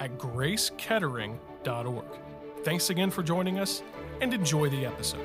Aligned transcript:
at 0.00 0.18
gracekettering.org. 0.18 2.04
Thanks 2.64 2.90
again 2.90 3.10
for 3.10 3.22
joining 3.22 3.58
us 3.58 3.82
and 4.20 4.34
enjoy 4.34 4.68
the 4.68 4.84
episode. 4.84 5.24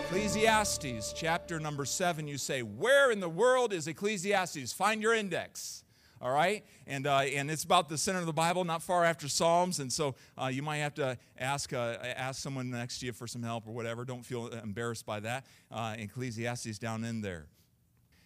Ecclesiastes 0.00 1.12
chapter 1.12 1.58
number 1.58 1.84
seven, 1.84 2.28
you 2.28 2.38
say, 2.38 2.62
Where 2.62 3.10
in 3.10 3.20
the 3.20 3.28
world 3.28 3.72
is 3.72 3.88
Ecclesiastes? 3.88 4.72
Find 4.72 5.02
your 5.02 5.14
index. 5.14 5.84
All 6.20 6.30
right? 6.30 6.64
And, 6.86 7.06
uh, 7.06 7.18
and 7.18 7.50
it's 7.50 7.64
about 7.64 7.88
the 7.88 7.98
center 7.98 8.20
of 8.20 8.26
the 8.26 8.32
Bible, 8.32 8.64
not 8.64 8.82
far 8.82 9.04
after 9.04 9.28
Psalms. 9.28 9.80
And 9.80 9.92
so 9.92 10.14
uh, 10.40 10.46
you 10.46 10.62
might 10.62 10.78
have 10.78 10.94
to 10.94 11.18
ask, 11.38 11.72
uh, 11.72 11.98
ask 12.02 12.40
someone 12.40 12.70
next 12.70 13.00
to 13.00 13.06
you 13.06 13.12
for 13.12 13.26
some 13.26 13.42
help 13.42 13.68
or 13.68 13.72
whatever. 13.72 14.04
Don't 14.04 14.24
feel 14.24 14.46
embarrassed 14.46 15.04
by 15.04 15.20
that. 15.20 15.44
Uh, 15.70 15.94
Ecclesiastes 15.98 16.78
down 16.78 17.04
in 17.04 17.20
there. 17.20 17.46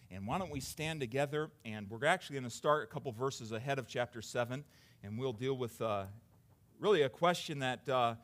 And 0.09 0.27
why 0.27 0.37
don't 0.37 0.51
we 0.51 0.59
stand 0.59 0.99
together? 0.99 1.49
And 1.65 1.89
we're 1.89 2.05
actually 2.05 2.35
going 2.35 2.49
to 2.49 2.55
start 2.55 2.83
a 2.83 2.87
couple 2.87 3.11
verses 3.11 3.51
ahead 3.51 3.79
of 3.79 3.87
chapter 3.87 4.21
7 4.21 4.63
and 5.03 5.17
we'll 5.17 5.33
deal 5.33 5.55
with 5.55 5.81
uh, 5.81 6.03
really 6.79 7.01
a 7.01 7.09
question 7.09 7.59
that, 7.59 7.87
uh, 7.89 8.15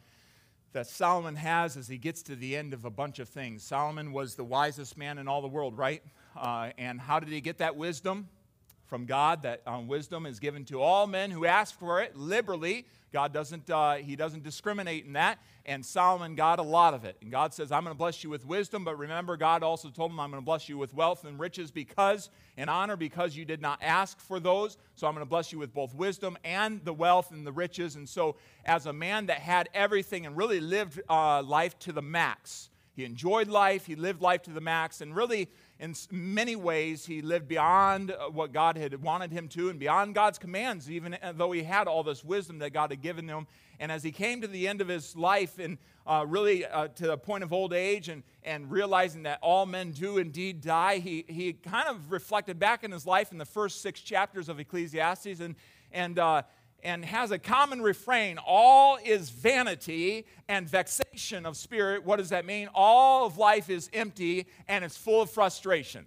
that 0.73 0.87
Solomon 0.87 1.35
has 1.35 1.75
as 1.75 1.87
he 1.87 1.97
gets 1.97 2.21
to 2.23 2.35
the 2.35 2.55
end 2.55 2.73
of 2.73 2.85
a 2.85 2.89
bunch 2.89 3.19
of 3.19 3.27
things. 3.27 3.63
Solomon 3.63 4.11
was 4.11 4.35
the 4.35 4.43
wisest 4.43 4.97
man 4.97 5.17
in 5.17 5.27
all 5.27 5.41
the 5.41 5.47
world, 5.47 5.77
right? 5.77 6.03
Uh, 6.35 6.69
and 6.77 7.01
how 7.01 7.19
did 7.19 7.29
he 7.29 7.41
get 7.41 7.57
that 7.59 7.75
wisdom? 7.75 8.27
From 8.85 9.05
God, 9.05 9.41
that 9.43 9.63
um, 9.67 9.87
wisdom 9.87 10.25
is 10.25 10.39
given 10.39 10.63
to 10.65 10.81
all 10.81 11.07
men 11.07 11.29
who 11.29 11.45
ask 11.45 11.77
for 11.77 12.01
it 12.01 12.15
liberally. 12.15 12.85
God 13.11 13.33
doesn't, 13.33 13.69
uh, 13.69 13.95
he 13.95 14.15
doesn't 14.15 14.43
discriminate 14.43 15.05
in 15.05 15.13
that. 15.13 15.39
And 15.67 15.85
Solomon 15.85 16.35
got 16.35 16.59
a 16.59 16.63
lot 16.63 16.93
of 16.93 17.03
it. 17.03 17.17
And 17.21 17.29
God 17.29 17.53
says, 17.53 17.73
I'm 17.73 17.83
going 17.83 17.93
to 17.93 17.97
bless 17.97 18.23
you 18.23 18.29
with 18.29 18.45
wisdom. 18.45 18.85
But 18.85 18.97
remember, 18.97 19.35
God 19.35 19.63
also 19.63 19.89
told 19.89 20.11
him, 20.11 20.19
I'm 20.19 20.31
going 20.31 20.41
to 20.41 20.45
bless 20.45 20.69
you 20.69 20.77
with 20.77 20.93
wealth 20.93 21.25
and 21.25 21.37
riches 21.37 21.71
because, 21.71 22.29
and 22.55 22.69
honor, 22.69 22.95
because 22.95 23.35
you 23.35 23.43
did 23.43 23.61
not 23.61 23.79
ask 23.83 24.17
for 24.19 24.39
those. 24.39 24.77
So 24.95 25.07
I'm 25.07 25.13
going 25.13 25.25
to 25.25 25.29
bless 25.29 25.51
you 25.51 25.59
with 25.59 25.73
both 25.73 25.93
wisdom 25.93 26.37
and 26.45 26.83
the 26.85 26.93
wealth 26.93 27.31
and 27.31 27.45
the 27.45 27.51
riches. 27.51 27.97
And 27.97 28.07
so, 28.07 28.37
as 28.65 28.85
a 28.85 28.93
man 28.93 29.25
that 29.25 29.39
had 29.39 29.67
everything 29.73 30.25
and 30.25 30.37
really 30.37 30.61
lived 30.61 31.01
uh, 31.09 31.43
life 31.43 31.77
to 31.79 31.91
the 31.91 32.01
max, 32.01 32.69
he 32.93 33.03
enjoyed 33.03 33.49
life, 33.49 33.85
he 33.85 33.95
lived 33.95 34.21
life 34.21 34.43
to 34.43 34.51
the 34.51 34.61
max, 34.61 35.01
and 35.01 35.15
really 35.15 35.49
in 35.79 35.93
many 36.09 36.55
ways, 36.55 37.05
he 37.05 37.21
lived 37.21 37.47
beyond 37.47 38.11
uh, 38.11 38.29
what 38.29 38.51
God 38.51 38.77
had 38.77 38.99
wanted 39.01 39.31
him 39.31 39.47
to 39.49 39.69
and 39.69 39.79
beyond 39.79 40.15
God's 40.15 40.39
commands, 40.39 40.89
even 40.89 41.15
uh, 41.21 41.33
though 41.35 41.51
he 41.51 41.61
had 41.61 41.87
all 41.87 42.03
this 42.03 42.23
wisdom 42.23 42.59
that 42.59 42.73
God 42.73 42.91
had 42.91 43.01
given 43.01 43.27
him. 43.27 43.45
And 43.79 43.91
as 43.91 44.03
he 44.03 44.11
came 44.11 44.41
to 44.41 44.47
the 44.47 44.67
end 44.67 44.81
of 44.81 44.87
his 44.87 45.15
life 45.15 45.59
and 45.59 45.77
uh, 46.05 46.25
really 46.27 46.65
uh, 46.65 46.87
to 46.89 47.07
the 47.07 47.17
point 47.17 47.43
of 47.43 47.53
old 47.53 47.73
age 47.73 48.09
and, 48.09 48.23
and 48.43 48.71
realizing 48.71 49.23
that 49.23 49.39
all 49.41 49.65
men 49.65 49.91
do 49.91 50.17
indeed 50.17 50.61
die, 50.61 50.99
he, 50.99 51.25
he 51.27 51.53
kind 51.53 51.87
of 51.87 52.11
reflected 52.11 52.57
back 52.59 52.83
in 52.83 52.91
his 52.91 53.05
life 53.05 53.31
in 53.31 53.37
the 53.37 53.45
first 53.45 53.81
six 53.81 53.99
chapters 54.01 54.49
of 54.49 54.59
Ecclesiastes 54.59 55.39
and, 55.39 55.55
and 55.91 56.17
uh, 56.17 56.41
and 56.83 57.03
has 57.03 57.31
a 57.31 57.39
common 57.39 57.81
refrain 57.81 58.37
all 58.45 58.97
is 59.03 59.29
vanity 59.29 60.25
and 60.47 60.69
vexation 60.69 61.45
of 61.45 61.57
spirit. 61.57 62.05
What 62.05 62.17
does 62.17 62.29
that 62.29 62.45
mean? 62.45 62.69
All 62.73 63.25
of 63.25 63.37
life 63.37 63.69
is 63.69 63.89
empty 63.93 64.47
and 64.67 64.85
it's 64.85 64.95
full 64.95 65.21
of 65.21 65.29
frustration. 65.31 66.05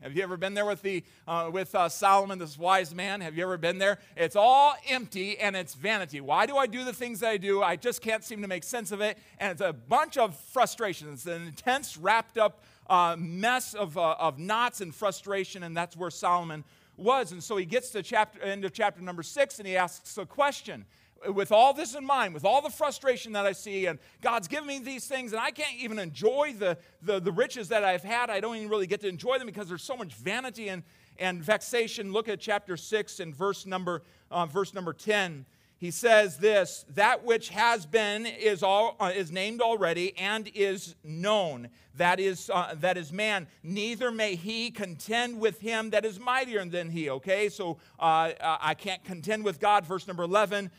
Have 0.00 0.16
you 0.16 0.22
ever 0.22 0.36
been 0.36 0.54
there 0.54 0.64
with, 0.64 0.82
the, 0.82 1.02
uh, 1.26 1.50
with 1.52 1.74
uh, 1.74 1.88
Solomon, 1.88 2.38
this 2.38 2.56
wise 2.56 2.94
man? 2.94 3.20
Have 3.20 3.36
you 3.36 3.42
ever 3.42 3.58
been 3.58 3.78
there? 3.78 3.98
It's 4.16 4.36
all 4.36 4.74
empty 4.88 5.36
and 5.38 5.56
it's 5.56 5.74
vanity. 5.74 6.20
Why 6.20 6.46
do 6.46 6.56
I 6.56 6.68
do 6.68 6.84
the 6.84 6.92
things 6.92 7.18
that 7.20 7.30
I 7.30 7.36
do? 7.36 7.64
I 7.64 7.74
just 7.74 8.00
can't 8.00 8.22
seem 8.22 8.40
to 8.42 8.48
make 8.48 8.62
sense 8.62 8.92
of 8.92 9.00
it. 9.00 9.18
And 9.40 9.50
it's 9.50 9.60
a 9.60 9.72
bunch 9.72 10.16
of 10.16 10.36
frustration. 10.36 11.12
It's 11.12 11.26
an 11.26 11.48
intense, 11.48 11.96
wrapped 11.96 12.38
up 12.38 12.62
uh, 12.88 13.16
mess 13.18 13.74
of, 13.74 13.98
uh, 13.98 14.14
of 14.20 14.38
knots 14.38 14.80
and 14.80 14.94
frustration. 14.94 15.64
And 15.64 15.76
that's 15.76 15.96
where 15.96 16.10
Solomon 16.10 16.62
was. 16.96 17.32
And 17.32 17.42
so 17.42 17.56
he 17.56 17.64
gets 17.64 17.90
to 17.90 18.02
chapter, 18.02 18.40
end 18.40 18.64
of 18.64 18.72
chapter 18.72 19.02
number 19.02 19.24
six 19.24 19.58
and 19.58 19.66
he 19.66 19.76
asks 19.76 20.16
a 20.16 20.24
question. 20.24 20.84
With 21.26 21.50
all 21.50 21.74
this 21.74 21.94
in 21.94 22.06
mind, 22.06 22.32
with 22.32 22.44
all 22.44 22.62
the 22.62 22.70
frustration 22.70 23.32
that 23.32 23.44
I 23.44 23.52
see, 23.52 23.86
and 23.86 23.98
God's 24.22 24.46
given 24.46 24.66
me 24.66 24.78
these 24.78 25.06
things, 25.06 25.32
and 25.32 25.40
I 25.40 25.50
can't 25.50 25.76
even 25.78 25.98
enjoy 25.98 26.54
the, 26.56 26.78
the, 27.02 27.18
the 27.18 27.32
riches 27.32 27.68
that 27.68 27.82
I've 27.82 28.04
had. 28.04 28.30
I 28.30 28.40
don't 28.40 28.56
even 28.56 28.68
really 28.68 28.86
get 28.86 29.00
to 29.00 29.08
enjoy 29.08 29.38
them 29.38 29.46
because 29.46 29.68
there's 29.68 29.82
so 29.82 29.96
much 29.96 30.14
vanity 30.14 30.68
and, 30.68 30.84
and 31.18 31.42
vexation. 31.42 32.12
Look 32.12 32.28
at 32.28 32.38
chapter 32.38 32.76
6 32.76 33.20
and 33.20 33.34
verse 33.34 33.66
number, 33.66 34.02
uh, 34.30 34.46
verse 34.46 34.74
number 34.74 34.92
10 34.92 35.44
he 35.78 35.92
says 35.92 36.38
this 36.38 36.84
that 36.94 37.24
which 37.24 37.50
has 37.50 37.86
been 37.86 38.26
is, 38.26 38.62
all, 38.62 38.96
uh, 38.98 39.12
is 39.14 39.30
named 39.30 39.60
already 39.60 40.16
and 40.18 40.50
is 40.54 40.96
known. 41.04 41.68
That 41.94 42.20
is, 42.20 42.50
uh, 42.52 42.74
that 42.78 42.96
is 42.96 43.12
man. 43.12 43.46
Neither 43.62 44.10
may 44.10 44.34
he 44.34 44.70
contend 44.70 45.40
with 45.40 45.60
him 45.60 45.90
that 45.90 46.04
is 46.04 46.18
mightier 46.18 46.64
than 46.64 46.90
he. 46.90 47.08
Okay 47.10 47.48
so 47.48 47.78
uh, 47.98 48.32
uh 48.40 48.58
i 48.60 48.74
can't 48.74 49.04
contend 49.04 49.44
with 49.44 49.60
god. 49.60 49.86
Verse 49.86 50.06
number 50.06 50.24
11 50.24 50.64
ver, 50.66 50.70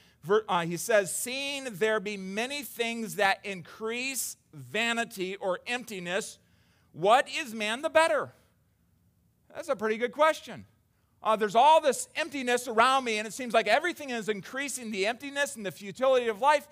uh, 0.47 0.61
he 0.61 0.77
says 0.77 1.13
seeing 1.13 1.65
there 1.71 1.99
be 1.99 2.17
many 2.17 2.63
things 2.63 3.15
that 3.15 3.39
increase 3.43 4.37
vanity 4.53 5.35
or 5.37 5.59
emptiness 5.67 6.39
what 6.91 7.27
is 7.29 7.53
man 7.53 7.81
the 7.81 7.89
better 7.89 8.33
that's 9.53 9.69
a 9.69 9.75
pretty 9.75 9.97
good 9.97 10.11
question 10.11 10.65
uh, 11.21 11.35
there's 11.35 11.55
all 11.55 11.81
this 11.81 12.07
emptiness 12.15 12.67
around 12.67 13.03
me, 13.03 13.17
and 13.17 13.27
it 13.27 13.33
seems 13.33 13.53
like 13.53 13.67
everything 13.67 14.09
is 14.09 14.29
increasing 14.29 14.91
the 14.91 15.05
emptiness 15.05 15.55
and 15.55 15.65
the 15.65 15.71
futility 15.71 16.27
of 16.27 16.39
life. 16.39 16.67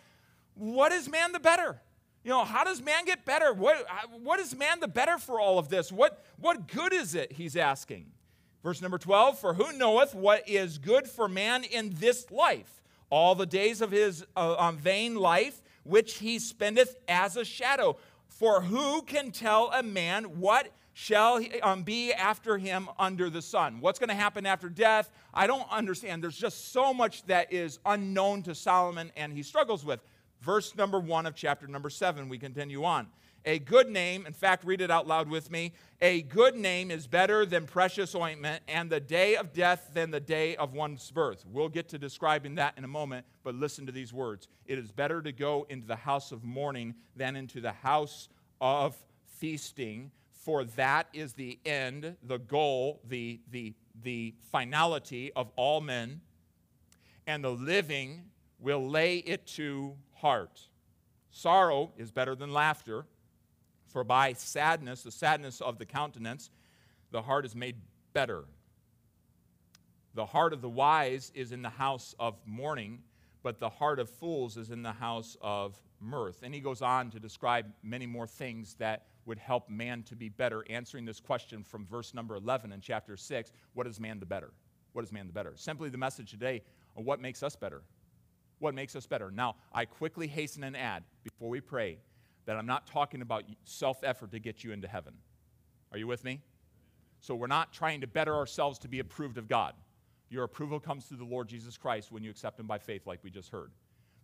What 0.53 0.91
is 0.91 1.09
man 1.09 1.33
the 1.33 1.39
better? 1.39 1.81
You 2.23 2.31
know, 2.31 2.45
how 2.45 2.63
does 2.63 2.81
man 2.81 3.05
get 3.05 3.25
better? 3.25 3.53
What, 3.53 3.85
what 4.21 4.39
is 4.39 4.55
man 4.55 4.79
the 4.79 4.87
better 4.87 5.17
for 5.17 5.39
all 5.39 5.59
of 5.59 5.69
this? 5.69 5.91
What, 5.91 6.23
what 6.39 6.67
good 6.67 6.93
is 6.93 7.13
it? 7.13 7.33
He's 7.33 7.55
asking. 7.55 8.11
Verse 8.63 8.81
number 8.81 8.97
12 8.97 9.39
For 9.39 9.53
who 9.53 9.77
knoweth 9.77 10.15
what 10.15 10.47
is 10.47 10.77
good 10.77 11.07
for 11.07 11.27
man 11.27 11.63
in 11.63 11.93
this 11.95 12.31
life? 12.31 12.76
All 13.09 13.35
the 13.35 13.45
days 13.45 13.81
of 13.81 13.91
his 13.91 14.25
uh, 14.35 14.71
vain 14.73 15.15
life, 15.15 15.61
which 15.83 16.15
he 16.15 16.39
spendeth 16.39 16.97
as 17.07 17.37
a 17.37 17.45
shadow. 17.45 17.97
For 18.27 18.61
who 18.61 19.01
can 19.01 19.31
tell 19.31 19.71
a 19.73 19.81
man 19.81 20.39
what 20.39 20.69
shall 20.93 21.39
um, 21.61 21.83
be 21.83 22.11
after 22.11 22.57
him 22.57 22.89
under 22.97 23.29
the 23.29 23.41
sun. 23.41 23.81
What's 23.81 23.99
going 23.99 24.09
to 24.09 24.15
happen 24.15 24.47
after 24.47 24.67
death? 24.67 25.11
I 25.31 25.45
don't 25.45 25.71
understand. 25.71 26.23
There's 26.23 26.35
just 26.35 26.71
so 26.71 26.91
much 26.91 27.23
that 27.27 27.53
is 27.53 27.77
unknown 27.85 28.41
to 28.43 28.55
Solomon 28.55 29.11
and 29.15 29.31
he 29.31 29.43
struggles 29.43 29.85
with. 29.85 29.99
Verse 30.41 30.75
number 30.75 30.99
one 30.99 31.27
of 31.27 31.35
chapter 31.35 31.67
number 31.67 31.91
seven, 31.91 32.29
we 32.29 32.39
continue 32.39 32.83
on. 32.83 33.07
A 33.47 33.59
good 33.59 33.89
name, 33.89 34.25
in 34.25 34.33
fact, 34.33 34.65
read 34.65 34.81
it 34.81 34.91
out 34.91 35.07
loud 35.07 35.29
with 35.29 35.49
me. 35.49 35.71
A 36.01 36.21
good 36.21 36.55
name 36.55 36.91
is 36.91 37.07
better 37.07 37.45
than 37.45 37.65
precious 37.65 38.13
ointment, 38.13 38.61
and 38.67 38.89
the 38.89 38.99
day 38.99 39.37
of 39.37 39.53
death 39.53 39.91
than 39.93 40.11
the 40.11 40.19
day 40.19 40.57
of 40.57 40.73
one's 40.73 41.09
birth. 41.09 41.45
We'll 41.49 41.69
get 41.69 41.87
to 41.89 41.97
describing 41.97 42.55
that 42.55 42.77
in 42.77 42.83
a 42.83 42.89
moment, 42.89 43.25
but 43.43 43.55
listen 43.55 43.85
to 43.85 43.93
these 43.93 44.11
words. 44.11 44.49
It 44.65 44.77
is 44.77 44.91
better 44.91 45.21
to 45.21 45.31
go 45.31 45.65
into 45.69 45.87
the 45.87 45.95
house 45.95 46.33
of 46.33 46.43
mourning 46.43 46.93
than 47.15 47.37
into 47.37 47.61
the 47.61 47.71
house 47.71 48.27
of 48.59 48.97
feasting 49.39 50.11
for 50.47 50.63
that 50.63 51.07
is 51.11 51.33
the 51.33 51.59
end, 51.65 52.15
the 52.23 52.37
goal, 52.37 53.01
the, 53.05 53.41
the, 53.51 53.73
the 54.01 54.33
finality 54.49 55.29
of 55.33 55.51
all 55.57 55.81
men, 55.81 56.21
and 57.27 57.43
the 57.43 57.49
living 57.51 58.23
will 58.57 58.89
lay 58.89 59.17
it 59.17 59.45
to 59.45 59.97
heart. 60.13 60.61
Sorrow 61.31 61.91
is 61.97 62.11
better 62.11 62.33
than 62.33 62.53
laughter, 62.53 63.05
for 63.97 64.03
by 64.03 64.31
sadness, 64.33 65.01
the 65.01 65.09
sadness 65.09 65.59
of 65.59 65.79
the 65.79 65.85
countenance, 65.87 66.51
the 67.09 67.23
heart 67.23 67.47
is 67.47 67.55
made 67.55 67.77
better. 68.13 68.43
The 70.13 70.27
heart 70.27 70.53
of 70.53 70.61
the 70.61 70.69
wise 70.69 71.31
is 71.33 71.51
in 71.51 71.63
the 71.63 71.71
house 71.71 72.13
of 72.19 72.35
mourning, 72.45 72.99
but 73.41 73.59
the 73.59 73.69
heart 73.69 73.97
of 73.99 74.07
fools 74.07 74.55
is 74.55 74.69
in 74.69 74.83
the 74.83 74.91
house 74.91 75.35
of 75.41 75.81
mirth. 75.99 76.43
And 76.43 76.53
he 76.53 76.59
goes 76.59 76.83
on 76.83 77.09
to 77.09 77.19
describe 77.19 77.65
many 77.81 78.05
more 78.05 78.27
things 78.27 78.75
that 78.75 79.07
would 79.25 79.39
help 79.39 79.67
man 79.67 80.03
to 80.03 80.15
be 80.15 80.29
better, 80.29 80.63
answering 80.69 81.03
this 81.03 81.19
question 81.19 81.63
from 81.63 81.83
verse 81.87 82.13
number 82.13 82.35
11 82.35 82.71
in 82.73 82.81
chapter 82.81 83.17
6 83.17 83.51
what 83.73 83.87
is 83.87 83.99
man 83.99 84.19
the 84.19 84.27
better? 84.27 84.51
What 84.93 85.05
is 85.05 85.11
man 85.11 85.25
the 85.25 85.33
better? 85.33 85.53
Simply 85.55 85.89
the 85.89 85.97
message 85.97 86.29
today 86.29 86.61
what 86.93 87.19
makes 87.19 87.41
us 87.41 87.55
better. 87.55 87.81
What 88.59 88.75
makes 88.75 88.95
us 88.95 89.07
better? 89.07 89.31
Now, 89.31 89.55
I 89.73 89.85
quickly 89.85 90.27
hasten 90.27 90.63
and 90.65 90.77
add 90.77 91.03
before 91.23 91.49
we 91.49 91.61
pray 91.61 91.97
that 92.47 92.57
I'm 92.57 92.65
not 92.65 92.87
talking 92.87 93.21
about 93.21 93.43
self 93.65 94.03
effort 94.03 94.31
to 94.31 94.39
get 94.39 94.63
you 94.63 94.71
into 94.71 94.87
heaven. 94.87 95.13
Are 95.91 95.97
you 95.99 96.07
with 96.07 96.23
me? 96.23 96.41
So 97.19 97.35
we're 97.35 97.47
not 97.47 97.71
trying 97.73 98.01
to 98.01 98.07
better 98.07 98.33
ourselves 98.35 98.79
to 98.79 98.87
be 98.87 98.99
approved 98.99 99.37
of 99.37 99.47
God. 99.47 99.73
Your 100.29 100.43
approval 100.43 100.79
comes 100.79 101.05
through 101.05 101.17
the 101.17 101.25
Lord 101.25 101.47
Jesus 101.47 101.77
Christ 101.77 102.11
when 102.11 102.23
you 102.23 102.29
accept 102.29 102.59
Him 102.59 102.67
by 102.67 102.79
faith, 102.79 103.05
like 103.05 103.23
we 103.23 103.29
just 103.29 103.49
heard. 103.49 103.71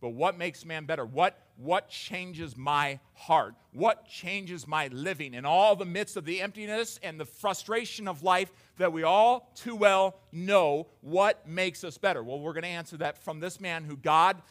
but 0.02 0.10
what 0.10 0.38
makes 0.38 0.66
man 0.66 0.86
better? 0.86 1.06
What, 1.06 1.38
what 1.56 1.88
changes 1.90 2.58
my 2.58 3.00
heart? 3.14 3.56
What 3.72 4.06
changes 4.06 4.68
my 4.68 4.88
living 4.88 5.34
in 5.34 5.46
all 5.46 5.78
the 5.78 5.86
midst 5.86 6.18
of 6.18 6.26
the 6.26 6.42
emptiness 6.42 7.00
and 7.02 7.18
the 7.18 7.26
frustration 7.26 8.10
of 8.10 8.22
life 8.22 8.52
that 8.78 8.92
we 8.92 9.04
all 9.04 9.50
too 9.56 9.76
well 9.76 10.16
know 10.34 10.88
what 11.00 11.48
makes 11.48 11.86
us 11.86 11.98
better? 11.98 12.22
Well, 12.22 12.42
we're 12.42 12.52
going 12.52 12.64
to 12.64 12.70
answer 12.70 12.98
that 12.98 13.18
from 13.18 13.40
this 13.40 13.62
man 13.62 13.86
who 13.86 13.96
God 13.96 14.42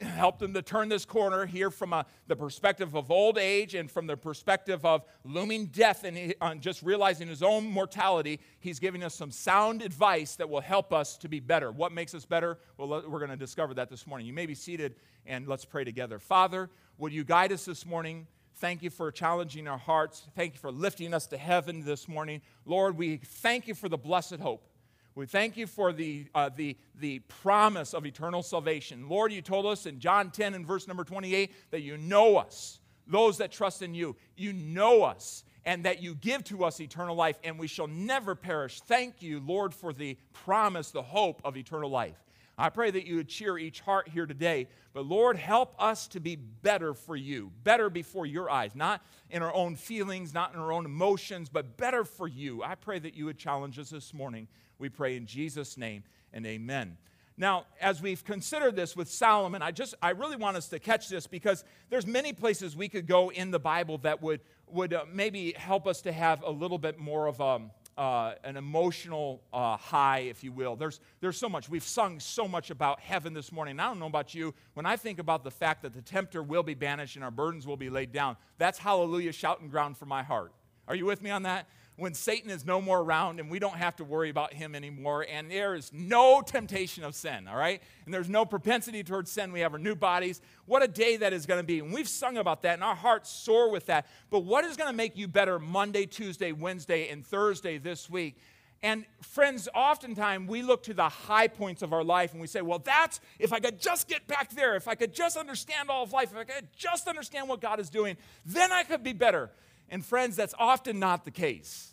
helped 0.00 0.40
him 0.42 0.54
to 0.54 0.62
turn 0.62 0.88
this 0.88 1.04
corner 1.04 1.46
here 1.46 1.70
from 1.70 1.92
a, 1.92 2.06
the 2.26 2.36
perspective 2.36 2.94
of 2.94 3.10
old 3.10 3.38
age 3.38 3.74
and 3.74 3.90
from 3.90 4.06
the 4.06 4.16
perspective 4.16 4.84
of 4.84 5.04
looming 5.24 5.66
death 5.66 6.04
and 6.04 6.16
he, 6.16 6.34
just 6.60 6.82
realizing 6.82 7.28
his 7.28 7.42
own 7.42 7.66
mortality. 7.66 8.40
He's 8.60 8.78
giving 8.78 9.02
us 9.02 9.14
some 9.14 9.30
sound 9.30 9.82
advice 9.82 10.36
that 10.36 10.48
will 10.48 10.60
help 10.60 10.92
us 10.92 11.16
to 11.18 11.28
be 11.28 11.40
better. 11.40 11.70
What 11.70 11.92
makes 11.92 12.14
us 12.14 12.24
better? 12.24 12.58
Well, 12.76 12.88
we're 12.88 13.18
going 13.18 13.30
to 13.30 13.36
discover 13.36 13.74
that 13.74 13.88
this 13.88 14.06
morning. 14.06 14.26
You 14.26 14.32
may 14.32 14.46
be 14.46 14.54
seated 14.54 14.94
and 15.26 15.46
let's 15.46 15.64
pray 15.64 15.84
together. 15.84 16.18
Father, 16.18 16.70
would 16.98 17.12
you 17.12 17.24
guide 17.24 17.52
us 17.52 17.64
this 17.64 17.84
morning? 17.84 18.26
Thank 18.56 18.82
you 18.82 18.90
for 18.90 19.10
challenging 19.10 19.68
our 19.68 19.78
hearts. 19.78 20.26
Thank 20.36 20.54
you 20.54 20.58
for 20.58 20.70
lifting 20.70 21.14
us 21.14 21.26
to 21.28 21.38
heaven 21.38 21.82
this 21.82 22.08
morning. 22.08 22.42
Lord, 22.66 22.96
we 22.98 23.16
thank 23.16 23.66
you 23.66 23.74
for 23.74 23.88
the 23.88 23.96
blessed 23.96 24.36
hope 24.36 24.66
we 25.14 25.26
thank 25.26 25.56
you 25.56 25.66
for 25.66 25.92
the, 25.92 26.26
uh, 26.34 26.50
the, 26.54 26.76
the 26.98 27.18
promise 27.20 27.94
of 27.94 28.06
eternal 28.06 28.42
salvation. 28.42 29.08
Lord, 29.08 29.32
you 29.32 29.42
told 29.42 29.66
us 29.66 29.86
in 29.86 29.98
John 29.98 30.30
10 30.30 30.54
and 30.54 30.66
verse 30.66 30.86
number 30.86 31.04
28 31.04 31.52
that 31.72 31.82
you 31.82 31.96
know 31.96 32.36
us, 32.36 32.78
those 33.06 33.38
that 33.38 33.50
trust 33.50 33.82
in 33.82 33.94
you. 33.94 34.16
You 34.36 34.52
know 34.52 35.02
us, 35.02 35.44
and 35.64 35.84
that 35.84 36.00
you 36.00 36.14
give 36.14 36.44
to 36.44 36.64
us 36.64 36.80
eternal 36.80 37.16
life, 37.16 37.38
and 37.44 37.58
we 37.58 37.66
shall 37.66 37.88
never 37.88 38.34
perish. 38.34 38.80
Thank 38.80 39.20
you, 39.20 39.40
Lord, 39.40 39.74
for 39.74 39.92
the 39.92 40.16
promise, 40.32 40.90
the 40.90 41.02
hope 41.02 41.40
of 41.44 41.56
eternal 41.56 41.90
life. 41.90 42.16
I 42.60 42.68
pray 42.68 42.90
that 42.90 43.06
you 43.06 43.16
would 43.16 43.28
cheer 43.28 43.58
each 43.58 43.80
heart 43.80 44.08
here 44.08 44.26
today. 44.26 44.68
But 44.92 45.06
Lord, 45.06 45.36
help 45.36 45.74
us 45.78 46.08
to 46.08 46.20
be 46.20 46.36
better 46.36 46.94
for 46.94 47.16
you, 47.16 47.52
better 47.62 47.88
before 47.88 48.26
your 48.26 48.50
eyes, 48.50 48.74
not 48.74 49.02
in 49.30 49.42
our 49.42 49.54
own 49.54 49.76
feelings, 49.76 50.34
not 50.34 50.52
in 50.52 50.60
our 50.60 50.72
own 50.72 50.84
emotions, 50.84 51.48
but 51.48 51.76
better 51.76 52.04
for 52.04 52.28
you. 52.28 52.62
I 52.62 52.74
pray 52.74 52.98
that 52.98 53.14
you 53.14 53.24
would 53.26 53.38
challenge 53.38 53.78
us 53.78 53.90
this 53.90 54.12
morning 54.12 54.48
we 54.80 54.88
pray 54.88 55.16
in 55.16 55.26
Jesus' 55.26 55.76
name 55.76 56.02
and 56.32 56.46
amen. 56.46 56.96
Now, 57.36 57.66
as 57.80 58.02
we've 58.02 58.24
considered 58.24 58.76
this 58.76 58.96
with 58.96 59.10
Solomon, 59.10 59.62
I 59.62 59.70
just 59.70 59.94
I 60.02 60.10
really 60.10 60.36
want 60.36 60.56
us 60.56 60.68
to 60.68 60.78
catch 60.78 61.08
this 61.08 61.26
because 61.26 61.64
there's 61.88 62.06
many 62.06 62.32
places 62.32 62.76
we 62.76 62.88
could 62.88 63.06
go 63.06 63.30
in 63.30 63.50
the 63.50 63.58
Bible 63.58 63.98
that 63.98 64.22
would 64.22 64.40
would 64.66 64.92
uh, 64.92 65.04
maybe 65.12 65.52
help 65.56 65.86
us 65.86 66.02
to 66.02 66.12
have 66.12 66.42
a 66.42 66.50
little 66.50 66.78
bit 66.78 66.98
more 66.98 67.26
of 67.26 67.40
a 67.40 67.44
um, 67.44 67.70
uh, 68.00 68.34
an 68.44 68.56
emotional 68.56 69.42
uh, 69.52 69.76
high, 69.76 70.20
if 70.20 70.42
you 70.42 70.52
will. 70.52 70.74
There's, 70.74 71.00
there's 71.20 71.36
so 71.36 71.50
much. 71.50 71.68
We've 71.68 71.84
sung 71.84 72.18
so 72.18 72.48
much 72.48 72.70
about 72.70 72.98
heaven 72.98 73.34
this 73.34 73.52
morning. 73.52 73.78
I 73.78 73.88
don't 73.88 73.98
know 73.98 74.06
about 74.06 74.34
you. 74.34 74.54
When 74.72 74.86
I 74.86 74.96
think 74.96 75.18
about 75.18 75.44
the 75.44 75.50
fact 75.50 75.82
that 75.82 75.92
the 75.92 76.00
tempter 76.00 76.42
will 76.42 76.62
be 76.62 76.72
banished 76.72 77.16
and 77.16 77.24
our 77.24 77.30
burdens 77.30 77.66
will 77.66 77.76
be 77.76 77.90
laid 77.90 78.10
down, 78.10 78.38
that's 78.56 78.78
hallelujah 78.78 79.32
shouting 79.32 79.68
ground 79.68 79.98
for 79.98 80.06
my 80.06 80.22
heart. 80.22 80.54
Are 80.88 80.94
you 80.94 81.04
with 81.04 81.20
me 81.20 81.28
on 81.28 81.42
that? 81.42 81.68
When 82.00 82.14
Satan 82.14 82.50
is 82.50 82.64
no 82.64 82.80
more 82.80 82.98
around 82.98 83.40
and 83.40 83.50
we 83.50 83.58
don't 83.58 83.76
have 83.76 83.94
to 83.96 84.04
worry 84.04 84.30
about 84.30 84.54
him 84.54 84.74
anymore, 84.74 85.26
and 85.30 85.50
there 85.50 85.74
is 85.74 85.92
no 85.92 86.40
temptation 86.40 87.04
of 87.04 87.14
sin, 87.14 87.46
all 87.46 87.56
right? 87.56 87.82
And 88.06 88.14
there's 88.14 88.28
no 88.28 88.46
propensity 88.46 89.04
towards 89.04 89.30
sin. 89.30 89.52
We 89.52 89.60
have 89.60 89.74
our 89.74 89.78
new 89.78 89.94
bodies. 89.94 90.40
What 90.64 90.82
a 90.82 90.88
day 90.88 91.18
that 91.18 91.34
is 91.34 91.44
going 91.44 91.60
to 91.60 91.66
be. 91.66 91.80
And 91.80 91.92
we've 91.92 92.08
sung 92.08 92.38
about 92.38 92.62
that, 92.62 92.74
and 92.74 92.82
our 92.82 92.94
hearts 92.94 93.28
soar 93.28 93.70
with 93.70 93.84
that. 93.86 94.06
But 94.30 94.40
what 94.40 94.64
is 94.64 94.78
going 94.78 94.90
to 94.90 94.96
make 94.96 95.14
you 95.14 95.28
better 95.28 95.58
Monday, 95.58 96.06
Tuesday, 96.06 96.52
Wednesday, 96.52 97.10
and 97.10 97.24
Thursday 97.24 97.76
this 97.76 98.08
week? 98.08 98.38
And 98.82 99.04
friends, 99.20 99.68
oftentimes 99.74 100.48
we 100.48 100.62
look 100.62 100.84
to 100.84 100.94
the 100.94 101.08
high 101.08 101.48
points 101.48 101.82
of 101.82 101.92
our 101.92 102.02
life 102.02 102.32
and 102.32 102.40
we 102.40 102.46
say, 102.46 102.62
well, 102.62 102.78
that's 102.78 103.20
if 103.38 103.52
I 103.52 103.60
could 103.60 103.78
just 103.78 104.08
get 104.08 104.26
back 104.26 104.48
there, 104.52 104.74
if 104.74 104.88
I 104.88 104.94
could 104.94 105.12
just 105.12 105.36
understand 105.36 105.90
all 105.90 106.02
of 106.02 106.14
life, 106.14 106.30
if 106.32 106.38
I 106.38 106.44
could 106.44 106.68
just 106.74 107.06
understand 107.06 107.46
what 107.46 107.60
God 107.60 107.78
is 107.78 107.90
doing, 107.90 108.16
then 108.46 108.72
I 108.72 108.84
could 108.84 109.02
be 109.02 109.12
better. 109.12 109.50
And 109.90 110.04
friends, 110.04 110.36
that's 110.36 110.54
often 110.58 110.98
not 110.98 111.24
the 111.24 111.30
case. 111.30 111.90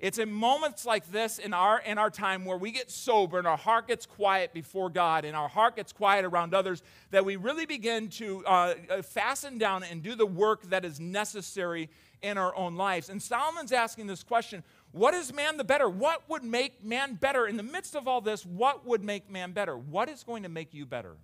It's 0.00 0.18
in 0.18 0.32
moments 0.32 0.84
like 0.84 1.10
this 1.12 1.38
in 1.38 1.54
our, 1.54 1.78
in 1.80 1.98
our 1.98 2.10
time 2.10 2.44
where 2.44 2.56
we 2.56 2.72
get 2.72 2.90
sober 2.90 3.38
and 3.38 3.46
our 3.46 3.56
heart 3.56 3.86
gets 3.86 4.06
quiet 4.06 4.52
before 4.52 4.90
God 4.90 5.24
and 5.24 5.36
our 5.36 5.48
heart 5.48 5.76
gets 5.76 5.92
quiet 5.92 6.24
around 6.24 6.52
others 6.52 6.82
that 7.10 7.24
we 7.24 7.36
really 7.36 7.64
begin 7.64 8.08
to 8.10 8.44
uh, 8.44 8.74
uh, 8.90 9.02
fasten 9.02 9.56
down 9.56 9.82
and 9.82 10.02
do 10.02 10.14
the 10.14 10.26
work 10.26 10.62
that 10.70 10.84
is 10.84 10.98
necessary 10.98 11.88
in 12.22 12.38
our 12.38 12.54
own 12.56 12.76
lives. 12.76 13.08
And 13.08 13.22
Solomon's 13.22 13.72
asking 13.72 14.06
this 14.06 14.22
question 14.22 14.64
What 14.92 15.14
is 15.14 15.32
man 15.32 15.56
the 15.56 15.64
better? 15.64 15.88
What 15.88 16.28
would 16.28 16.42
make 16.42 16.84
man 16.84 17.14
better? 17.14 17.46
In 17.46 17.56
the 17.56 17.62
midst 17.62 17.94
of 17.94 18.08
all 18.08 18.20
this, 18.20 18.44
what 18.44 18.86
would 18.86 19.04
make 19.04 19.30
man 19.30 19.52
better? 19.52 19.76
What 19.76 20.08
is 20.08 20.24
going 20.24 20.42
to 20.42 20.48
make 20.48 20.74
you 20.74 20.86
better? 20.86 21.16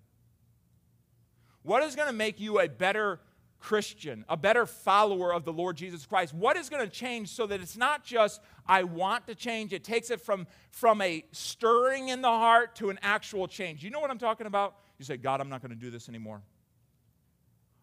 What 1.63 1.83
is 1.83 1.97
going 1.97 2.09
to 2.09 2.15
make 2.15 2.41
you 2.41 2.61
a 2.61 2.69
better 2.69 3.21
Christian, 3.61 4.25
a 4.29 4.37
better 4.37 4.67
follower 4.67 5.33
of 5.33 5.45
the 5.45 5.53
Lord 5.53 5.77
Jesus 5.77 6.07
Christ? 6.07 6.35
What 6.35 6.57
is 6.57 6.69
going 6.69 6.83
to 6.83 6.89
change 6.89 7.29
so 7.29 7.47
that 7.47 7.61
it's 7.61 7.77
not 7.77 8.05
just, 8.05 8.41
I 8.67 8.85
want 8.85 9.27
to 9.27 9.35
change, 9.35 9.73
it 9.73 9.85
takes 9.85 10.11
it 10.11 10.21
from, 10.21 10.47
from 10.71 11.01
a 11.03 11.25
stirring 11.31 12.09
in 12.09 12.23
the 12.23 12.29
heart 12.29 12.75
to 12.77 12.91
an 12.91 12.99
actual 13.03 13.47
change. 13.47 13.85
You 13.85 13.91
know 13.91 14.01
what 14.01 14.11
I'm 14.11 14.19
talking 14.19 14.47
about? 14.47 14.77
You 14.99 15.05
say, 15.05 15.17
God, 15.17 15.41
I'm 15.41 15.49
not 15.49 15.63
going 15.63 15.71
to 15.71 15.77
do 15.77 15.91
this 15.91 16.09
anymore. 16.09 16.43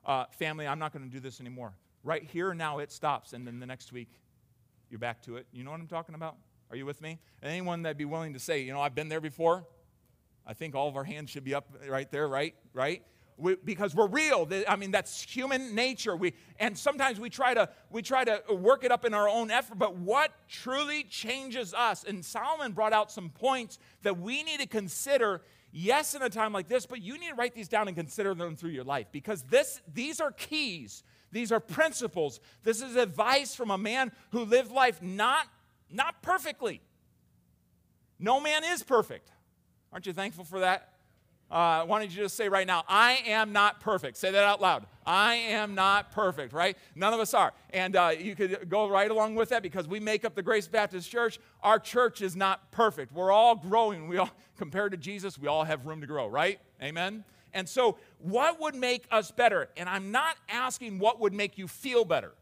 Uh, 0.05 0.25
family, 0.31 0.67
I'm 0.67 0.79
not 0.79 0.93
going 0.93 1.05
to 1.05 1.11
do 1.11 1.19
this 1.19 1.39
anymore. 1.39 1.73
Right 2.03 2.23
here 2.23 2.53
now, 2.53 2.79
it 2.79 2.91
stops, 2.91 3.33
and 3.33 3.45
then 3.45 3.59
the 3.59 3.65
next 3.65 3.91
week, 3.91 4.09
you're 4.89 4.99
back 4.99 5.21
to 5.23 5.35
it. 5.35 5.45
You 5.51 5.63
know 5.63 5.71
what 5.71 5.79
I'm 5.79 5.87
talking 5.87 6.15
about? 6.15 6.37
Are 6.69 6.75
you 6.75 6.85
with 6.85 7.01
me? 7.01 7.19
Anyone 7.43 7.83
that'd 7.83 7.97
be 7.97 8.05
willing 8.05 8.33
to 8.33 8.39
say, 8.39 8.61
you 8.61 8.73
know, 8.73 8.81
I've 8.81 8.95
been 8.95 9.09
there 9.09 9.21
before, 9.21 9.65
I 10.45 10.53
think 10.53 10.75
all 10.75 10.87
of 10.87 10.95
our 10.95 11.03
hands 11.03 11.29
should 11.29 11.43
be 11.43 11.53
up 11.53 11.67
right 11.87 12.09
there, 12.09 12.27
right? 12.27 12.55
Right? 12.73 13.03
We, 13.37 13.55
because 13.55 13.93
we're 13.93 14.07
real. 14.07 14.47
I 14.67 14.75
mean, 14.75 14.91
that's 14.91 15.21
human 15.21 15.75
nature. 15.75 16.15
We, 16.15 16.33
and 16.59 16.77
sometimes 16.77 17.19
we 17.19 17.29
try, 17.29 17.53
to, 17.53 17.69
we 17.91 18.01
try 18.01 18.23
to 18.25 18.41
work 18.49 18.83
it 18.83 18.91
up 18.91 19.05
in 19.05 19.13
our 19.13 19.29
own 19.29 19.51
effort, 19.51 19.77
but 19.77 19.95
what 19.95 20.31
truly 20.49 21.03
changes 21.03 21.73
us? 21.73 22.03
And 22.03 22.25
Solomon 22.25 22.71
brought 22.71 22.93
out 22.93 23.11
some 23.11 23.29
points 23.29 23.77
that 24.01 24.19
we 24.19 24.43
need 24.43 24.59
to 24.59 24.67
consider, 24.67 25.41
yes, 25.71 26.15
in 26.15 26.23
a 26.23 26.29
time 26.29 26.51
like 26.51 26.67
this, 26.67 26.85
but 26.85 27.01
you 27.01 27.17
need 27.19 27.29
to 27.29 27.35
write 27.35 27.53
these 27.53 27.67
down 27.67 27.87
and 27.87 27.95
consider 27.95 28.33
them 28.33 28.55
through 28.55 28.71
your 28.71 28.83
life 28.83 29.07
because 29.11 29.43
this, 29.43 29.81
these 29.93 30.19
are 30.19 30.31
keys. 30.31 31.03
These 31.31 31.51
are 31.51 31.59
principles. 31.59 32.39
This 32.63 32.81
is 32.81 32.95
advice 32.95 33.53
from 33.53 33.69
a 33.69 33.77
man 33.77 34.11
who 34.31 34.45
lived 34.45 34.71
life 34.71 35.01
not, 35.01 35.45
not 35.91 36.21
perfectly. 36.21 36.81
No 38.17 38.39
man 38.39 38.63
is 38.63 38.81
perfect. 38.81 39.29
Aren't 39.91 40.07
you 40.07 40.13
thankful 40.13 40.43
for 40.43 40.61
that? 40.61 40.93
Uh, 41.49 41.85
why 41.85 41.99
don't 41.99 42.11
you 42.11 42.23
just 42.23 42.35
say 42.35 42.49
right 42.49 42.67
now, 42.67 42.83
I 42.89 43.21
am 43.25 43.53
not 43.53 43.79
perfect? 43.79 44.17
Say 44.17 44.31
that 44.31 44.43
out 44.43 44.61
loud. 44.61 44.85
I 45.05 45.35
am 45.35 45.75
not 45.75 46.11
perfect, 46.11 46.51
right? 46.51 46.77
None 46.93 47.13
of 47.13 47.21
us 47.21 47.33
are. 47.33 47.53
And 47.69 47.95
uh, 47.95 48.11
you 48.19 48.35
could 48.35 48.69
go 48.69 48.89
right 48.89 49.09
along 49.09 49.35
with 49.35 49.49
that 49.49 49.63
because 49.63 49.87
we 49.87 50.01
make 50.01 50.25
up 50.25 50.35
the 50.35 50.43
Grace 50.43 50.67
Baptist 50.67 51.09
Church. 51.09 51.39
Our 51.63 51.79
church 51.79 52.21
is 52.21 52.35
not 52.35 52.71
perfect. 52.71 53.13
We're 53.13 53.31
all 53.31 53.55
growing. 53.55 54.09
We 54.09 54.17
all, 54.17 54.29
compared 54.57 54.91
to 54.91 54.97
Jesus, 54.97 55.39
we 55.39 55.47
all 55.47 55.63
have 55.63 55.85
room 55.85 56.01
to 56.01 56.07
grow, 56.07 56.27
right? 56.27 56.59
Amen? 56.83 57.23
And 57.53 57.67
so, 57.67 57.97
what 58.19 58.59
would 58.59 58.75
make 58.75 59.05
us 59.09 59.31
better? 59.31 59.69
And 59.77 59.87
I'm 59.87 60.11
not 60.11 60.35
asking 60.49 60.99
what 60.99 61.21
would 61.21 61.33
make 61.33 61.57
you 61.57 61.67
feel 61.67 62.03
better. 62.03 62.33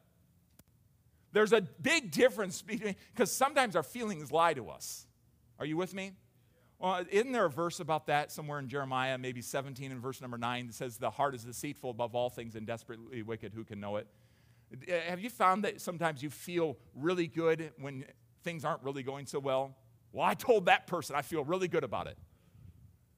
There's 1.32 1.54
a 1.54 1.62
big 1.62 2.12
difference 2.12 2.62
between, 2.64 2.96
because 3.14 3.32
sometimes 3.32 3.76
our 3.76 3.84
feelings 3.84 4.32
lie 4.32 4.56
to 4.56 4.70
us. 4.70 5.06
Are 5.60 5.66
you 5.66 5.78
with 5.78 5.94
me? 5.94 6.14
Well, 6.86 7.04
isn't 7.10 7.32
there 7.32 7.46
a 7.46 7.50
verse 7.50 7.80
about 7.80 8.06
that 8.06 8.32
somewhere 8.32 8.60
in 8.60 8.70
Jeremiah, 8.70 9.18
maybe 9.18 9.42
17 9.42 9.92
and 9.92 10.00
verse 10.00 10.22
number 10.22 10.38
9, 10.38 10.68
that 10.68 10.76
says, 10.76 11.00
The 11.00 11.10
heart 11.10 11.34
is 11.34 11.44
deceitful 11.44 11.90
above 11.90 12.14
all 12.14 12.30
things 12.30 12.54
and 12.54 12.68
desperately 12.68 13.24
wicked. 13.24 13.54
Who 13.56 13.64
can 13.64 13.80
know 13.80 13.96
it? 13.96 14.06
Uh, 14.72 14.94
have 15.10 15.20
you 15.20 15.32
found 15.32 15.64
that 15.64 15.82
sometimes 15.82 16.22
you 16.22 16.30
feel 16.30 16.78
really 16.94 17.26
good 17.26 17.72
when 17.80 18.06
things 18.44 18.64
aren't 18.64 18.84
really 18.84 19.02
going 19.02 19.26
so 19.26 19.40
well? 19.40 19.76
Well, 20.12 20.28
I 20.28 20.36
told 20.36 20.68
that 20.68 20.86
person 20.86 21.16
I 21.16 21.24
feel 21.24 21.44
really 21.44 21.68
good 21.68 21.84
about 21.84 22.06
it. 22.06 22.20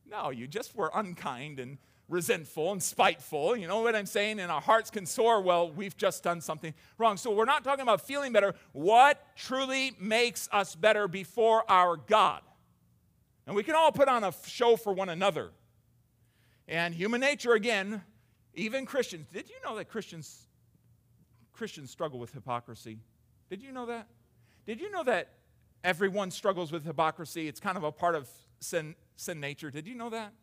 No, 0.09 0.29
you 0.29 0.47
just 0.47 0.73
were 0.73 0.89
unkind 0.95 1.59
and 1.59 1.77
resentful 2.07 2.71
and 2.71 2.81
spiteful. 2.81 3.57
You 3.57 3.67
know 3.67 3.81
what 3.81 3.97
I'm 3.97 4.05
saying? 4.05 4.39
And 4.39 4.49
our 4.49 4.61
hearts 4.61 4.89
can 4.89 5.05
soar. 5.05 5.41
Well, 5.41 5.69
we've 5.69 5.97
just 5.97 6.23
done 6.23 6.39
something 6.39 6.73
wrong. 6.97 7.17
So 7.17 7.31
we're 7.31 7.43
not 7.43 7.65
talking 7.65 7.83
about 7.83 7.99
feeling 7.99 8.31
better. 8.31 8.55
What 8.71 9.21
truly 9.35 9.91
makes 9.99 10.47
us 10.53 10.73
better 10.73 11.09
before 11.09 11.69
our 11.69 11.97
God? 11.97 12.43
And 13.47 13.55
we 13.55 13.63
can 13.63 13.75
all 13.75 13.93
put 13.93 14.09
on 14.09 14.25
a 14.25 14.33
show 14.45 14.75
for 14.75 14.91
one 14.93 15.07
another. 15.07 15.51
And 16.67 16.93
human 16.93 17.21
nature, 17.21 17.53
again, 17.53 18.03
even 18.53 18.85
Christians. 18.85 19.27
Did 19.31 19.49
you 19.49 19.55
know 19.63 19.77
that 19.77 19.85
Christians, 19.85 20.47
Christians 21.53 21.89
struggle 21.89 22.19
with 22.19 22.33
hypocrisy? 22.33 22.99
Did 23.49 23.63
you 23.63 23.71
know 23.71 23.85
that? 23.85 24.07
Did 24.65 24.81
you 24.81 24.91
know 24.91 25.03
that 25.05 25.29
everyone 25.81 26.29
struggles 26.29 26.73
with 26.73 26.83
hypocrisy? 26.83 27.47
It's 27.47 27.61
kind 27.61 27.77
of 27.77 27.85
a 27.85 27.91
part 27.91 28.15
of 28.15 28.29
sin, 28.59 28.95
sin 29.15 29.39
nature. 29.39 29.71
Did 29.71 29.87
you 29.87 29.95
know 29.95 30.09
that? 30.09 30.33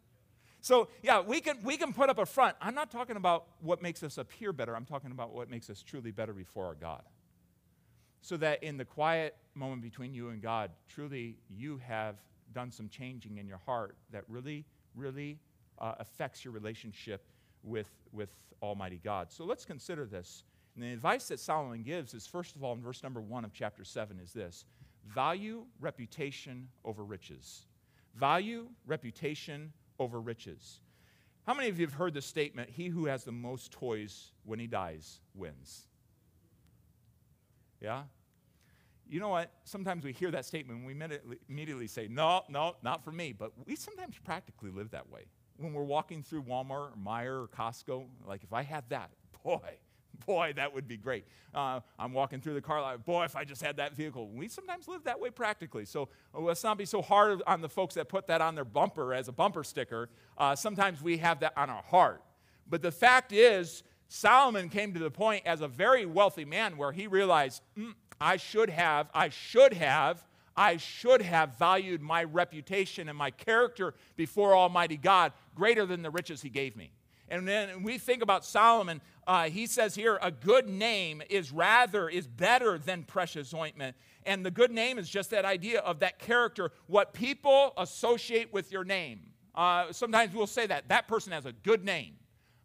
So, 0.63 0.89
yeah, 1.03 1.21
we 1.21 1.43
can, 1.43 1.59
we 1.63 1.77
can 1.77 1.93
put 1.93 2.09
up 2.09 2.19
a 2.19 2.25
front. 2.25 2.57
I'm 2.59 2.75
not 2.75 2.91
talking 2.91 3.17
about 3.17 3.49
what 3.61 3.83
makes 3.83 4.03
us 4.03 4.17
appear 4.17 4.51
better. 4.51 4.75
I'm 4.75 4.87
talking 4.87 5.11
about 5.11 5.35
what 5.35 5.51
makes 5.51 5.69
us 5.69 5.83
truly 5.83 6.11
better 6.11 6.33
before 6.33 6.65
our 6.65 6.75
God. 6.75 7.03
So 8.23 8.39
that 8.39 8.63
in 8.63 8.79
the 8.79 8.87
quiet 8.87 9.37
moment 9.55 9.83
between 9.83 10.15
you 10.15 10.31
and 10.31 10.41
God, 10.41 10.71
truly 10.89 11.37
you 11.51 11.83
have 11.87 12.17
done 12.55 12.71
some 12.71 12.89
changing 12.89 13.39
in 13.39 13.47
your 13.47 13.61
heart 13.67 13.97
that 14.11 14.25
really, 14.29 14.65
really 14.95 15.39
uh, 15.79 15.95
affects 15.99 16.45
your 16.45 16.53
relationship 16.53 17.27
with, 17.63 17.91
with 18.13 18.31
Almighty 18.63 19.01
God. 19.03 19.31
So 19.31 19.45
let's 19.45 19.65
consider 19.65 20.07
this. 20.07 20.45
And 20.75 20.85
the 20.85 20.93
advice 20.93 21.29
that 21.29 21.41
Solomon 21.41 21.83
gives 21.83 22.15
is, 22.15 22.27
first 22.27 22.57
of 22.57 22.65
all, 22.65 22.73
in 22.73 22.81
verse 22.81 23.03
number 23.03 23.21
one 23.21 23.45
of 23.45 23.53
chapter 23.53 23.85
7, 23.85 24.19
is 24.19 24.33
this 24.33 24.65
value 25.07 25.65
reputation 25.81 26.69
over 26.85 27.05
riches. 27.05 27.67
Value 28.17 28.69
reputation 28.87 29.73
over 29.99 30.21
riches. 30.21 30.81
How 31.47 31.55
many 31.55 31.69
of 31.69 31.79
you 31.79 31.87
have 31.87 31.95
heard 31.95 32.15
the 32.15 32.23
statement, 32.23 32.71
he 32.71 32.89
who 32.89 33.07
has 33.07 33.25
the 33.25 33.33
most 33.33 33.71
toys 33.71 34.33
when 34.45 34.59
he 34.59 34.67
dies 34.67 35.21
wins? 35.35 35.87
Yeah? 37.81 38.05
You 39.09 39.21
know 39.21 39.29
what? 39.29 39.53
Sometimes 39.65 40.05
we 40.05 40.13
hear 40.13 40.31
that 40.31 40.45
statement 40.45 40.79
and 40.79 40.87
we 40.87 40.93
immediately, 40.93 41.39
immediately 41.49 41.87
say, 41.87 42.09
no, 42.09 42.43
no, 42.49 42.77
not 42.83 43.05
for 43.05 43.13
me. 43.13 43.33
But 43.33 43.53
we 43.67 43.77
sometimes 43.77 44.17
practically 44.25 44.71
live 44.71 44.91
that 44.91 45.11
way. 45.11 45.27
When 45.57 45.73
we're 45.73 45.85
walking 45.85 46.23
through 46.23 46.43
Walmart 46.45 46.91
or 46.91 46.95
Meijer 47.03 47.45
or 47.45 47.49
Costco, 47.49 48.07
like 48.27 48.43
if 48.43 48.53
I 48.53 48.63
had 48.63 48.85
that, 48.89 49.11
boy, 49.45 49.79
Boy, 50.27 50.53
that 50.57 50.73
would 50.73 50.89
be 50.89 50.97
great. 50.97 51.25
Uh, 51.55 51.81
I'm 51.99 52.13
walking 52.13 52.41
through 52.41 52.55
the 52.55 52.61
car 52.61 52.81
lot. 52.81 53.05
Boy, 53.05 53.25
if 53.25 53.37
I 53.37 53.45
just 53.45 53.63
had 53.63 53.77
that 53.77 53.95
vehicle. 53.95 54.29
We 54.29 54.49
sometimes 54.49 54.89
live 54.89 55.05
that 55.05 55.21
way 55.21 55.31
practically. 55.31 55.85
So 55.85 56.09
uh, 56.35 56.41
let's 56.41 56.65
not 56.65 56.79
be 56.79 56.85
so 56.85 57.03
hard 57.03 57.43
on 57.47 57.61
the 57.61 57.69
folks 57.69 57.95
that 57.95 58.09
put 58.09 58.27
that 58.29 58.41
on 58.41 58.55
their 58.55 58.65
bumper 58.65 59.15
as 59.15 59.29
a 59.29 59.33
bumper 59.33 59.65
sticker. 59.65 60.09
Uh, 60.39 60.55
sometimes 60.57 61.03
we 61.03 61.19
have 61.19 61.41
that 61.41 61.53
on 61.57 61.71
our 61.71 61.83
heart. 61.83 62.23
But 62.69 62.83
the 62.83 62.93
fact 62.93 63.33
is, 63.33 63.83
Solomon 64.09 64.69
came 64.69 64.95
to 64.95 65.01
the 65.01 65.11
point 65.11 65.45
as 65.47 65.61
a 65.61 65.69
very 65.69 66.07
wealthy 66.07 66.45
man 66.45 66.77
where 66.77 66.93
he 66.93 67.07
realized, 67.07 67.63
mm, 67.77 67.95
I 68.21 68.37
should 68.37 68.71
have, 68.71 69.09
I 69.15 69.29
should 69.29 69.73
have, 69.75 70.25
I 70.57 70.77
should 70.77 71.23
have 71.23 71.59
valued 71.59 72.01
my 72.01 72.25
reputation 72.25 73.09
and 73.09 73.19
my 73.19 73.31
character 73.31 73.95
before 74.17 74.55
Almighty 74.55 74.97
God 74.97 75.33
greater 75.55 75.85
than 75.85 76.03
the 76.03 76.11
riches 76.11 76.43
he 76.43 76.49
gave 76.49 76.77
me. 76.77 76.91
And 77.29 77.49
then 77.49 77.83
we 77.83 77.99
think 77.99 78.23
about 78.23 78.45
Solomon, 78.45 79.01
uh, 79.27 79.45
he 79.45 79.67
says 79.67 79.95
here, 79.95 80.19
a 80.21 80.31
good 80.31 80.69
name 80.69 81.23
is 81.31 81.51
rather, 81.51 82.09
is 82.09 82.27
better 82.27 82.79
than 82.79 83.03
precious 83.03 83.55
ointment. 83.55 83.97
And 84.27 84.45
the 84.45 84.51
good 84.51 84.71
name 84.71 84.99
is 84.99 85.09
just 85.09 85.31
that 85.31 85.45
idea 85.45 85.81
of 85.81 86.01
that 86.01 86.19
character, 86.19 86.71
what 86.87 87.13
people 87.15 87.73
associate 87.77 88.53
with 88.53 88.71
your 88.71 88.85
name. 88.85 89.21
Uh, 89.55 89.93
sometimes 89.93 90.35
we'll 90.35 90.47
say 90.47 90.67
that 90.67 90.89
that 90.89 91.09
person 91.09 91.33
has 91.33 91.47
a 91.47 91.53
good 91.53 91.85
name. 91.85 92.15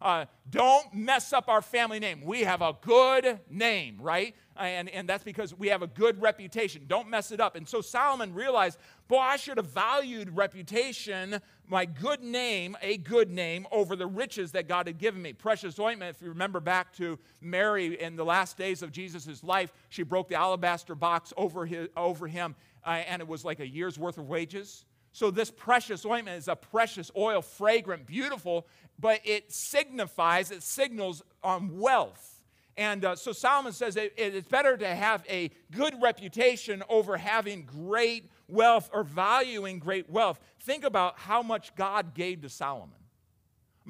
Uh, 0.00 0.24
don't 0.48 0.94
mess 0.94 1.32
up 1.32 1.48
our 1.48 1.60
family 1.60 1.98
name. 1.98 2.22
We 2.24 2.40
have 2.40 2.62
a 2.62 2.74
good 2.80 3.40
name, 3.50 3.98
right? 4.00 4.34
And, 4.56 4.88
and 4.88 5.08
that's 5.08 5.24
because 5.24 5.54
we 5.54 5.68
have 5.68 5.82
a 5.82 5.86
good 5.86 6.20
reputation. 6.20 6.84
Don't 6.86 7.08
mess 7.08 7.32
it 7.32 7.40
up. 7.40 7.54
And 7.54 7.68
so 7.68 7.80
Solomon 7.80 8.34
realized, 8.34 8.78
boy, 9.08 9.18
I 9.18 9.36
should 9.36 9.58
have 9.58 9.66
valued 9.66 10.34
reputation, 10.34 11.40
my 11.68 11.84
good 11.84 12.22
name, 12.22 12.76
a 12.82 12.96
good 12.96 13.30
name, 13.30 13.66
over 13.70 13.94
the 13.94 14.06
riches 14.06 14.52
that 14.52 14.68
God 14.68 14.86
had 14.86 14.98
given 14.98 15.20
me. 15.20 15.32
Precious 15.32 15.78
ointment, 15.78 16.16
if 16.16 16.22
you 16.22 16.30
remember 16.30 16.60
back 16.60 16.94
to 16.96 17.18
Mary 17.40 18.00
in 18.00 18.16
the 18.16 18.24
last 18.24 18.56
days 18.56 18.82
of 18.82 18.92
Jesus' 18.92 19.44
life, 19.44 19.72
she 19.88 20.02
broke 20.02 20.28
the 20.28 20.34
alabaster 20.34 20.94
box 20.94 21.32
over, 21.36 21.66
his, 21.66 21.88
over 21.96 22.26
him, 22.26 22.54
uh, 22.84 22.90
and 23.06 23.20
it 23.20 23.28
was 23.28 23.44
like 23.44 23.60
a 23.60 23.68
year's 23.68 23.98
worth 23.98 24.18
of 24.18 24.28
wages. 24.28 24.84
So, 25.12 25.30
this 25.30 25.50
precious 25.50 26.06
ointment 26.06 26.38
is 26.38 26.48
a 26.48 26.56
precious 26.56 27.10
oil, 27.16 27.42
fragrant, 27.42 28.06
beautiful, 28.06 28.66
but 28.98 29.20
it 29.24 29.50
signifies, 29.52 30.50
it 30.50 30.62
signals 30.62 31.22
on 31.42 31.78
wealth. 31.78 32.40
And 32.76 33.04
uh, 33.04 33.16
so 33.16 33.32
Solomon 33.32 33.72
says 33.72 33.96
it, 33.96 34.14
it's 34.16 34.48
better 34.48 34.76
to 34.76 34.86
have 34.86 35.22
a 35.28 35.50
good 35.70 36.00
reputation 36.00 36.82
over 36.88 37.16
having 37.16 37.64
great 37.66 38.30
wealth 38.48 38.88
or 38.92 39.04
valuing 39.04 39.78
great 39.78 40.08
wealth. 40.08 40.40
Think 40.60 40.84
about 40.84 41.18
how 41.18 41.42
much 41.42 41.74
God 41.74 42.14
gave 42.14 42.42
to 42.42 42.48
Solomon. 42.48 42.99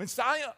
Mean, 0.01 0.09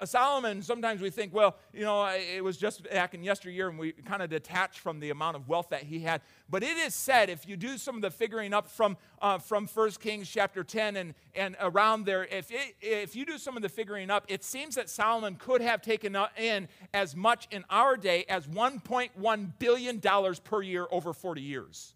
Solomon, 0.05 0.63
sometimes 0.63 1.01
we 1.01 1.11
think, 1.11 1.35
well, 1.35 1.57
you 1.73 1.81
know, 1.81 2.07
it 2.07 2.45
was 2.45 2.57
just 2.57 2.89
back 2.89 3.13
in 3.13 3.25
yesteryear 3.25 3.69
and 3.69 3.77
we 3.77 3.91
kind 3.91 4.23
of 4.23 4.31
detach 4.31 4.79
from 4.79 5.01
the 5.01 5.11
amount 5.11 5.35
of 5.35 5.49
wealth 5.49 5.71
that 5.71 5.83
he 5.83 5.99
had. 5.99 6.21
But 6.49 6.63
it 6.63 6.77
is 6.77 6.95
said, 6.95 7.29
if 7.29 7.49
you 7.49 7.57
do 7.57 7.77
some 7.77 7.97
of 7.97 8.03
the 8.03 8.11
figuring 8.13 8.55
up 8.55 8.69
from, 8.69 8.97
uh, 9.21 9.39
from 9.39 9.67
1 9.67 9.91
Kings 9.99 10.31
chapter 10.31 10.63
10 10.63 10.95
and, 10.95 11.15
and 11.35 11.57
around 11.61 12.07
there, 12.07 12.25
if, 12.27 12.53
it, 12.53 12.77
if 12.81 13.17
you 13.17 13.27
do 13.27 13.37
some 13.37 13.57
of 13.57 13.65
the 13.65 13.69
figuring 13.69 14.11
up, 14.11 14.25
it 14.29 14.45
seems 14.45 14.77
that 14.77 14.89
Solomon 14.89 15.35
could 15.35 15.61
have 15.61 15.83
taken 15.83 16.17
in 16.39 16.69
as 16.95 17.17
much 17.17 17.49
in 17.51 17.65
our 17.69 17.97
day 17.97 18.25
as 18.29 18.47
$1.1 18.47 19.53
billion 19.59 20.01
per 20.45 20.63
year 20.63 20.87
over 20.93 21.13
40 21.13 21.41
years. 21.41 21.95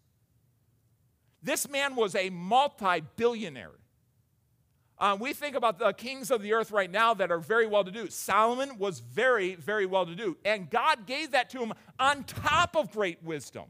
This 1.44 1.68
man 1.68 1.94
was 1.94 2.16
a 2.16 2.28
multi 2.30 3.02
billionaire. 3.14 3.78
Uh, 4.98 5.16
we 5.18 5.32
think 5.32 5.54
about 5.54 5.78
the 5.78 5.92
kings 5.92 6.30
of 6.30 6.40
the 6.40 6.54
earth 6.54 6.70
right 6.70 6.90
now 6.90 7.12
that 7.12 7.30
are 7.30 7.38
very 7.38 7.66
well 7.66 7.84
to 7.84 7.90
do. 7.90 8.08
Solomon 8.08 8.78
was 8.78 9.00
very, 9.00 9.54
very 9.54 9.84
well 9.84 10.06
to 10.06 10.14
do. 10.14 10.36
And 10.44 10.70
God 10.70 11.06
gave 11.06 11.32
that 11.32 11.50
to 11.50 11.58
him 11.58 11.74
on 11.98 12.24
top 12.24 12.76
of 12.76 12.90
great 12.90 13.22
wisdom, 13.22 13.64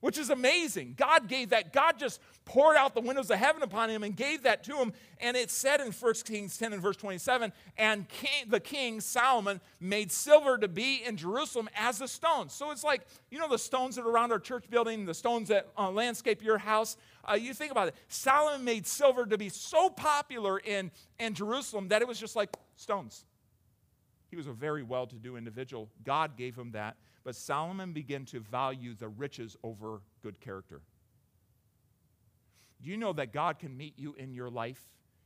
which 0.00 0.18
is 0.18 0.30
amazing. 0.30 0.94
God 0.96 1.28
gave 1.28 1.50
that. 1.50 1.72
God 1.72 1.96
just 1.96 2.20
poured 2.44 2.76
out 2.76 2.92
the 2.92 3.00
windows 3.00 3.30
of 3.30 3.38
heaven 3.38 3.62
upon 3.62 3.88
him 3.88 4.02
and 4.02 4.16
gave 4.16 4.42
that 4.42 4.64
to 4.64 4.76
him. 4.76 4.92
And 5.20 5.36
it 5.36 5.48
said 5.50 5.80
in 5.80 5.92
1 5.92 6.14
Kings 6.24 6.58
10 6.58 6.72
and 6.72 6.82
verse 6.82 6.96
27 6.96 7.52
and 7.78 8.08
king, 8.08 8.48
the 8.48 8.60
king, 8.60 9.00
Solomon, 9.00 9.60
made 9.78 10.10
silver 10.10 10.58
to 10.58 10.66
be 10.66 11.04
in 11.04 11.16
Jerusalem 11.16 11.70
as 11.76 12.00
a 12.00 12.08
stone. 12.08 12.48
So 12.48 12.72
it's 12.72 12.84
like, 12.84 13.02
you 13.30 13.38
know, 13.38 13.48
the 13.48 13.58
stones 13.58 13.94
that 13.94 14.04
are 14.04 14.10
around 14.10 14.32
our 14.32 14.40
church 14.40 14.68
building, 14.68 15.06
the 15.06 15.14
stones 15.14 15.48
that 15.48 15.68
uh, 15.78 15.90
landscape 15.90 16.42
your 16.42 16.58
house. 16.58 16.96
Uh, 17.28 17.34
you 17.34 17.54
think 17.54 17.70
about 17.72 17.88
it. 17.88 17.94
Solomon 18.08 18.64
made 18.64 18.86
silver 18.86 19.26
to 19.26 19.38
be 19.38 19.48
so 19.48 19.90
popular 19.90 20.58
in, 20.58 20.90
in 21.18 21.34
Jerusalem 21.34 21.88
that 21.88 22.02
it 22.02 22.08
was 22.08 22.18
just 22.18 22.36
like 22.36 22.50
stones. 22.76 23.24
He 24.30 24.36
was 24.36 24.46
a 24.46 24.52
very 24.52 24.82
well 24.82 25.06
to 25.06 25.16
do 25.16 25.36
individual. 25.36 25.88
God 26.04 26.36
gave 26.36 26.56
him 26.56 26.72
that. 26.72 26.96
But 27.24 27.36
Solomon 27.36 27.92
began 27.92 28.24
to 28.26 28.40
value 28.40 28.94
the 28.94 29.08
riches 29.08 29.56
over 29.62 30.00
good 30.22 30.40
character. 30.40 30.80
Do 32.82 32.90
you 32.90 32.96
know 32.96 33.12
that 33.14 33.32
God 33.32 33.58
can 33.58 33.76
meet 33.76 33.98
you 33.98 34.14
in 34.18 34.34
your 34.34 34.50
life? 34.50 34.80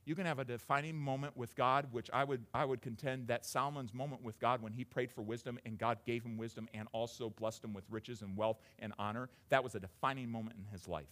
You 0.05 0.15
can 0.15 0.27
have 0.27 0.39
a 0.39 0.45
defining 0.45 0.97
moment 0.97 1.37
with 1.37 1.55
God, 1.55 1.89
which 1.91 2.09
I 2.13 2.25
would, 2.25 2.45
I 2.55 2.65
would 2.65 2.81
contend 2.81 3.29
that 3.29 3.45
Solomon's 3.45 3.93
moment 3.93 4.23
with 4.23 4.39
God 4.39 4.63
when 4.63 4.73
he 4.73 4.85
prayed 4.85 5.11
for 5.11 5.23
wisdom 5.23 5.59
and 5.67 5.77
God 5.77 5.99
gave 6.07 6.25
him 6.25 6.39
wisdom 6.39 6.69
and 6.73 6.89
also 6.93 7.29
blessed 7.29 7.65
him 7.65 7.75
with 7.75 7.85
riches 7.91 8.23
and 8.23 8.37
wealth 8.37 8.59
and 8.79 8.95
honor, 8.99 9.29
that 9.51 9.63
was 9.63 9.75
a 9.75 9.81
defining 9.81 10.31
moment 10.31 10.57
in 10.57 10.65
his 10.73 10.89
life. 10.89 11.09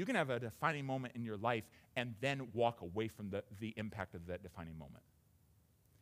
You 0.00 0.06
can 0.06 0.14
have 0.14 0.30
a 0.30 0.40
defining 0.40 0.86
moment 0.86 1.14
in 1.14 1.22
your 1.22 1.36
life 1.36 1.64
and 1.94 2.14
then 2.22 2.48
walk 2.54 2.80
away 2.80 3.08
from 3.08 3.28
the, 3.28 3.44
the 3.58 3.74
impact 3.76 4.14
of 4.14 4.28
that 4.28 4.42
defining 4.42 4.78
moment. 4.78 5.04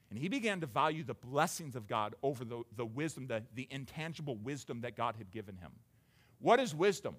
And 0.09 0.17
he 0.17 0.29
began 0.29 0.61
to 0.61 0.67
value 0.67 1.03
the 1.03 1.15
blessings 1.15 1.75
of 1.75 1.89
God 1.89 2.15
over 2.23 2.45
the, 2.45 2.63
the 2.77 2.87
wisdom, 2.87 3.27
the, 3.27 3.43
the 3.57 3.67
intangible 3.73 4.37
wisdom 4.37 4.83
that 4.83 4.97
God 4.97 5.17
had 5.19 5.33
given 5.33 5.57
him. 5.57 5.73
What 6.39 6.61
is 6.61 6.77
wisdom? 6.77 7.17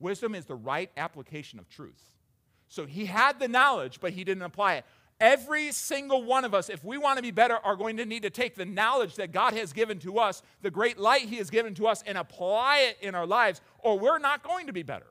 Wisdom 0.00 0.34
is 0.34 0.46
the 0.46 0.56
right 0.56 0.90
application 0.96 1.60
of 1.60 1.68
truth. 1.68 2.02
So 2.66 2.86
he 2.86 3.06
had 3.06 3.38
the 3.38 3.46
knowledge, 3.46 4.00
but 4.00 4.12
he 4.12 4.24
didn't 4.24 4.42
apply 4.42 4.74
it. 4.74 4.86
Every 5.20 5.70
single 5.70 6.24
one 6.24 6.44
of 6.44 6.54
us, 6.54 6.70
if 6.70 6.82
we 6.82 6.98
want 6.98 7.18
to 7.18 7.22
be 7.22 7.30
better, 7.30 7.54
are 7.54 7.76
going 7.76 7.98
to 7.98 8.04
need 8.04 8.24
to 8.24 8.30
take 8.30 8.56
the 8.56 8.64
knowledge 8.64 9.14
that 9.14 9.30
God 9.30 9.52
has 9.52 9.72
given 9.72 10.00
to 10.00 10.18
us, 10.18 10.42
the 10.60 10.72
great 10.72 10.98
light 10.98 11.28
He 11.28 11.36
has 11.36 11.50
given 11.50 11.72
to 11.74 11.86
us, 11.86 12.02
and 12.04 12.18
apply 12.18 12.78
it 12.78 12.98
in 13.00 13.14
our 13.14 13.26
lives, 13.28 13.60
or 13.78 13.96
we're 13.96 14.18
not 14.18 14.42
going 14.42 14.66
to 14.66 14.72
be 14.72 14.82
better. 14.82 15.06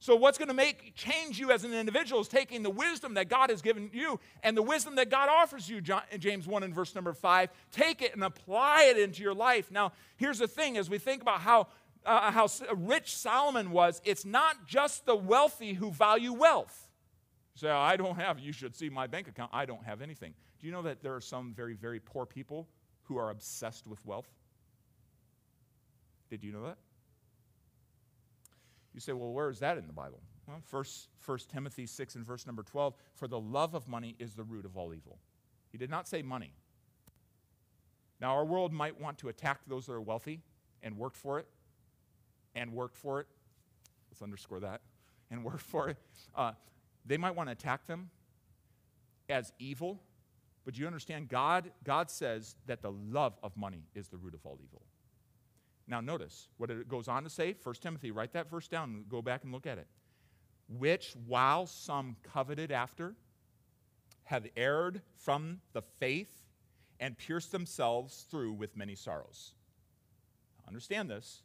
So, 0.00 0.14
what's 0.14 0.38
going 0.38 0.48
to 0.48 0.54
make 0.54 0.94
change 0.94 1.40
you 1.40 1.50
as 1.50 1.64
an 1.64 1.74
individual 1.74 2.20
is 2.20 2.28
taking 2.28 2.62
the 2.62 2.70
wisdom 2.70 3.14
that 3.14 3.28
God 3.28 3.50
has 3.50 3.60
given 3.60 3.90
you 3.92 4.20
and 4.44 4.56
the 4.56 4.62
wisdom 4.62 4.94
that 4.94 5.10
God 5.10 5.28
offers 5.28 5.68
you, 5.68 5.80
James 6.18 6.46
1 6.46 6.62
and 6.62 6.72
verse 6.72 6.94
number 6.94 7.12
5. 7.12 7.50
Take 7.72 8.00
it 8.02 8.14
and 8.14 8.22
apply 8.22 8.84
it 8.90 8.98
into 8.98 9.22
your 9.24 9.34
life. 9.34 9.72
Now, 9.72 9.92
here's 10.16 10.38
the 10.38 10.46
thing 10.46 10.76
as 10.76 10.88
we 10.88 10.98
think 10.98 11.20
about 11.20 11.40
how, 11.40 11.66
uh, 12.06 12.30
how 12.30 12.46
rich 12.76 13.16
Solomon 13.16 13.72
was, 13.72 14.00
it's 14.04 14.24
not 14.24 14.68
just 14.68 15.04
the 15.04 15.16
wealthy 15.16 15.72
who 15.74 15.90
value 15.90 16.32
wealth. 16.32 16.90
You 17.56 17.66
say, 17.66 17.70
I 17.70 17.96
don't 17.96 18.16
have, 18.16 18.38
you 18.38 18.52
should 18.52 18.76
see 18.76 18.88
my 18.88 19.08
bank 19.08 19.26
account. 19.26 19.50
I 19.52 19.66
don't 19.66 19.82
have 19.84 20.00
anything. 20.00 20.32
Do 20.60 20.66
you 20.68 20.72
know 20.72 20.82
that 20.82 21.02
there 21.02 21.16
are 21.16 21.20
some 21.20 21.54
very, 21.54 21.74
very 21.74 21.98
poor 21.98 22.24
people 22.24 22.68
who 23.02 23.18
are 23.18 23.30
obsessed 23.30 23.88
with 23.88 24.04
wealth? 24.06 24.28
Did 26.30 26.44
you 26.44 26.52
know 26.52 26.66
that? 26.66 26.78
You 28.98 29.00
say, 29.00 29.12
well, 29.12 29.30
where 29.30 29.48
is 29.48 29.60
that 29.60 29.78
in 29.78 29.86
the 29.86 29.92
Bible? 29.92 30.18
Well, 30.48 30.60
first, 30.66 31.06
first 31.20 31.50
Timothy 31.50 31.86
6 31.86 32.16
and 32.16 32.26
verse 32.26 32.48
number 32.48 32.64
12, 32.64 32.94
for 33.14 33.28
the 33.28 33.38
love 33.38 33.74
of 33.74 33.86
money 33.86 34.16
is 34.18 34.34
the 34.34 34.42
root 34.42 34.64
of 34.64 34.76
all 34.76 34.92
evil. 34.92 35.20
He 35.70 35.78
did 35.78 35.88
not 35.88 36.08
say 36.08 36.20
money. 36.20 36.50
Now, 38.20 38.34
our 38.34 38.44
world 38.44 38.72
might 38.72 39.00
want 39.00 39.18
to 39.18 39.28
attack 39.28 39.60
those 39.68 39.86
that 39.86 39.92
are 39.92 40.00
wealthy 40.00 40.40
and 40.82 40.98
worked 40.98 41.16
for 41.16 41.38
it, 41.38 41.46
and 42.56 42.72
worked 42.72 42.96
for 42.96 43.20
it. 43.20 43.28
Let's 44.10 44.20
underscore 44.20 44.58
that. 44.58 44.80
And 45.30 45.44
worked 45.44 45.60
for 45.60 45.90
it. 45.90 45.96
Uh, 46.34 46.54
they 47.06 47.18
might 47.18 47.36
want 47.36 47.50
to 47.50 47.52
attack 47.52 47.86
them 47.86 48.10
as 49.28 49.52
evil, 49.60 50.00
but 50.64 50.76
you 50.76 50.88
understand 50.88 51.28
God, 51.28 51.70
God 51.84 52.10
says 52.10 52.56
that 52.66 52.82
the 52.82 52.90
love 52.90 53.38
of 53.44 53.56
money 53.56 53.84
is 53.94 54.08
the 54.08 54.16
root 54.16 54.34
of 54.34 54.44
all 54.44 54.58
evil. 54.60 54.82
Now, 55.88 56.00
notice 56.00 56.48
what 56.58 56.70
it 56.70 56.86
goes 56.86 57.08
on 57.08 57.24
to 57.24 57.30
say. 57.30 57.56
1 57.62 57.74
Timothy, 57.80 58.10
write 58.10 58.34
that 58.34 58.50
verse 58.50 58.68
down 58.68 58.90
and 58.90 59.08
go 59.08 59.22
back 59.22 59.42
and 59.42 59.52
look 59.52 59.66
at 59.66 59.78
it. 59.78 59.86
Which, 60.68 61.14
while 61.26 61.66
some 61.66 62.16
coveted 62.22 62.70
after, 62.70 63.14
have 64.24 64.46
erred 64.54 65.00
from 65.16 65.60
the 65.72 65.80
faith 65.80 66.42
and 67.00 67.16
pierced 67.16 67.52
themselves 67.52 68.26
through 68.30 68.52
with 68.52 68.76
many 68.76 68.94
sorrows. 68.94 69.54
Understand 70.66 71.08
this. 71.08 71.42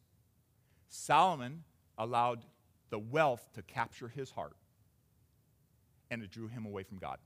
Solomon 0.90 1.64
allowed 1.98 2.44
the 2.90 3.00
wealth 3.00 3.48
to 3.54 3.62
capture 3.62 4.10
his 4.10 4.32
heart, 4.32 4.58
and 6.12 6.22
it 6.22 6.30
drew 6.30 6.50
him 6.50 6.66
away 6.66 6.84
from 6.84 6.98
God. 6.98 7.20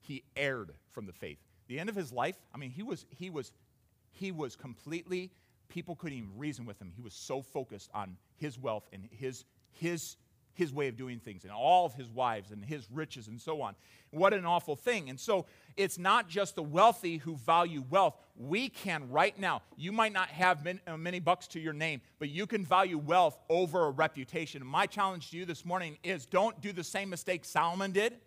He 0.00 0.24
erred 0.36 0.72
from 0.90 1.06
the 1.06 1.12
faith. 1.12 1.38
The 1.68 1.80
end 1.80 1.88
of 1.88 1.96
his 1.96 2.12
life, 2.12 2.36
I 2.54 2.58
mean, 2.58 2.70
he 2.70 2.82
was, 2.82 3.06
he 3.08 3.30
was, 3.30 3.52
he 4.10 4.30
was 4.30 4.54
completely, 4.54 5.32
people 5.72 5.96
couldn't 5.96 6.18
even 6.18 6.30
reason 6.36 6.66
with 6.66 6.80
him. 6.80 6.92
He 6.94 7.02
was 7.02 7.14
so 7.14 7.40
focused 7.40 7.90
on 7.94 8.16
his 8.36 8.58
wealth 8.58 8.84
and 8.92 9.08
his, 9.10 9.44
his 9.70 10.16
his 10.54 10.72
way 10.72 10.88
of 10.88 10.96
doing 10.96 11.18
things 11.18 11.44
and 11.44 11.52
all 11.52 11.86
of 11.86 11.94
his 11.94 12.10
wives 12.10 12.50
and 12.50 12.62
his 12.62 12.86
riches 12.90 13.28
and 13.28 13.40
so 13.40 13.62
on. 13.62 13.74
What 14.10 14.34
an 14.34 14.44
awful 14.44 14.76
thing. 14.76 15.08
And 15.08 15.18
so 15.18 15.46
it's 15.76 15.98
not 15.98 16.28
just 16.28 16.56
the 16.56 16.62
wealthy 16.62 17.16
who 17.16 17.36
value 17.36 17.82
wealth. 17.88 18.16
We 18.36 18.68
can 18.68 19.10
right 19.10 19.38
now, 19.38 19.62
you 19.76 19.92
might 19.92 20.12
not 20.12 20.28
have 20.28 20.66
uh, 20.86 20.96
many 20.98 21.20
bucks 21.20 21.46
to 21.48 21.60
your 21.60 21.72
name, 21.72 22.02
but 22.18 22.28
you 22.28 22.46
can 22.46 22.66
value 22.66 22.98
wealth 22.98 23.38
over 23.48 23.86
a 23.86 23.90
reputation. 23.90 24.64
my 24.66 24.86
challenge 24.86 25.30
to 25.30 25.38
you 25.38 25.46
this 25.46 25.64
morning 25.64 25.96
is 26.02 26.26
don't 26.26 26.60
do 26.60 26.72
the 26.72 26.84
same 26.84 27.08
mistake 27.08 27.46
Solomon 27.46 27.92
did. 27.92 28.18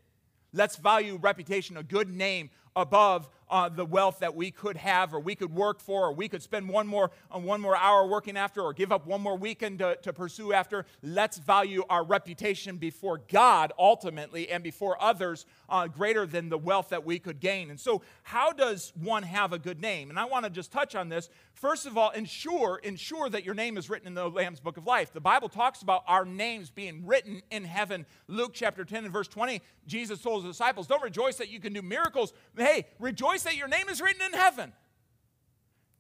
Let's 0.52 0.78
value 0.78 1.18
reputation, 1.18 1.78
a 1.78 1.84
good 1.84 2.10
name, 2.10 2.50
above 2.76 3.30
uh, 3.50 3.70
the 3.70 3.86
wealth 3.86 4.20
that 4.20 4.36
we 4.36 4.52
could 4.52 4.78
have 4.78 5.14
or 5.14 5.20
we 5.20 5.36
could 5.36 5.54
work 5.54 5.80
for 5.80 6.08
or 6.08 6.14
we 6.14 6.28
could 6.28 6.42
spend 6.42 6.68
one 6.68 6.88
more, 6.88 7.12
uh, 7.34 7.40
one 7.40 7.62
more 7.62 7.76
hour 7.76 8.08
working 8.08 8.38
after 8.38 8.62
or 8.62 8.74
give 8.74 8.92
up 8.92 9.06
one 9.06 9.22
more 9.22 9.38
weekend 9.38 9.80
to, 9.80 9.96
to 10.02 10.12
pursue 10.14 10.54
after. 10.54 10.86
Let's 11.04 11.38
value 11.38 11.84
our 11.90 12.04
reputation 12.04 12.78
before 12.78 13.22
God 13.30 13.72
ultimately 13.78 14.50
and 14.50 14.64
before 14.64 15.02
others 15.02 15.46
uh, 15.70 15.88
greater 15.88 16.26
than 16.26 16.50
the 16.50 16.58
wealth 16.58 16.90
that 16.90 17.06
we 17.06 17.20
could 17.20 17.40
gain. 17.40 17.70
And 17.70 17.80
so, 17.80 18.02
how 18.24 18.52
does 18.52 18.94
one 18.96 19.24
have 19.24 19.54
a 19.54 19.60
good 19.60 19.82
name? 19.82 20.10
And 20.10 20.20
I 20.20 20.26
want 20.26 20.46
to 20.46 20.50
just 20.50 20.72
touch 20.72 20.96
on 20.96 21.10
this. 21.10 21.30
First 21.54 21.86
of 21.86 21.98
all, 21.98 22.10
ensure, 22.12 22.80
ensure 22.84 23.30
that 23.30 23.46
your 23.46 23.56
name 23.56 23.78
is 23.78 23.90
written 23.90 24.08
in 24.08 24.14
the 24.14 24.30
Lamb's 24.30 24.60
Book 24.60 24.78
of 24.78 24.86
Life. 24.86 25.14
The 25.14 25.22
Bible 25.22 25.50
talks 25.50 25.82
about 25.82 26.04
our 26.08 26.26
names 26.26 26.70
being 26.70 27.06
written 27.06 27.42
in 27.50 27.64
heaven. 27.64 28.06
Luke 28.28 28.52
chapter 28.54 28.84
10 28.84 29.06
and 29.06 29.14
verse 29.14 29.28
20, 29.28 29.62
Jesus 29.88 30.22
told 30.22 30.44
his 30.44 30.54
disciples, 30.54 30.88
Don't 30.88 31.04
rejoice 31.04 31.38
that 31.38 31.50
you 31.50 31.60
can 31.60 31.74
do 31.74 31.82
miracles. 31.82 32.34
Hey, 32.66 32.88
rejoice 32.98 33.44
that 33.44 33.56
your 33.56 33.68
name 33.68 33.90
is 33.90 34.02
written 34.02 34.26
in 34.26 34.34
heaven. 34.34 34.74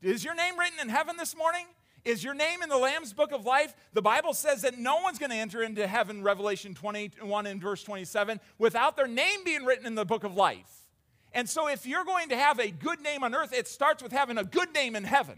Is 0.01 0.23
your 0.23 0.33
name 0.33 0.57
written 0.57 0.79
in 0.81 0.89
heaven 0.89 1.15
this 1.15 1.37
morning? 1.37 1.67
Is 2.03 2.23
your 2.23 2.33
name 2.33 2.63
in 2.63 2.69
the 2.69 2.77
Lamb's 2.77 3.13
book 3.13 3.31
of 3.31 3.45
life? 3.45 3.75
The 3.93 4.01
Bible 4.01 4.33
says 4.33 4.63
that 4.63 4.75
no 4.75 4.97
one's 4.97 5.19
going 5.19 5.29
to 5.29 5.35
enter 5.35 5.61
into 5.61 5.85
heaven, 5.85 6.23
Revelation 6.23 6.73
21 6.73 7.45
and 7.45 7.61
verse 7.61 7.83
27, 7.83 8.39
without 8.57 8.97
their 8.97 9.07
name 9.07 9.43
being 9.45 9.63
written 9.63 9.85
in 9.85 9.93
the 9.93 10.05
book 10.05 10.23
of 10.23 10.35
life. 10.35 10.87
And 11.33 11.47
so, 11.47 11.67
if 11.67 11.85
you're 11.85 12.03
going 12.03 12.29
to 12.29 12.35
have 12.35 12.57
a 12.57 12.71
good 12.71 12.99
name 12.99 13.23
on 13.23 13.35
earth, 13.35 13.53
it 13.53 13.67
starts 13.67 14.01
with 14.01 14.11
having 14.11 14.39
a 14.39 14.43
good 14.43 14.73
name 14.73 14.95
in 14.95 15.03
heaven. 15.03 15.37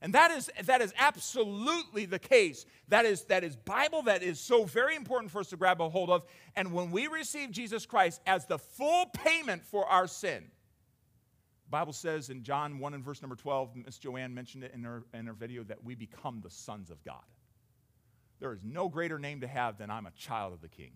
And 0.00 0.14
that 0.14 0.30
is, 0.30 0.50
that 0.64 0.80
is 0.80 0.94
absolutely 0.96 2.06
the 2.06 2.18
case. 2.18 2.64
That 2.88 3.04
is, 3.04 3.24
that 3.24 3.44
is 3.44 3.56
Bible, 3.56 4.02
that 4.04 4.22
is 4.22 4.40
so 4.40 4.64
very 4.64 4.96
important 4.96 5.30
for 5.32 5.40
us 5.40 5.50
to 5.50 5.56
grab 5.58 5.82
a 5.82 5.90
hold 5.90 6.08
of. 6.08 6.24
And 6.56 6.72
when 6.72 6.90
we 6.90 7.08
receive 7.08 7.50
Jesus 7.50 7.84
Christ 7.84 8.22
as 8.26 8.46
the 8.46 8.58
full 8.58 9.06
payment 9.12 9.66
for 9.66 9.86
our 9.86 10.06
sin, 10.06 10.44
Bible 11.72 11.94
says 11.94 12.28
in 12.28 12.42
John 12.42 12.78
1 12.78 12.94
and 12.94 13.02
verse 13.02 13.22
number 13.22 13.34
12, 13.34 13.70
Miss 13.86 13.98
Joanne 13.98 14.34
mentioned 14.34 14.62
it 14.62 14.72
in 14.74 14.84
her, 14.84 15.04
in 15.14 15.26
her 15.26 15.32
video, 15.32 15.64
that 15.64 15.82
we 15.82 15.94
become 15.94 16.40
the 16.44 16.50
sons 16.50 16.90
of 16.90 17.02
God. 17.02 17.24
There 18.40 18.52
is 18.52 18.62
no 18.62 18.90
greater 18.90 19.18
name 19.18 19.40
to 19.40 19.46
have 19.46 19.78
than 19.78 19.90
I'm 19.90 20.04
a 20.04 20.10
child 20.10 20.52
of 20.52 20.60
the 20.60 20.68
King. 20.68 20.92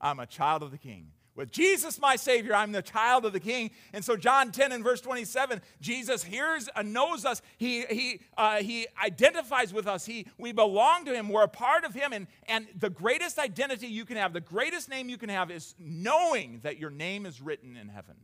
I'm 0.00 0.18
a 0.18 0.26
child 0.26 0.64
of 0.64 0.72
the 0.72 0.78
King. 0.78 1.12
With 1.36 1.52
Jesus, 1.52 2.00
my 2.00 2.16
Savior, 2.16 2.56
I'm 2.56 2.72
the 2.72 2.82
child 2.82 3.24
of 3.24 3.32
the 3.32 3.38
King. 3.38 3.70
And 3.92 4.04
so, 4.04 4.16
John 4.16 4.50
10 4.50 4.72
and 4.72 4.82
verse 4.82 5.00
27, 5.00 5.62
Jesus 5.80 6.24
hears 6.24 6.68
and 6.74 6.92
knows 6.92 7.24
us. 7.24 7.40
He, 7.56 7.84
he, 7.86 8.20
uh, 8.36 8.56
he 8.56 8.88
identifies 9.00 9.72
with 9.72 9.86
us. 9.86 10.04
He, 10.04 10.26
we 10.38 10.50
belong 10.50 11.04
to 11.04 11.14
Him. 11.14 11.28
We're 11.28 11.44
a 11.44 11.48
part 11.48 11.84
of 11.84 11.94
Him. 11.94 12.12
And, 12.12 12.26
and 12.48 12.66
the 12.76 12.90
greatest 12.90 13.38
identity 13.38 13.86
you 13.86 14.04
can 14.04 14.16
have, 14.16 14.32
the 14.32 14.40
greatest 14.40 14.88
name 14.88 15.08
you 15.08 15.18
can 15.18 15.28
have, 15.28 15.52
is 15.52 15.76
knowing 15.78 16.58
that 16.64 16.78
your 16.78 16.90
name 16.90 17.26
is 17.26 17.40
written 17.40 17.76
in 17.76 17.88
heaven. 17.88 18.16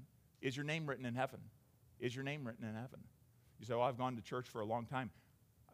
Is 0.42 0.56
your 0.56 0.64
name 0.66 0.86
written 0.86 1.06
in 1.06 1.14
heaven? 1.14 1.38
Is 2.06 2.14
your 2.14 2.24
name 2.24 2.46
written 2.46 2.64
in 2.64 2.72
heaven? 2.72 3.00
You 3.58 3.66
say, 3.66 3.74
Well, 3.74 3.82
I've 3.82 3.98
gone 3.98 4.14
to 4.14 4.22
church 4.22 4.48
for 4.48 4.60
a 4.60 4.64
long 4.64 4.86
time. 4.86 5.10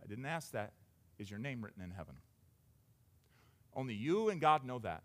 I 0.03 0.07
didn't 0.07 0.25
ask 0.25 0.53
that. 0.53 0.73
Is 1.19 1.31
your 1.31 1.39
name 1.39 1.63
written 1.63 1.83
in 1.83 1.91
heaven? 1.91 2.15
Only 3.77 3.93
you 3.93 4.31
and 4.31 4.41
God 4.41 4.65
know 4.65 4.79
that. 4.79 5.03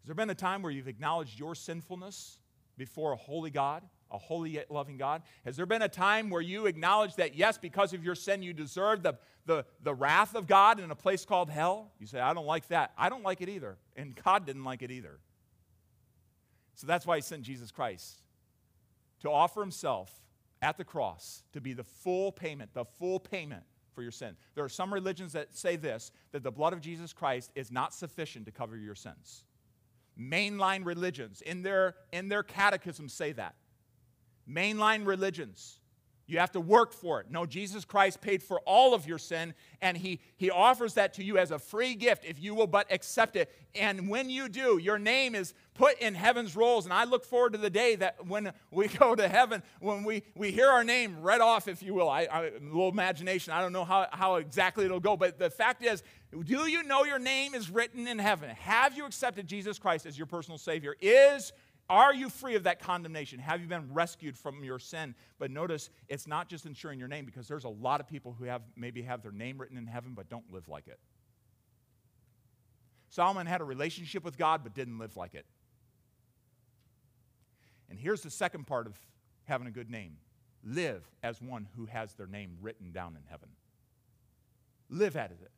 Has 0.00 0.06
there 0.06 0.14
been 0.14 0.28
a 0.28 0.34
time 0.34 0.60
where 0.60 0.70
you've 0.70 0.88
acknowledged 0.88 1.38
your 1.38 1.54
sinfulness 1.54 2.38
before 2.76 3.12
a 3.12 3.16
holy 3.16 3.50
God, 3.50 3.82
a 4.10 4.18
holy 4.18 4.50
yet 4.50 4.70
loving 4.70 4.98
God? 4.98 5.22
Has 5.46 5.56
there 5.56 5.64
been 5.64 5.80
a 5.80 5.88
time 5.88 6.28
where 6.28 6.42
you 6.42 6.66
acknowledge 6.66 7.14
that, 7.16 7.34
yes, 7.34 7.56
because 7.56 7.94
of 7.94 8.04
your 8.04 8.14
sin, 8.14 8.42
you 8.42 8.52
deserve 8.52 9.02
the, 9.02 9.14
the, 9.46 9.64
the 9.82 9.94
wrath 9.94 10.34
of 10.34 10.46
God 10.46 10.80
in 10.80 10.90
a 10.90 10.94
place 10.94 11.24
called 11.24 11.48
hell? 11.48 11.92
You 11.98 12.06
say, 12.06 12.20
I 12.20 12.34
don't 12.34 12.46
like 12.46 12.68
that. 12.68 12.92
I 12.98 13.08
don't 13.08 13.22
like 13.22 13.40
it 13.40 13.48
either. 13.48 13.78
And 13.96 14.14
God 14.22 14.44
didn't 14.44 14.64
like 14.64 14.82
it 14.82 14.90
either. 14.90 15.18
So 16.74 16.86
that's 16.86 17.06
why 17.06 17.16
He 17.16 17.22
sent 17.22 17.42
Jesus 17.42 17.70
Christ 17.70 18.20
to 19.20 19.30
offer 19.30 19.62
Himself 19.62 20.21
at 20.62 20.78
the 20.78 20.84
cross 20.84 21.42
to 21.52 21.60
be 21.60 21.72
the 21.72 21.84
full 21.84 22.32
payment, 22.32 22.72
the 22.72 22.84
full 22.84 23.18
payment 23.20 23.64
for 23.94 24.02
your 24.02 24.12
sin. 24.12 24.36
There 24.54 24.64
are 24.64 24.70
some 24.70 24.94
religions 24.94 25.32
that 25.32 25.54
say 25.54 25.76
this 25.76 26.12
that 26.30 26.42
the 26.42 26.50
blood 26.50 26.72
of 26.72 26.80
Jesus 26.80 27.12
Christ 27.12 27.50
is 27.54 27.70
not 27.70 27.92
sufficient 27.92 28.46
to 28.46 28.52
cover 28.52 28.76
your 28.76 28.94
sins. 28.94 29.44
Mainline 30.18 30.84
religions 30.84 31.42
in 31.42 31.62
their, 31.62 31.94
in 32.12 32.28
their 32.28 32.42
catechism 32.42 33.08
say 33.08 33.32
that. 33.32 33.54
Mainline 34.48 35.06
religions 35.06 35.80
you 36.26 36.38
have 36.38 36.52
to 36.52 36.60
work 36.60 36.92
for 36.92 37.20
it. 37.20 37.30
No, 37.30 37.46
Jesus 37.46 37.84
Christ 37.84 38.20
paid 38.20 38.42
for 38.42 38.60
all 38.60 38.94
of 38.94 39.06
your 39.06 39.18
sin, 39.18 39.54
and 39.80 39.96
he, 39.96 40.20
he 40.36 40.50
offers 40.50 40.94
that 40.94 41.14
to 41.14 41.24
you 41.24 41.36
as 41.38 41.50
a 41.50 41.58
free 41.58 41.94
gift 41.94 42.24
if 42.24 42.40
you 42.40 42.54
will 42.54 42.66
but 42.66 42.90
accept 42.90 43.36
it. 43.36 43.52
And 43.74 44.08
when 44.08 44.30
you 44.30 44.48
do, 44.48 44.78
your 44.78 44.98
name 44.98 45.34
is 45.34 45.54
put 45.74 45.98
in 45.98 46.14
heaven's 46.14 46.54
rolls. 46.54 46.84
And 46.84 46.92
I 46.92 47.04
look 47.04 47.24
forward 47.24 47.52
to 47.54 47.58
the 47.58 47.70
day 47.70 47.96
that 47.96 48.26
when 48.26 48.52
we 48.70 48.88
go 48.98 49.14
to 49.14 49.28
heaven, 49.28 49.62
when 49.80 50.04
we, 50.04 50.22
we 50.34 50.50
hear 50.50 50.68
our 50.68 50.84
name 50.84 51.20
read 51.20 51.40
off, 51.40 51.68
if 51.68 51.82
you 51.82 51.94
will. 51.94 52.08
I, 52.08 52.22
I, 52.24 52.44
a 52.46 52.52
little 52.60 52.88
imagination, 52.88 53.52
I 53.52 53.60
don't 53.60 53.72
know 53.72 53.84
how, 53.84 54.06
how 54.12 54.36
exactly 54.36 54.84
it'll 54.84 55.00
go, 55.00 55.16
but 55.16 55.38
the 55.38 55.50
fact 55.50 55.82
is, 55.82 56.02
do 56.44 56.66
you 56.68 56.82
know 56.82 57.04
your 57.04 57.18
name 57.18 57.54
is 57.54 57.68
written 57.68 58.06
in 58.06 58.18
heaven? 58.18 58.48
Have 58.50 58.96
you 58.96 59.04
accepted 59.04 59.46
Jesus 59.46 59.78
Christ 59.78 60.06
as 60.06 60.16
your 60.16 60.26
personal 60.26 60.56
Savior? 60.56 60.94
Is 61.00 61.52
are 61.90 62.14
you 62.14 62.28
free 62.28 62.54
of 62.54 62.64
that 62.64 62.80
condemnation? 62.80 63.38
Have 63.38 63.60
you 63.60 63.66
been 63.66 63.92
rescued 63.92 64.36
from 64.36 64.64
your 64.64 64.78
sin? 64.78 65.14
But 65.38 65.50
notice 65.50 65.90
it's 66.08 66.26
not 66.26 66.48
just 66.48 66.64
ensuring 66.64 66.98
your 66.98 67.08
name 67.08 67.26
because 67.26 67.48
there's 67.48 67.64
a 67.64 67.68
lot 67.68 68.00
of 68.00 68.08
people 68.08 68.34
who 68.38 68.44
have 68.44 68.62
maybe 68.76 69.02
have 69.02 69.22
their 69.22 69.32
name 69.32 69.58
written 69.58 69.76
in 69.76 69.86
heaven 69.86 70.14
but 70.14 70.28
don't 70.28 70.50
live 70.50 70.68
like 70.68 70.88
it. 70.88 70.98
Solomon 73.08 73.46
had 73.46 73.60
a 73.60 73.64
relationship 73.64 74.24
with 74.24 74.38
God 74.38 74.62
but 74.62 74.74
didn't 74.74 74.98
live 74.98 75.16
like 75.16 75.34
it. 75.34 75.44
And 77.90 77.98
here's 77.98 78.22
the 78.22 78.30
second 78.30 78.66
part 78.66 78.86
of 78.86 78.94
having 79.44 79.66
a 79.66 79.70
good 79.70 79.90
name 79.90 80.16
live 80.64 81.04
as 81.22 81.42
one 81.42 81.68
who 81.76 81.84
has 81.86 82.14
their 82.14 82.26
name 82.26 82.56
written 82.62 82.90
down 82.92 83.16
in 83.16 83.22
heaven. 83.28 83.50
Live 84.88 85.16
at 85.16 85.30
it. 85.30 85.50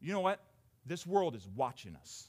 You 0.00 0.12
know 0.12 0.20
what? 0.20 0.40
This 0.86 1.06
world 1.06 1.34
is 1.34 1.46
watching 1.54 1.96
us. 1.96 2.28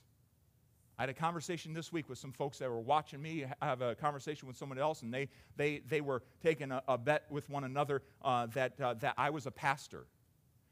I 0.97 1.03
had 1.03 1.09
a 1.09 1.13
conversation 1.13 1.73
this 1.73 1.91
week 1.91 2.07
with 2.07 2.17
some 2.17 2.31
folks 2.31 2.59
that 2.59 2.69
were 2.69 2.79
watching 2.79 3.21
me 3.21 3.45
I 3.61 3.65
have 3.65 3.81
a 3.81 3.95
conversation 3.95 4.47
with 4.47 4.57
someone 4.57 4.79
else, 4.79 5.01
and 5.01 5.13
they, 5.13 5.29
they, 5.57 5.81
they 5.89 6.01
were 6.01 6.23
taking 6.41 6.71
a, 6.71 6.81
a 6.87 6.97
bet 6.97 7.25
with 7.29 7.49
one 7.49 7.63
another 7.63 8.01
uh, 8.23 8.47
that, 8.47 8.79
uh, 8.79 8.93
that 8.95 9.13
I 9.17 9.29
was 9.29 9.45
a 9.45 9.51
pastor. 9.51 10.07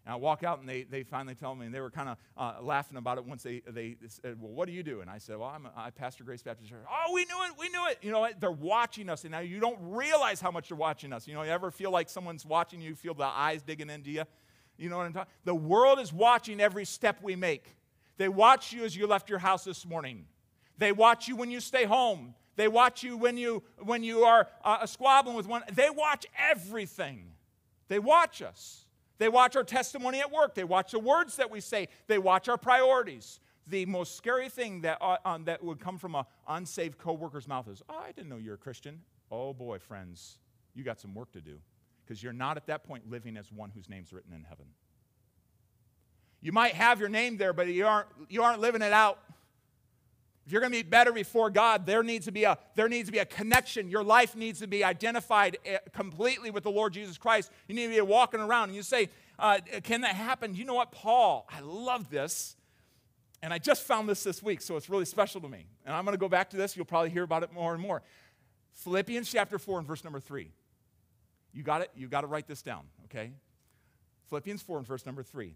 And 0.05 0.13
I 0.13 0.15
walk 0.17 0.43
out, 0.43 0.59
and 0.59 0.67
they, 0.67 0.83
they 0.83 1.03
finally 1.03 1.35
tell 1.35 1.55
me, 1.55 1.65
and 1.65 1.73
they 1.73 1.79
were 1.79 1.89
kind 1.89 2.09
of 2.09 2.17
uh, 2.37 2.61
laughing 2.61 2.97
about 2.97 3.17
it 3.17 3.25
once 3.25 3.43
they, 3.43 3.61
they 3.67 3.95
said, 4.07 4.39
Well, 4.39 4.51
what 4.51 4.67
do 4.67 4.73
you 4.73 4.83
do? 4.83 4.99
And 5.01 5.09
I 5.09 5.17
said, 5.17 5.37
Well, 5.37 5.47
I'm 5.49 5.65
a, 5.65 5.71
I 5.75 5.91
pastor 5.91 6.23
Grace 6.23 6.41
Baptist 6.41 6.69
Church. 6.69 6.85
Oh, 6.89 7.13
we 7.13 7.25
knew 7.25 7.37
it, 7.45 7.53
we 7.57 7.69
knew 7.69 7.87
it. 7.87 7.99
You 8.01 8.11
know, 8.11 8.27
they're 8.37 8.51
watching 8.51 9.09
us, 9.09 9.23
and 9.23 9.31
now 9.31 9.39
you 9.39 9.59
don't 9.59 9.79
realize 9.81 10.41
how 10.41 10.51
much 10.51 10.69
they're 10.69 10.77
watching 10.77 11.13
us. 11.13 11.27
You 11.27 11.33
know, 11.33 11.43
you 11.43 11.51
ever 11.51 11.71
feel 11.71 11.91
like 11.91 12.09
someone's 12.09 12.45
watching 12.45 12.81
you, 12.81 12.95
feel 12.95 13.13
the 13.13 13.23
eyes 13.23 13.61
digging 13.61 13.89
into 13.89 14.11
you? 14.11 14.23
You 14.77 14.89
know 14.89 14.97
what 14.97 15.05
I'm 15.05 15.13
talking 15.13 15.31
The 15.45 15.55
world 15.55 15.99
is 15.99 16.11
watching 16.11 16.59
every 16.59 16.85
step 16.85 17.19
we 17.21 17.35
make. 17.35 17.75
They 18.17 18.29
watch 18.29 18.71
you 18.73 18.83
as 18.83 18.95
you 18.95 19.07
left 19.07 19.29
your 19.29 19.39
house 19.39 19.63
this 19.63 19.85
morning. 19.85 20.25
They 20.77 20.91
watch 20.91 21.27
you 21.27 21.35
when 21.35 21.51
you 21.51 21.59
stay 21.59 21.85
home. 21.85 22.35
They 22.55 22.67
watch 22.67 23.03
you 23.03 23.17
when 23.17 23.37
you, 23.37 23.63
when 23.79 24.03
you 24.03 24.23
are 24.23 24.47
uh, 24.63 24.85
squabbling 24.85 25.35
with 25.35 25.47
one. 25.47 25.63
They 25.73 25.89
watch 25.89 26.25
everything. 26.37 27.31
They 27.87 27.99
watch 27.99 28.41
us. 28.41 28.85
They 29.17 29.29
watch 29.29 29.55
our 29.55 29.63
testimony 29.63 30.19
at 30.19 30.31
work. 30.31 30.55
They 30.55 30.63
watch 30.63 30.91
the 30.91 30.99
words 30.99 31.37
that 31.37 31.49
we 31.49 31.61
say. 31.61 31.87
They 32.07 32.17
watch 32.17 32.49
our 32.49 32.57
priorities. 32.57 33.39
The 33.67 33.85
most 33.85 34.17
scary 34.17 34.49
thing 34.49 34.81
that, 34.81 34.97
uh, 34.99 35.17
um, 35.23 35.45
that 35.45 35.63
would 35.63 35.79
come 35.79 35.97
from 35.97 36.15
an 36.15 36.25
unsaved 36.47 36.97
coworker's 36.97 37.47
mouth 37.47 37.67
is, 37.69 37.81
oh, 37.87 37.97
I 37.97 38.11
didn't 38.11 38.29
know 38.29 38.37
you're 38.37 38.55
a 38.55 38.57
Christian. 38.57 39.01
Oh 39.31 39.53
boy, 39.53 39.79
friends, 39.79 40.37
you 40.73 40.83
got 40.83 40.99
some 40.99 41.15
work 41.15 41.31
to 41.31 41.41
do 41.41 41.59
because 42.03 42.21
you're 42.21 42.33
not 42.33 42.57
at 42.57 42.67
that 42.67 42.83
point 42.83 43.09
living 43.09 43.37
as 43.37 43.51
one 43.51 43.71
whose 43.71 43.89
name's 43.89 44.11
written 44.11 44.33
in 44.33 44.43
heaven. 44.43 44.65
You 46.43 46.51
might 46.51 46.73
have 46.73 46.99
your 46.99 47.07
name 47.07 47.37
there, 47.37 47.53
but 47.53 47.67
you 47.67 47.87
aren't, 47.87 48.09
you 48.27 48.43
aren't 48.43 48.59
living 48.59 48.81
it 48.81 48.91
out. 48.91 49.17
If 50.45 50.51
you're 50.51 50.59
going 50.59 50.73
to 50.73 50.77
be 50.77 50.83
better 50.83 51.13
before 51.13 51.49
God, 51.49 51.85
there 51.85 52.03
needs 52.03 52.25
to 52.25 52.33
be 52.33 52.43
a 52.43 52.57
there 52.75 52.89
needs 52.89 53.07
to 53.07 53.13
be 53.13 53.19
a 53.19 53.25
connection. 53.25 53.89
Your 53.89 54.03
life 54.03 54.35
needs 54.35 54.59
to 54.59 54.67
be 54.67 54.83
identified 54.83 55.57
eh, 55.65 55.77
completely 55.93 56.51
with 56.51 56.63
the 56.63 56.69
Lord 56.69 56.91
Jesus 56.91 57.17
Christ. 57.17 57.49
You 57.69 57.75
need 57.75 57.87
to 57.87 57.93
be 57.93 58.01
walking 58.01 58.41
around 58.41 58.65
and 58.65 58.75
you 58.75 58.83
say, 58.83 59.07
uh, 59.39 59.59
"Can 59.83 60.01
that 60.01 60.15
happen?" 60.15 60.53
You 60.53 60.65
know 60.65 60.73
what, 60.73 60.91
Paul? 60.91 61.47
I 61.49 61.61
love 61.61 62.09
this, 62.09 62.57
and 63.41 63.53
I 63.53 63.57
just 63.57 63.83
found 63.83 64.09
this 64.09 64.21
this 64.21 64.43
week, 64.43 64.59
so 64.59 64.75
it's 64.75 64.89
really 64.89 65.05
special 65.05 65.39
to 65.39 65.47
me. 65.47 65.65
And 65.85 65.95
I'm 65.95 66.03
going 66.03 66.13
to 66.13 66.19
go 66.19 66.27
back 66.27 66.49
to 66.49 66.57
this. 66.57 66.75
You'll 66.75 66.85
probably 66.85 67.11
hear 67.11 67.23
about 67.23 67.43
it 67.43 67.53
more 67.53 67.73
and 67.73 67.81
more. 67.81 68.01
Philippians 68.73 69.31
chapter 69.31 69.57
four 69.57 69.79
and 69.79 69.87
verse 69.87 70.03
number 70.03 70.19
three. 70.19 70.51
You 71.53 71.63
got 71.63 71.83
it. 71.83 71.91
You 71.95 72.09
got 72.09 72.21
to 72.21 72.27
write 72.27 72.47
this 72.47 72.61
down, 72.61 72.83
okay? 73.05 73.31
Philippians 74.27 74.61
four 74.61 74.77
and 74.77 74.85
verse 74.85 75.05
number 75.05 75.23
three. 75.23 75.55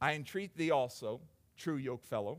I 0.00 0.14
entreat 0.14 0.56
thee 0.56 0.70
also, 0.70 1.20
true 1.56 1.76
yoke 1.76 2.04
fellow 2.04 2.38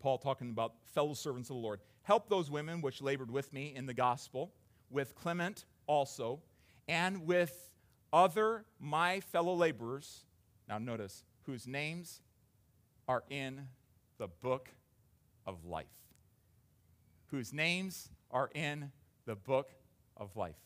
Paul 0.00 0.18
talking 0.18 0.50
about 0.50 0.74
fellow 0.84 1.14
servants 1.14 1.50
of 1.50 1.56
the 1.56 1.62
Lord. 1.62 1.80
Help 2.02 2.28
those 2.28 2.50
women 2.50 2.80
which 2.80 3.02
labored 3.02 3.30
with 3.30 3.52
me 3.52 3.74
in 3.74 3.86
the 3.86 3.94
gospel, 3.94 4.52
with 4.90 5.14
Clement 5.14 5.64
also, 5.86 6.40
and 6.86 7.26
with 7.26 7.70
other 8.12 8.64
my 8.78 9.20
fellow 9.20 9.54
laborers. 9.54 10.24
Now, 10.68 10.78
notice, 10.78 11.24
whose 11.42 11.66
names 11.66 12.20
are 13.06 13.24
in 13.28 13.68
the 14.18 14.28
book 14.28 14.70
of 15.46 15.64
life. 15.64 15.86
Whose 17.26 17.52
names 17.52 18.10
are 18.30 18.50
in 18.54 18.92
the 19.26 19.34
book 19.34 19.70
of 20.16 20.36
life. 20.36 20.56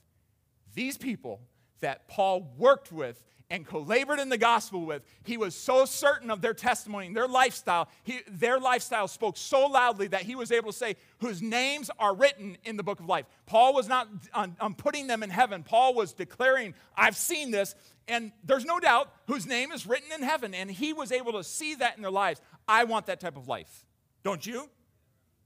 These 0.74 0.96
people 0.98 1.40
that 1.82 2.08
Paul 2.08 2.50
worked 2.56 2.90
with 2.90 3.22
and 3.50 3.66
co-labored 3.66 4.18
in 4.18 4.30
the 4.30 4.38
gospel 4.38 4.86
with, 4.86 5.02
he 5.24 5.36
was 5.36 5.54
so 5.54 5.84
certain 5.84 6.30
of 6.30 6.40
their 6.40 6.54
testimony 6.54 7.08
and 7.08 7.14
their 7.14 7.28
lifestyle. 7.28 7.86
He, 8.02 8.20
their 8.26 8.58
lifestyle 8.58 9.06
spoke 9.06 9.36
so 9.36 9.66
loudly 9.66 10.06
that 10.08 10.22
he 10.22 10.34
was 10.34 10.50
able 10.50 10.72
to 10.72 10.78
say, 10.78 10.96
whose 11.18 11.42
names 11.42 11.90
are 11.98 12.14
written 12.16 12.56
in 12.64 12.78
the 12.78 12.82
book 12.82 12.98
of 12.98 13.06
life. 13.06 13.26
Paul 13.44 13.74
was 13.74 13.88
not 13.88 14.08
on, 14.32 14.56
on 14.58 14.72
putting 14.74 15.06
them 15.06 15.22
in 15.22 15.28
heaven. 15.28 15.64
Paul 15.64 15.92
was 15.92 16.14
declaring, 16.14 16.72
I've 16.96 17.16
seen 17.16 17.50
this, 17.50 17.74
and 18.08 18.32
there's 18.42 18.64
no 18.64 18.80
doubt 18.80 19.12
whose 19.26 19.46
name 19.46 19.70
is 19.70 19.86
written 19.86 20.10
in 20.12 20.22
heaven. 20.22 20.54
And 20.54 20.70
he 20.70 20.94
was 20.94 21.12
able 21.12 21.32
to 21.32 21.44
see 21.44 21.74
that 21.74 21.96
in 21.96 22.02
their 22.02 22.10
lives. 22.10 22.40
I 22.66 22.84
want 22.84 23.04
that 23.06 23.20
type 23.20 23.36
of 23.36 23.48
life. 23.48 23.84
Don't 24.24 24.46
you? 24.46 24.70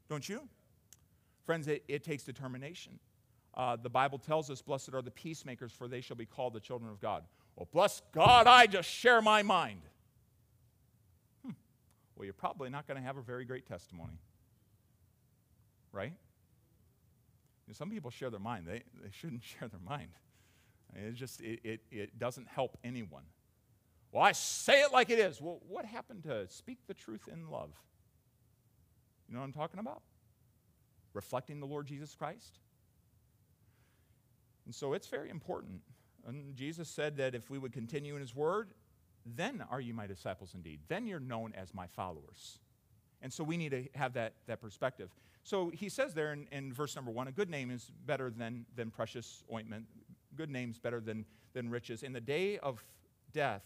Don't 0.08 0.28
you? 0.28 0.48
Friends, 1.44 1.66
it, 1.66 1.82
it 1.88 2.04
takes 2.04 2.22
determination. 2.22 3.00
Uh, 3.56 3.76
the 3.76 3.88
Bible 3.88 4.18
tells 4.18 4.50
us, 4.50 4.60
Blessed 4.60 4.92
are 4.92 5.02
the 5.02 5.10
peacemakers, 5.10 5.72
for 5.72 5.88
they 5.88 6.00
shall 6.00 6.16
be 6.16 6.26
called 6.26 6.52
the 6.52 6.60
children 6.60 6.90
of 6.90 7.00
God. 7.00 7.24
Well, 7.56 7.68
bless 7.72 8.02
God, 8.12 8.46
I 8.46 8.66
just 8.66 8.88
share 8.88 9.22
my 9.22 9.42
mind. 9.42 9.80
Hmm. 11.44 11.52
Well, 12.14 12.24
you're 12.24 12.34
probably 12.34 12.68
not 12.68 12.86
going 12.86 13.00
to 13.00 13.06
have 13.06 13.16
a 13.16 13.22
very 13.22 13.46
great 13.46 13.66
testimony. 13.66 14.20
Right? 15.90 16.12
You 17.66 17.72
know, 17.72 17.74
some 17.74 17.90
people 17.90 18.10
share 18.10 18.28
their 18.28 18.40
mind. 18.40 18.66
They, 18.66 18.82
they 19.02 19.10
shouldn't 19.10 19.42
share 19.58 19.68
their 19.68 19.80
mind. 19.80 20.10
It 20.94 21.14
just 21.14 21.40
it, 21.40 21.60
it, 21.64 21.80
it 21.90 22.18
doesn't 22.18 22.48
help 22.48 22.76
anyone. 22.84 23.24
Well, 24.12 24.22
I 24.22 24.32
say 24.32 24.82
it 24.82 24.92
like 24.92 25.10
it 25.10 25.18
is. 25.18 25.40
Well, 25.40 25.60
what 25.68 25.84
happened 25.84 26.22
to 26.24 26.46
speak 26.48 26.78
the 26.86 26.94
truth 26.94 27.28
in 27.30 27.50
love? 27.50 27.70
You 29.28 29.34
know 29.34 29.40
what 29.40 29.46
I'm 29.46 29.52
talking 29.52 29.80
about? 29.80 30.02
Reflecting 31.12 31.60
the 31.60 31.66
Lord 31.66 31.86
Jesus 31.86 32.14
Christ. 32.14 32.60
And 34.66 34.74
so 34.74 34.92
it's 34.92 35.06
very 35.06 35.30
important 35.30 35.80
and 36.26 36.56
Jesus 36.56 36.88
said 36.88 37.16
that 37.18 37.34
if 37.34 37.48
we 37.48 37.58
would 37.58 37.72
continue 37.72 38.14
in 38.14 38.20
his 38.20 38.34
word, 38.34 38.70
then 39.24 39.64
are 39.70 39.80
you 39.80 39.94
my 39.94 40.06
disciples 40.06 40.52
indeed. 40.54 40.80
Then 40.88 41.06
you're 41.06 41.20
known 41.20 41.52
as 41.56 41.72
my 41.72 41.86
followers. 41.86 42.58
And 43.22 43.32
so 43.32 43.44
we 43.44 43.56
need 43.56 43.70
to 43.70 43.88
have 43.94 44.12
that, 44.14 44.34
that 44.46 44.60
perspective. 44.60 45.10
So 45.44 45.70
he 45.72 45.88
says 45.88 46.14
there 46.14 46.32
in, 46.32 46.46
in 46.50 46.72
verse 46.72 46.96
number 46.96 47.10
one 47.10 47.28
a 47.28 47.32
good 47.32 47.48
name 47.48 47.70
is 47.70 47.90
better 48.04 48.30
than, 48.30 48.66
than 48.74 48.90
precious 48.90 49.44
ointment, 49.52 49.86
good 50.34 50.50
name's 50.50 50.78
better 50.78 51.00
than, 51.00 51.24
than 51.54 51.70
riches. 51.70 52.02
In 52.02 52.12
the 52.12 52.20
day 52.20 52.58
of 52.58 52.84
death, 53.32 53.64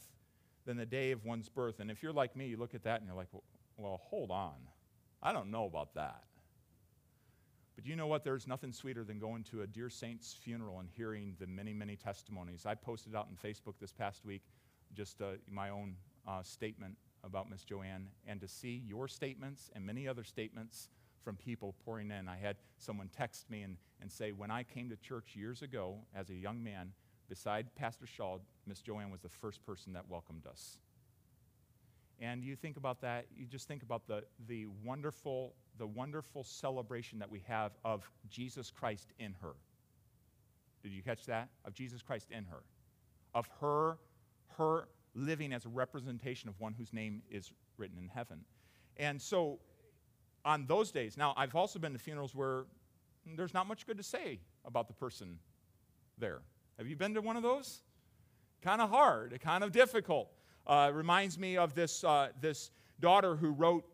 than 0.67 0.77
the 0.77 0.87
day 0.87 1.11
of 1.11 1.25
one's 1.25 1.49
birth. 1.49 1.81
And 1.81 1.91
if 1.91 2.03
you're 2.03 2.13
like 2.13 2.37
me, 2.37 2.47
you 2.47 2.59
look 2.59 2.75
at 2.75 2.85
that 2.85 3.01
and 3.01 3.09
you're 3.09 3.17
like, 3.17 3.29
well, 3.33 3.43
well 3.79 4.01
hold 4.05 4.31
on. 4.31 4.57
I 5.23 5.33
don't 5.33 5.51
know 5.51 5.65
about 5.65 5.95
that. 5.95 6.25
But 7.81 7.89
you 7.89 7.97
know 7.97 8.09
what? 8.09 8.25
There's 8.25 8.47
nothing 8.47 8.75
sweeter 8.75 9.05
than 9.05 9.19
going 9.19 9.43
to 9.45 9.63
a 9.63 9.67
dear 9.67 9.89
saint's 9.89 10.35
funeral 10.35 10.81
and 10.81 10.89
hearing 10.91 11.35
the 11.39 11.47
many, 11.47 11.73
many 11.73 11.97
testimonies. 11.97 12.67
I 12.67 12.75
posted 12.75 13.17
out 13.17 13.29
on 13.29 13.39
Facebook 13.43 13.73
this 13.81 13.91
past 13.91 14.23
week 14.23 14.43
just 14.93 15.23
uh, 15.23 15.37
my 15.51 15.71
own 15.71 15.95
uh, 16.29 16.43
statement 16.43 16.99
about 17.25 17.49
Miss 17.49 17.65
Joanne, 17.65 18.09
and 18.27 18.39
to 18.43 18.49
see 18.49 18.83
your 18.87 19.09
statements 19.09 19.71
and 19.75 19.87
many 19.87 20.07
other 20.07 20.25
statements 20.25 20.91
from 21.25 21.37
people 21.37 21.75
pouring 21.87 22.11
in. 22.11 22.29
I 22.29 22.37
had 22.37 22.57
someone 22.77 23.09
text 23.09 23.49
me 23.49 23.63
and, 23.63 23.79
and 24.03 24.13
say, 24.13 24.33
When 24.33 24.51
I 24.51 24.63
came 24.63 24.91
to 24.91 24.97
church 24.97 25.35
years 25.35 25.63
ago 25.63 26.01
as 26.15 26.29
a 26.29 26.35
young 26.35 26.63
man, 26.63 26.93
beside 27.31 27.75
Pastor 27.77 28.07
Shaw, 28.07 28.41
Miss 28.67 28.83
Joanne 28.83 29.11
was 29.11 29.23
the 29.23 29.31
first 29.31 29.65
person 29.65 29.95
that 29.95 30.07
welcomed 30.07 30.47
us. 30.47 30.77
And 32.21 32.45
you 32.45 32.55
think 32.55 32.77
about 32.77 33.01
that, 33.01 33.27
you 33.35 33.47
just 33.47 33.67
think 33.67 33.83
about 33.83 34.07
the, 34.07 34.25
the, 34.47 34.67
wonderful, 34.85 35.55
the 35.79 35.87
wonderful 35.87 36.45
celebration 36.45 37.19
that 37.19 37.31
we 37.31 37.43
have 37.49 37.73
of 37.85 38.09
Jesus 38.29 38.71
Christ 38.71 39.13
in 39.19 39.35
her. 39.41 39.55
Did 40.83 40.93
you 40.93 41.03
catch 41.03 41.25
that? 41.27 41.49
Of 41.65 41.75
Jesus 41.75 42.03
Christ 42.03 42.29
in 42.31 42.45
her. 42.45 42.63
Of 43.35 43.49
her, 43.61 43.97
her 44.59 44.89
living 45.15 45.53
as 45.53 45.65
a 45.65 45.71
representation 45.71 46.49
of 46.49 46.61
one 46.61 46.75
whose 46.75 46.93
name 46.93 47.23
is 47.31 47.53
written 47.79 47.99
in 47.99 48.09
heaven. 48.09 48.41
And 48.99 49.21
so 49.21 49.59
on 50.45 50.67
those 50.67 50.91
days, 50.91 51.17
now 51.17 51.33
I've 51.37 51.55
also 51.55 51.79
been 51.79 51.93
to 51.95 51.99
funerals 51.99 52.35
where 52.35 52.65
there's 53.37 53.55
not 53.55 53.67
much 53.67 53.87
good 53.87 53.97
to 53.97 54.03
say 54.03 54.41
about 54.65 54.89
the 54.89 54.95
person 54.95 55.39
there. 56.19 56.41
Have 56.77 56.87
you 56.87 56.97
been 56.97 57.15
to 57.15 57.23
one 57.23 57.37
of 57.37 57.43
those? 57.43 57.83
Kind 58.63 58.83
of 58.83 58.91
hard, 58.91 59.39
kind 59.43 59.65
of 59.65 59.73
difficult. 59.73 60.31
Uh, 60.67 60.91
reminds 60.93 61.39
me 61.39 61.57
of 61.57 61.75
this, 61.75 62.05
uh, 62.05 62.29
this 62.41 62.71
daughter 63.01 63.37
who 63.37 63.51
wrote 63.51 63.85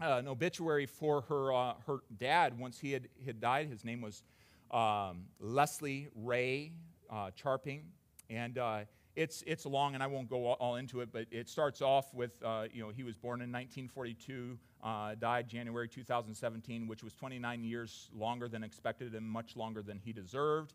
uh, 0.00 0.16
an 0.18 0.28
obituary 0.28 0.86
for 0.86 1.20
her, 1.22 1.52
uh, 1.52 1.74
her 1.86 1.98
dad 2.18 2.58
once 2.58 2.78
he 2.78 2.92
had, 2.92 3.08
had 3.24 3.40
died. 3.40 3.68
His 3.68 3.84
name 3.84 4.00
was 4.00 4.22
um, 4.70 5.26
Leslie 5.38 6.08
Ray 6.14 6.72
uh, 7.10 7.30
Charping. 7.30 7.84
And 8.28 8.58
uh, 8.58 8.80
it's, 9.14 9.44
it's 9.46 9.66
long, 9.66 9.94
and 9.94 10.02
I 10.02 10.06
won't 10.06 10.28
go 10.28 10.46
all 10.54 10.76
into 10.76 11.00
it, 11.00 11.10
but 11.12 11.26
it 11.30 11.48
starts 11.48 11.80
off 11.80 12.12
with, 12.12 12.32
you 12.72 12.82
know, 12.82 12.88
he 12.88 13.04
was 13.04 13.16
born 13.16 13.40
in 13.40 13.52
1942, 13.52 14.58
died 15.20 15.46
January 15.46 15.88
2017, 15.88 16.88
which 16.88 17.04
was 17.04 17.14
29 17.14 17.62
years 17.62 18.10
longer 18.16 18.48
than 18.48 18.64
expected 18.64 19.14
and 19.14 19.24
much 19.24 19.56
longer 19.56 19.82
than 19.82 20.00
he 20.04 20.12
deserved. 20.12 20.74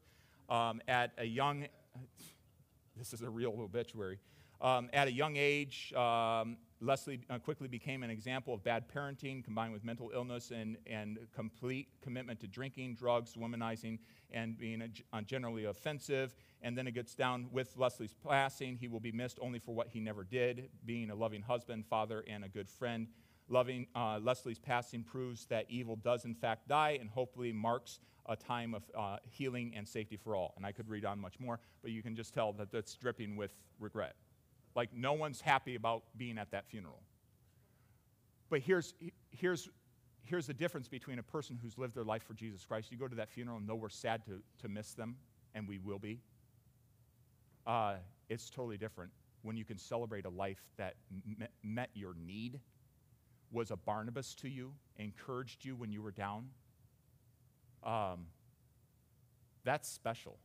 Um, 0.50 0.82
at 0.88 1.12
a 1.18 1.26
young, 1.26 1.68
this 2.98 3.14
is 3.14 3.22
a 3.22 3.30
real 3.30 3.54
obituary. 3.60 4.20
Um, 4.62 4.90
at 4.92 5.08
a 5.08 5.12
young 5.12 5.38
age, 5.38 5.94
um, 5.94 6.58
Leslie 6.82 7.22
uh, 7.30 7.40
quickly 7.40 7.68
became 7.68 8.04
an 8.04 8.10
example 8.10 8.54
of 8.54 8.64
bad 8.64 8.86
parenting 8.90 9.44
combined 9.44 9.74
with 9.74 9.84
mental 9.84 10.12
illness 10.14 10.52
and, 10.52 10.78
and 10.86 11.20
complete 11.34 11.88
commitment 12.02 12.40
to 12.42 12.48
drinking, 12.48 12.96
drugs, 12.96 13.36
womanizing, 13.36 14.00
and 14.32 14.58
being 14.58 14.82
a, 14.82 15.16
uh, 15.16 15.22
generally 15.22 15.66
offensive. 15.66 16.36
And 16.62 16.78
then 16.78 16.88
it 16.88 16.94
gets 16.94 17.16
down 17.16 17.48
with 17.52 17.76
Leslie's 17.78 18.16
passing. 18.26 18.78
He 18.78 18.88
will 18.88 19.00
be 19.00 19.12
missed 19.12 19.40
only 19.42 19.60
for 19.60 19.74
what 19.74 19.88
he 19.88 20.00
never 20.00 20.24
did, 20.24 20.70
being 20.86 21.10
a 21.10 21.16
loving 21.16 21.42
husband, 21.42 21.86
father, 21.86 22.24
and 22.30 22.44
a 22.44 22.50
good 22.50 22.70
friend. 22.70 23.08
Loving 23.48 23.88
uh, 23.96 24.20
Leslie's 24.22 24.60
passing 24.60 25.04
proves 25.04 25.46
that 25.48 25.66
evil 25.70 25.96
does 25.96 26.26
in 26.26 26.36
fact 26.36 26.68
die 26.68 26.98
and 27.00 27.10
hopefully 27.10 27.52
marks 27.52 28.00
a 28.28 28.36
time 28.36 28.76
of 28.76 28.84
uh, 28.96 29.18
healing 29.26 29.74
and 29.76 29.88
safety 29.88 30.18
for 30.18 30.36
all. 30.36 30.54
And 30.56 30.66
I 30.66 30.72
could 30.72 30.88
read 30.88 31.04
on 31.04 31.20
much 31.20 31.40
more, 31.40 31.60
but 31.82 31.92
you 31.92 32.04
can 32.04 32.16
just 32.16 32.34
tell 32.34 32.54
that 32.54 32.72
that's 32.72 32.94
dripping 32.94 33.36
with 33.36 33.52
regret. 33.80 34.16
Like 34.80 34.94
no 34.96 35.12
one's 35.12 35.42
happy 35.42 35.76
about 35.76 36.04
being 36.16 36.38
at 36.38 36.52
that 36.52 36.66
funeral. 36.66 37.02
But 38.50 38.62
here's, 38.62 38.94
here's, 39.30 39.68
here's 40.24 40.48
the 40.48 40.54
difference 40.54 40.88
between 40.88 41.20
a 41.20 41.24
person 41.24 41.60
who's 41.62 41.78
lived 41.78 41.96
their 41.96 42.06
life 42.06 42.24
for 42.24 42.34
Jesus 42.34 42.64
Christ. 42.64 42.90
You 42.90 42.98
go 42.98 43.10
to 43.10 43.16
that 43.18 43.30
funeral 43.30 43.58
and 43.58 43.68
know 43.68 43.76
we're 43.76 43.90
sad 43.90 44.26
to, 44.28 44.42
to 44.62 44.70
miss 44.70 44.94
them, 44.94 45.18
and 45.54 45.68
we 45.68 45.80
will 45.80 46.00
be. 46.00 46.22
Uh, 47.68 47.96
it's 48.30 48.50
totally 48.50 48.78
different 48.78 49.12
when 49.42 49.58
you 49.58 49.66
can 49.66 49.78
celebrate 49.78 50.24
a 50.24 50.30
life 50.30 50.62
that 50.78 50.94
met 51.62 51.90
your 51.94 52.14
need, 52.26 52.62
was 53.52 53.72
a 53.72 53.76
Barnabas 53.76 54.34
to 54.36 54.48
you, 54.48 54.72
encouraged 54.96 55.66
you 55.66 55.76
when 55.76 55.92
you 55.92 56.02
were 56.02 56.12
down. 56.12 56.46
Um, 57.84 58.28
that's 59.66 59.90
special. 59.90 60.38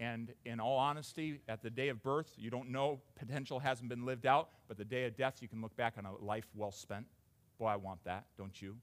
And 0.00 0.32
in 0.44 0.58
all 0.58 0.76
honesty, 0.76 1.40
at 1.48 1.62
the 1.62 1.70
day 1.70 1.88
of 1.88 2.02
birth, 2.02 2.32
you 2.36 2.50
don't 2.50 2.70
know, 2.70 3.00
potential 3.14 3.60
hasn't 3.60 3.88
been 3.88 4.04
lived 4.04 4.26
out, 4.26 4.48
but 4.66 4.76
the 4.76 4.84
day 4.84 5.04
of 5.04 5.16
death, 5.16 5.40
you 5.40 5.48
can 5.48 5.60
look 5.60 5.76
back 5.76 5.94
on 5.96 6.04
a 6.04 6.16
life 6.16 6.46
well 6.54 6.72
spent. 6.72 7.06
Boy, 7.58 7.66
I 7.66 7.76
want 7.76 8.02
that, 8.04 8.26
don't 8.36 8.60
you? 8.60 8.76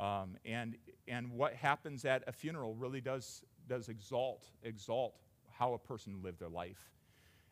Um, 0.00 0.36
and, 0.46 0.76
and 1.06 1.30
what 1.32 1.52
happens 1.54 2.04
at 2.06 2.24
a 2.26 2.32
funeral 2.32 2.74
really 2.74 3.02
does, 3.02 3.44
does 3.68 3.88
exalt, 3.88 4.46
exalt 4.62 5.14
how 5.50 5.74
a 5.74 5.78
person 5.78 6.20
lived 6.22 6.40
their 6.40 6.48
life. 6.48 6.90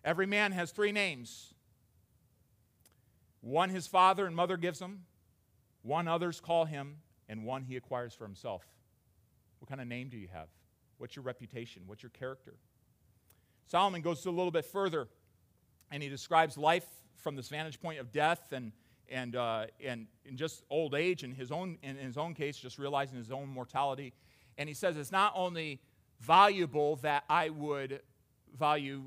Every 0.05 0.27
man 0.27 0.53
has 0.53 0.71
three 0.71 0.93
names 0.93 1.55
one 3.43 3.71
his 3.71 3.87
father 3.87 4.27
and 4.27 4.37
mother 4.37 4.59
gives 4.59 4.81
him, 4.81 5.05
One 5.83 6.09
others 6.09 6.41
call 6.41 6.67
him, 6.67 6.97
and 7.29 7.45
one 7.45 7.63
he 7.63 7.77
acquires 7.77 8.15
for 8.15 8.25
himself. 8.25 8.67
What 9.61 9.69
kind 9.69 9.81
of 9.81 9.87
name 9.87 10.09
do 10.09 10.19
you 10.19 10.29
have? 10.33 10.49
What's 10.99 11.17
your 11.17 11.23
reputation? 11.23 11.83
What's 11.87 12.03
your 12.03 12.11
character? 12.11 12.55
Solomon 13.71 14.03
goes 14.03 14.27
a 14.27 14.31
little 14.31 14.51
bit 14.51 14.65
further, 14.65 15.07
and 15.93 16.03
he 16.03 16.09
describes 16.09 16.59
life 16.59 16.87
from 17.15 17.37
this 17.37 17.49
vantage 17.49 17.81
point 17.81 18.01
of 18.01 18.11
death 18.11 18.51
and, 18.51 18.73
and, 19.09 19.37
uh, 19.37 19.67
and, 19.85 20.09
and 20.27 20.37
just 20.37 20.65
old 20.71 20.97
age, 20.97 21.23
in 21.23 21.33
his, 21.33 21.53
own, 21.53 21.79
in 21.85 21.95
his 21.97 22.19
own 22.19 22.35
case, 22.35 22.57
just 22.57 22.81
realizing 22.81 23.17
his 23.17 23.31
own 23.31 23.49
mortality. 23.49 24.13
And 24.59 24.69
he 24.69 24.75
says 24.75 24.97
it's 24.97 25.13
not 25.13 25.35
only 25.37 25.81
valuable 26.19 26.97
that 26.97 27.23
I 27.31 27.51
would 27.51 28.01
value 28.59 29.05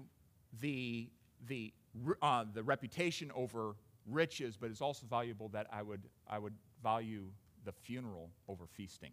the, 0.62 1.10
the, 1.45 1.73
uh, 2.21 2.45
the 2.54 2.63
reputation 2.63 3.32
over 3.36 3.76
riches, 4.10 4.56
but 4.56 4.71
it's 4.71 4.82
also 4.82 5.06
valuable 5.06 5.49
that 5.49 5.67
I 5.73 5.82
would, 5.82 6.04
I 6.26 6.39
would 6.39 6.56
value 6.82 7.26
the 7.65 7.73
funeral 7.73 8.30
over 8.47 8.63
feasting. 8.65 9.12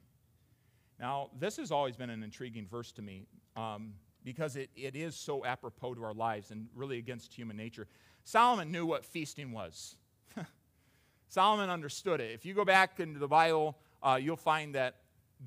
Now, 1.00 1.30
this 1.36 1.56
has 1.56 1.72
always 1.72 1.96
been 1.96 2.10
an 2.10 2.22
intriguing 2.22 2.68
verse 2.68 2.92
to 2.92 3.02
me 3.02 3.26
um, 3.56 3.94
because 4.24 4.56
it, 4.56 4.70
it 4.76 4.96
is 4.96 5.16
so 5.16 5.44
apropos 5.44 5.94
to 5.94 6.04
our 6.04 6.14
lives 6.14 6.50
and 6.50 6.68
really 6.74 6.98
against 6.98 7.32
human 7.32 7.56
nature. 7.56 7.86
Solomon 8.24 8.70
knew 8.70 8.86
what 8.86 9.04
feasting 9.04 9.52
was. 9.52 9.96
Solomon 11.28 11.70
understood 11.70 12.20
it. 12.20 12.32
If 12.32 12.44
you 12.44 12.54
go 12.54 12.64
back 12.64 13.00
into 13.00 13.18
the 13.18 13.28
Bible, 13.28 13.78
uh, 14.02 14.18
you'll 14.20 14.36
find 14.36 14.74
that, 14.74 14.96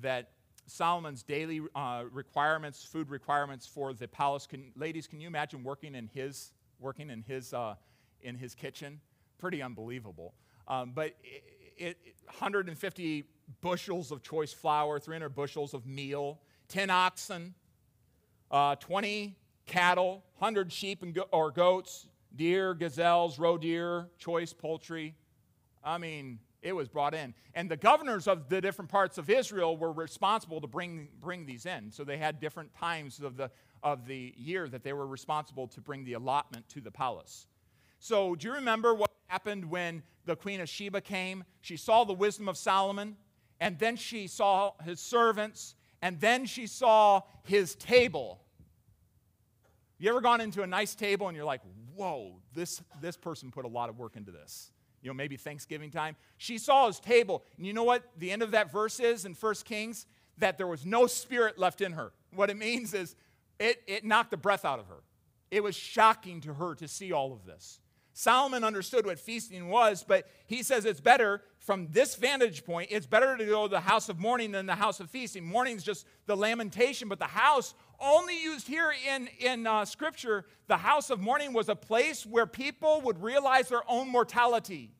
that 0.00 0.30
Solomon's 0.66 1.22
daily 1.22 1.60
uh, 1.74 2.04
requirements, 2.10 2.84
food 2.84 3.10
requirements 3.10 3.66
for 3.66 3.92
the 3.92 4.08
palace. 4.08 4.46
Can, 4.46 4.72
ladies, 4.76 5.06
can 5.06 5.20
you 5.20 5.26
imagine 5.26 5.62
working 5.62 5.94
in 5.94 6.08
his, 6.12 6.52
working 6.80 7.10
in 7.10 7.22
his, 7.22 7.52
uh, 7.52 7.74
in 8.22 8.36
his 8.36 8.54
kitchen? 8.54 9.00
Pretty 9.38 9.62
unbelievable. 9.62 10.34
Um, 10.66 10.92
but 10.94 11.14
it, 11.22 11.96
it, 12.04 12.14
150 12.26 13.24
bushels 13.60 14.10
of 14.10 14.22
choice 14.22 14.52
flour, 14.52 14.98
300 14.98 15.28
bushels 15.30 15.74
of 15.74 15.86
meal, 15.86 16.40
10 16.68 16.90
oxen, 16.90 17.54
uh, 18.54 18.76
20 18.76 19.36
cattle, 19.66 20.22
100 20.38 20.72
sheep 20.72 21.02
and 21.02 21.12
go- 21.12 21.26
or 21.32 21.50
goats, 21.50 22.06
deer, 22.36 22.72
gazelles, 22.72 23.36
roe 23.36 23.58
deer, 23.58 24.08
choice 24.16 24.52
poultry. 24.52 25.16
I 25.82 25.98
mean, 25.98 26.38
it 26.62 26.72
was 26.72 26.88
brought 26.88 27.14
in. 27.14 27.34
And 27.54 27.68
the 27.68 27.76
governors 27.76 28.28
of 28.28 28.48
the 28.48 28.60
different 28.60 28.92
parts 28.92 29.18
of 29.18 29.28
Israel 29.28 29.76
were 29.76 29.90
responsible 29.90 30.60
to 30.60 30.68
bring, 30.68 31.08
bring 31.20 31.46
these 31.46 31.66
in. 31.66 31.90
So 31.90 32.04
they 32.04 32.16
had 32.16 32.38
different 32.38 32.72
times 32.76 33.18
of 33.18 33.36
the, 33.36 33.50
of 33.82 34.06
the 34.06 34.32
year 34.36 34.68
that 34.68 34.84
they 34.84 34.92
were 34.92 35.06
responsible 35.06 35.66
to 35.68 35.80
bring 35.80 36.04
the 36.04 36.12
allotment 36.12 36.68
to 36.70 36.80
the 36.80 36.92
palace. 36.92 37.48
So, 37.98 38.36
do 38.36 38.46
you 38.48 38.54
remember 38.54 38.94
what 38.94 39.10
happened 39.26 39.64
when 39.64 40.02
the 40.26 40.36
Queen 40.36 40.60
of 40.60 40.68
Sheba 40.68 41.00
came? 41.00 41.42
She 41.60 41.76
saw 41.76 42.04
the 42.04 42.12
wisdom 42.12 42.48
of 42.48 42.56
Solomon, 42.56 43.16
and 43.60 43.78
then 43.78 43.96
she 43.96 44.26
saw 44.26 44.72
his 44.84 45.00
servants, 45.00 45.74
and 46.02 46.20
then 46.20 46.44
she 46.44 46.66
saw 46.66 47.22
his 47.44 47.74
table. 47.76 48.43
You 50.04 50.10
ever 50.10 50.20
gone 50.20 50.42
into 50.42 50.60
a 50.60 50.66
nice 50.66 50.94
table 50.94 51.28
and 51.28 51.34
you're 51.34 51.46
like, 51.46 51.62
whoa, 51.94 52.34
this, 52.52 52.82
this 53.00 53.16
person 53.16 53.50
put 53.50 53.64
a 53.64 53.68
lot 53.68 53.88
of 53.88 53.96
work 53.96 54.16
into 54.16 54.32
this? 54.32 54.70
You 55.00 55.08
know, 55.08 55.14
maybe 55.14 55.38
Thanksgiving 55.38 55.90
time. 55.90 56.16
She 56.36 56.58
saw 56.58 56.88
his 56.88 57.00
table. 57.00 57.42
And 57.56 57.64
you 57.64 57.72
know 57.72 57.84
what 57.84 58.02
the 58.18 58.30
end 58.30 58.42
of 58.42 58.50
that 58.50 58.70
verse 58.70 59.00
is 59.00 59.24
in 59.24 59.32
1 59.32 59.54
Kings? 59.64 60.04
That 60.36 60.58
there 60.58 60.66
was 60.66 60.84
no 60.84 61.06
spirit 61.06 61.58
left 61.58 61.80
in 61.80 61.92
her. 61.92 62.12
What 62.34 62.50
it 62.50 62.58
means 62.58 62.92
is 62.92 63.16
it, 63.58 63.80
it 63.86 64.04
knocked 64.04 64.30
the 64.30 64.36
breath 64.36 64.66
out 64.66 64.78
of 64.78 64.88
her. 64.88 65.02
It 65.50 65.62
was 65.62 65.74
shocking 65.74 66.42
to 66.42 66.52
her 66.52 66.74
to 66.74 66.86
see 66.86 67.10
all 67.10 67.32
of 67.32 67.46
this. 67.46 67.80
Solomon 68.12 68.62
understood 68.62 69.06
what 69.06 69.18
feasting 69.18 69.68
was, 69.70 70.04
but 70.06 70.28
he 70.46 70.62
says 70.62 70.84
it's 70.84 71.00
better 71.00 71.42
from 71.58 71.88
this 71.90 72.14
vantage 72.14 72.64
point, 72.64 72.90
it's 72.92 73.06
better 73.06 73.38
to 73.38 73.44
go 73.46 73.66
to 73.66 73.70
the 73.70 73.80
house 73.80 74.10
of 74.10 74.20
mourning 74.20 74.52
than 74.52 74.66
the 74.66 74.74
house 74.74 75.00
of 75.00 75.08
feasting. 75.08 75.44
Mourning 75.46 75.76
is 75.76 75.82
just 75.82 76.06
the 76.26 76.36
lamentation, 76.36 77.08
but 77.08 77.18
the 77.18 77.24
house, 77.24 77.74
only 78.04 78.40
used 78.42 78.68
here 78.68 78.92
in, 79.08 79.28
in 79.38 79.66
uh, 79.66 79.84
Scripture, 79.84 80.44
the 80.66 80.76
house 80.76 81.10
of 81.10 81.20
mourning 81.20 81.52
was 81.52 81.68
a 81.68 81.76
place 81.76 82.24
where 82.26 82.46
people 82.46 83.00
would 83.02 83.22
realize 83.22 83.68
their 83.68 83.82
own 83.88 84.08
mortality. 84.08 84.90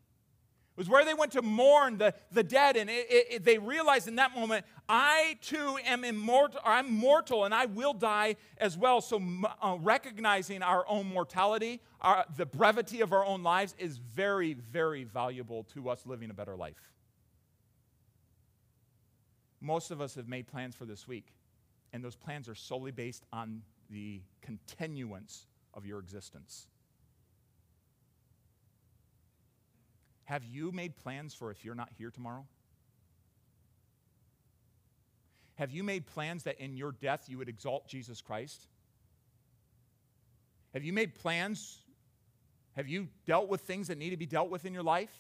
It 0.76 0.78
was 0.78 0.88
where 0.88 1.04
they 1.04 1.14
went 1.14 1.30
to 1.32 1.42
mourn 1.42 1.98
the, 1.98 2.14
the 2.32 2.42
dead, 2.42 2.76
and 2.76 2.90
it, 2.90 3.06
it, 3.08 3.44
they 3.44 3.58
realized 3.58 4.08
in 4.08 4.16
that 4.16 4.34
moment, 4.34 4.66
I 4.88 5.38
too 5.40 5.78
am 5.84 6.02
immortal, 6.02 6.58
I'm 6.64 6.92
mortal, 6.92 7.44
and 7.44 7.54
I 7.54 7.66
will 7.66 7.92
die 7.92 8.34
as 8.58 8.76
well. 8.76 9.00
So, 9.00 9.22
uh, 9.62 9.76
recognizing 9.80 10.62
our 10.62 10.84
own 10.88 11.06
mortality, 11.06 11.80
our, 12.00 12.24
the 12.36 12.44
brevity 12.44 13.02
of 13.02 13.12
our 13.12 13.24
own 13.24 13.44
lives, 13.44 13.76
is 13.78 13.98
very, 13.98 14.54
very 14.54 15.04
valuable 15.04 15.62
to 15.74 15.90
us 15.90 16.04
living 16.06 16.30
a 16.30 16.34
better 16.34 16.56
life. 16.56 16.92
Most 19.60 19.92
of 19.92 20.00
us 20.00 20.16
have 20.16 20.28
made 20.28 20.48
plans 20.48 20.74
for 20.74 20.86
this 20.86 21.06
week, 21.06 21.28
and 21.94 22.04
those 22.04 22.16
plans 22.16 22.48
are 22.48 22.56
solely 22.56 22.90
based 22.90 23.24
on 23.32 23.62
the 23.88 24.20
continuance 24.42 25.46
of 25.72 25.86
your 25.86 26.00
existence. 26.00 26.66
Have 30.24 30.44
you 30.44 30.72
made 30.72 30.96
plans 30.96 31.34
for 31.34 31.52
if 31.52 31.64
you're 31.64 31.76
not 31.76 31.90
here 31.96 32.10
tomorrow? 32.10 32.44
Have 35.54 35.70
you 35.70 35.84
made 35.84 36.04
plans 36.04 36.42
that 36.42 36.58
in 36.58 36.76
your 36.76 36.90
death 36.90 37.26
you 37.28 37.38
would 37.38 37.48
exalt 37.48 37.86
Jesus 37.86 38.20
Christ? 38.20 38.66
Have 40.72 40.82
you 40.82 40.92
made 40.92 41.14
plans? 41.14 41.78
Have 42.74 42.88
you 42.88 43.06
dealt 43.24 43.48
with 43.48 43.60
things 43.60 43.86
that 43.86 43.98
need 43.98 44.10
to 44.10 44.16
be 44.16 44.26
dealt 44.26 44.50
with 44.50 44.64
in 44.66 44.74
your 44.74 44.82
life? 44.82 45.14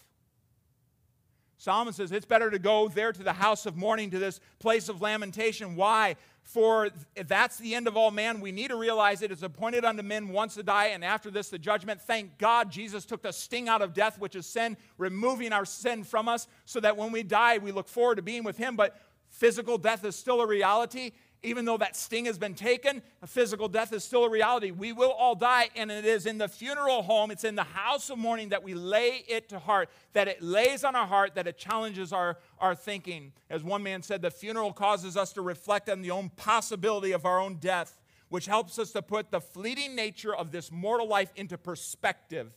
Solomon 1.56 1.94
says 1.94 2.10
it's 2.10 2.26
better 2.26 2.50
to 2.50 2.58
go 2.58 2.88
there 2.88 3.12
to 3.12 3.22
the 3.22 3.32
house 3.32 3.64
of 3.64 3.76
mourning, 3.76 4.10
to 4.10 4.18
this 4.18 4.40
place 4.58 4.88
of 4.88 5.00
lamentation. 5.00 5.76
Why? 5.76 6.16
For 6.44 6.90
that's 7.26 7.56
the 7.56 7.74
end 7.74 7.88
of 7.88 7.96
all 7.96 8.10
man, 8.10 8.40
we 8.40 8.52
need 8.52 8.68
to 8.68 8.76
realize 8.76 9.22
it 9.22 9.32
is 9.32 9.42
appointed 9.42 9.84
unto 9.84 10.02
men 10.02 10.28
once 10.28 10.54
to 10.54 10.62
die, 10.62 10.88
and 10.88 11.02
after 11.02 11.30
this, 11.30 11.48
the 11.48 11.58
judgment. 11.58 12.02
Thank 12.02 12.36
God 12.38 12.70
Jesus 12.70 13.06
took 13.06 13.22
the 13.22 13.32
sting 13.32 13.68
out 13.68 13.80
of 13.80 13.94
death, 13.94 14.18
which 14.18 14.36
is 14.36 14.46
sin, 14.46 14.76
removing 14.98 15.52
our 15.52 15.64
sin 15.64 16.04
from 16.04 16.28
us, 16.28 16.46
so 16.66 16.80
that 16.80 16.98
when 16.98 17.12
we 17.12 17.22
die, 17.22 17.58
we 17.58 17.72
look 17.72 17.88
forward 17.88 18.16
to 18.16 18.22
being 18.22 18.44
with 18.44 18.58
Him. 18.58 18.76
But 18.76 19.00
physical 19.30 19.78
death 19.78 20.04
is 20.04 20.16
still 20.16 20.42
a 20.42 20.46
reality, 20.46 21.12
even 21.44 21.64
though 21.64 21.76
that 21.76 21.94
sting 21.94 22.24
has 22.24 22.38
been 22.38 22.54
taken, 22.54 23.02
a 23.22 23.26
physical 23.26 23.68
death 23.68 23.92
is 23.92 24.02
still 24.02 24.24
a 24.24 24.30
reality. 24.30 24.70
We 24.70 24.92
will 24.92 25.12
all 25.12 25.34
die, 25.34 25.68
and 25.76 25.90
it 25.90 26.04
is 26.04 26.26
in 26.26 26.38
the 26.38 26.48
funeral 26.48 27.02
home, 27.02 27.30
it's 27.30 27.44
in 27.44 27.54
the 27.54 27.62
house 27.62 28.10
of 28.10 28.18
mourning 28.18 28.48
that 28.48 28.62
we 28.62 28.74
lay 28.74 29.24
it 29.28 29.48
to 29.50 29.58
heart, 29.58 29.90
that 30.14 30.26
it 30.26 30.42
lays 30.42 30.84
on 30.84 30.96
our 30.96 31.06
heart, 31.06 31.34
that 31.34 31.46
it 31.46 31.58
challenges 31.58 32.12
our, 32.12 32.38
our 32.58 32.74
thinking. 32.74 33.32
As 33.50 33.62
one 33.62 33.82
man 33.82 34.02
said, 34.02 34.22
the 34.22 34.30
funeral 34.30 34.72
causes 34.72 35.16
us 35.16 35.32
to 35.34 35.42
reflect 35.42 35.88
on 35.88 36.02
the 36.02 36.10
own 36.10 36.30
possibility 36.30 37.12
of 37.12 37.26
our 37.26 37.38
own 37.38 37.56
death, 37.56 38.00
which 38.30 38.46
helps 38.46 38.78
us 38.78 38.90
to 38.92 39.02
put 39.02 39.30
the 39.30 39.40
fleeting 39.40 39.94
nature 39.94 40.34
of 40.34 40.50
this 40.50 40.72
mortal 40.72 41.06
life 41.06 41.32
into 41.36 41.58
perspective. 41.58 42.52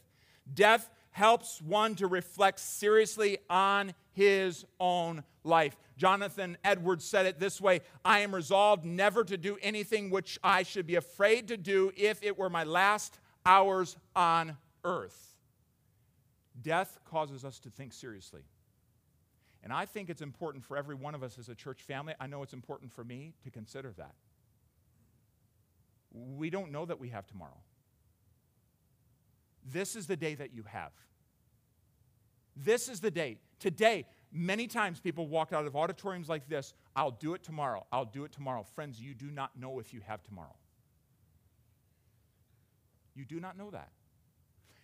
Death 0.53 0.89
helps 1.17 1.59
one 1.63 1.95
to 1.95 2.05
reflect 2.05 2.59
seriously 2.59 3.39
on 3.49 3.91
his 4.13 4.65
own 4.79 5.23
life. 5.43 5.75
Jonathan 5.97 6.55
Edwards 6.63 7.03
said 7.03 7.25
it 7.25 7.39
this 7.39 7.59
way 7.59 7.81
I 8.05 8.19
am 8.19 8.35
resolved 8.35 8.85
never 8.85 9.23
to 9.23 9.35
do 9.35 9.57
anything 9.63 10.11
which 10.11 10.37
I 10.43 10.61
should 10.61 10.85
be 10.85 10.93
afraid 10.93 11.47
to 11.47 11.57
do 11.57 11.91
if 11.97 12.21
it 12.21 12.37
were 12.37 12.51
my 12.51 12.65
last 12.65 13.19
hours 13.47 13.97
on 14.15 14.57
earth. 14.83 15.35
Death 16.61 16.99
causes 17.03 17.43
us 17.43 17.57
to 17.61 17.71
think 17.71 17.93
seriously. 17.93 18.43
And 19.63 19.73
I 19.73 19.85
think 19.85 20.11
it's 20.11 20.21
important 20.21 20.63
for 20.63 20.77
every 20.77 20.95
one 20.95 21.15
of 21.15 21.23
us 21.23 21.39
as 21.39 21.49
a 21.49 21.55
church 21.55 21.81
family. 21.81 22.13
I 22.19 22.27
know 22.27 22.43
it's 22.43 22.53
important 22.53 22.93
for 22.93 23.03
me 23.03 23.33
to 23.43 23.49
consider 23.49 23.91
that. 23.97 24.13
We 26.13 26.51
don't 26.51 26.71
know 26.71 26.85
that 26.85 26.99
we 26.99 27.09
have 27.09 27.25
tomorrow. 27.25 27.57
This 29.71 29.95
is 29.95 30.07
the 30.07 30.15
day 30.15 30.35
that 30.35 30.53
you 30.53 30.63
have. 30.63 30.91
This 32.55 32.89
is 32.89 32.99
the 32.99 33.11
day. 33.11 33.37
Today, 33.59 34.05
many 34.31 34.67
times 34.67 34.99
people 34.99 35.27
walk 35.27 35.53
out 35.53 35.65
of 35.65 35.75
auditoriums 35.75 36.29
like 36.29 36.47
this 36.47 36.73
I'll 36.95 37.11
do 37.11 37.33
it 37.33 37.43
tomorrow. 37.43 37.85
I'll 37.91 38.05
do 38.05 38.23
it 38.23 38.31
tomorrow. 38.31 38.63
Friends, 38.75 38.99
you 38.99 39.13
do 39.13 39.29
not 39.29 39.51
know 39.59 39.79
if 39.79 39.93
you 39.93 40.01
have 40.07 40.23
tomorrow. 40.23 40.55
You 43.15 43.25
do 43.25 43.39
not 43.39 43.57
know 43.57 43.71
that. 43.71 43.89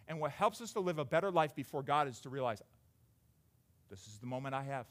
And 0.07 0.19
what 0.19 0.31
helps 0.31 0.59
us 0.59 0.73
to 0.73 0.79
live 0.79 0.99
a 0.99 1.05
better 1.05 1.31
life 1.31 1.55
before 1.55 1.81
God 1.81 2.07
is 2.07 2.19
to 2.21 2.29
realize 2.29 2.61
this 3.89 4.07
is 4.07 4.17
the 4.17 4.27
moment 4.27 4.53
I 4.53 4.63
have. 4.63 4.85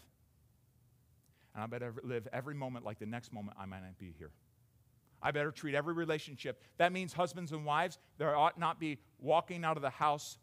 And 1.54 1.62
I 1.62 1.66
better 1.66 1.92
live 2.02 2.26
every 2.32 2.54
moment 2.54 2.84
like 2.84 2.98
the 2.98 3.06
next 3.06 3.32
moment 3.32 3.56
I 3.60 3.66
might 3.66 3.82
not 3.82 3.98
be 3.98 4.14
here. 4.16 4.30
I 5.22 5.30
better 5.30 5.50
treat 5.50 5.74
every 5.74 5.94
relationship. 5.94 6.62
That 6.78 6.92
means 6.92 7.12
husbands 7.12 7.52
and 7.52 7.64
wives, 7.64 7.98
there 8.18 8.36
ought 8.36 8.58
not 8.58 8.80
be 8.80 8.98
walking 9.20 9.64
out 9.64 9.76
of 9.76 9.82
the 9.82 9.90
house 9.90 10.38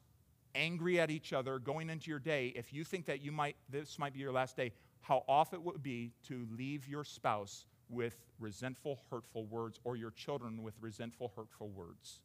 angry 0.55 0.99
at 0.99 1.11
each 1.11 1.33
other 1.33 1.59
going 1.59 1.89
into 1.89 2.09
your 2.09 2.19
day. 2.19 2.53
If 2.55 2.73
you 2.73 2.83
think 2.83 3.05
that 3.05 3.21
you 3.21 3.31
might 3.31 3.55
this 3.69 3.99
might 3.99 4.13
be 4.13 4.19
your 4.19 4.31
last 4.31 4.55
day, 4.55 4.71
how 5.01 5.23
off 5.27 5.53
it 5.53 5.61
would 5.61 5.83
be 5.83 6.11
to 6.27 6.47
leave 6.57 6.87
your 6.87 7.03
spouse 7.03 7.65
with 7.89 8.15
resentful, 8.39 8.99
hurtful 9.09 9.45
words 9.45 9.79
or 9.83 9.95
your 9.95 10.11
children 10.11 10.61
with 10.63 10.75
resentful, 10.81 11.31
hurtful 11.35 11.69
words. 11.69 12.21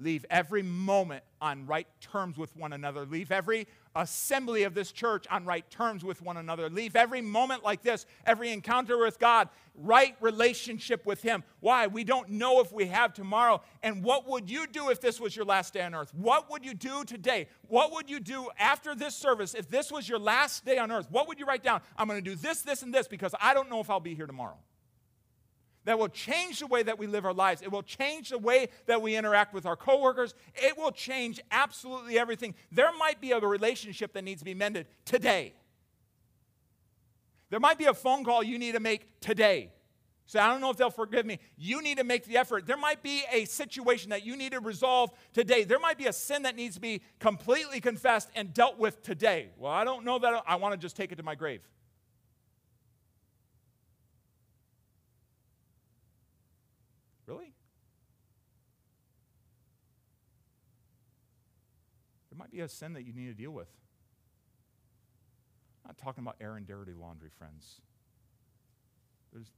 Leave 0.00 0.24
every 0.30 0.62
moment 0.62 1.24
on 1.40 1.66
right 1.66 1.88
terms 2.00 2.38
with 2.38 2.54
one 2.56 2.72
another. 2.72 3.04
Leave 3.04 3.32
every 3.32 3.66
assembly 3.96 4.62
of 4.62 4.72
this 4.72 4.92
church 4.92 5.26
on 5.28 5.44
right 5.44 5.68
terms 5.70 6.04
with 6.04 6.22
one 6.22 6.36
another. 6.36 6.70
Leave 6.70 6.94
every 6.94 7.20
moment 7.20 7.64
like 7.64 7.82
this, 7.82 8.06
every 8.24 8.50
encounter 8.50 8.96
with 8.96 9.18
God, 9.18 9.48
right 9.74 10.16
relationship 10.20 11.04
with 11.04 11.20
Him. 11.20 11.42
Why? 11.58 11.88
We 11.88 12.04
don't 12.04 12.28
know 12.30 12.60
if 12.60 12.72
we 12.72 12.86
have 12.86 13.12
tomorrow. 13.12 13.60
And 13.82 14.04
what 14.04 14.28
would 14.28 14.48
you 14.48 14.68
do 14.68 14.90
if 14.90 15.00
this 15.00 15.18
was 15.18 15.34
your 15.34 15.44
last 15.44 15.74
day 15.74 15.82
on 15.82 15.96
earth? 15.96 16.14
What 16.14 16.48
would 16.48 16.64
you 16.64 16.74
do 16.74 17.04
today? 17.04 17.48
What 17.66 17.92
would 17.92 18.08
you 18.08 18.20
do 18.20 18.50
after 18.56 18.94
this 18.94 19.16
service 19.16 19.54
if 19.54 19.68
this 19.68 19.90
was 19.90 20.08
your 20.08 20.20
last 20.20 20.64
day 20.64 20.78
on 20.78 20.92
earth? 20.92 21.08
What 21.10 21.26
would 21.26 21.40
you 21.40 21.46
write 21.46 21.64
down? 21.64 21.80
I'm 21.96 22.06
going 22.06 22.22
to 22.22 22.30
do 22.30 22.36
this, 22.36 22.62
this, 22.62 22.82
and 22.82 22.94
this 22.94 23.08
because 23.08 23.34
I 23.40 23.52
don't 23.52 23.68
know 23.68 23.80
if 23.80 23.90
I'll 23.90 23.98
be 23.98 24.14
here 24.14 24.26
tomorrow 24.26 24.58
that 25.88 25.98
will 25.98 26.10
change 26.10 26.58
the 26.58 26.66
way 26.66 26.82
that 26.82 26.98
we 26.98 27.06
live 27.06 27.24
our 27.24 27.32
lives. 27.32 27.62
It 27.62 27.72
will 27.72 27.82
change 27.82 28.28
the 28.28 28.36
way 28.36 28.68
that 28.84 29.00
we 29.00 29.16
interact 29.16 29.54
with 29.54 29.64
our 29.64 29.74
coworkers. 29.74 30.34
It 30.54 30.76
will 30.76 30.92
change 30.92 31.40
absolutely 31.50 32.18
everything. 32.18 32.54
There 32.70 32.92
might 32.98 33.22
be 33.22 33.32
a 33.32 33.38
relationship 33.40 34.12
that 34.12 34.22
needs 34.22 34.42
to 34.42 34.44
be 34.44 34.52
mended 34.52 34.86
today. 35.06 35.54
There 37.48 37.58
might 37.58 37.78
be 37.78 37.86
a 37.86 37.94
phone 37.94 38.22
call 38.22 38.42
you 38.42 38.58
need 38.58 38.72
to 38.72 38.80
make 38.80 39.18
today. 39.20 39.72
So 40.26 40.38
I 40.38 40.48
don't 40.48 40.60
know 40.60 40.68
if 40.68 40.76
they'll 40.76 40.90
forgive 40.90 41.24
me. 41.24 41.38
You 41.56 41.80
need 41.80 41.96
to 41.96 42.04
make 42.04 42.26
the 42.26 42.36
effort. 42.36 42.66
There 42.66 42.76
might 42.76 43.02
be 43.02 43.22
a 43.32 43.46
situation 43.46 44.10
that 44.10 44.26
you 44.26 44.36
need 44.36 44.52
to 44.52 44.60
resolve 44.60 45.10
today. 45.32 45.64
There 45.64 45.78
might 45.78 45.96
be 45.96 46.04
a 46.04 46.12
sin 46.12 46.42
that 46.42 46.54
needs 46.54 46.74
to 46.74 46.82
be 46.82 47.00
completely 47.18 47.80
confessed 47.80 48.28
and 48.34 48.52
dealt 48.52 48.78
with 48.78 49.02
today. 49.02 49.48
Well, 49.56 49.72
I 49.72 49.84
don't 49.84 50.04
know 50.04 50.18
that 50.18 50.44
I 50.46 50.56
want 50.56 50.74
to 50.74 50.78
just 50.78 50.96
take 50.96 51.12
it 51.12 51.16
to 51.16 51.22
my 51.22 51.34
grave. 51.34 51.62
Really? 57.28 57.52
Be 62.58 62.62
a 62.62 62.68
sin 62.68 62.92
that 62.94 63.06
you 63.06 63.12
need 63.12 63.26
to 63.26 63.34
deal 63.34 63.52
with. 63.52 63.68
I'm 65.84 65.90
not 65.90 65.96
talking 65.96 66.24
about 66.24 66.34
air 66.40 66.56
and 66.56 66.66
dirty 66.66 66.92
laundry, 66.92 67.28
friends. 67.38 67.80
There's, 69.32 69.52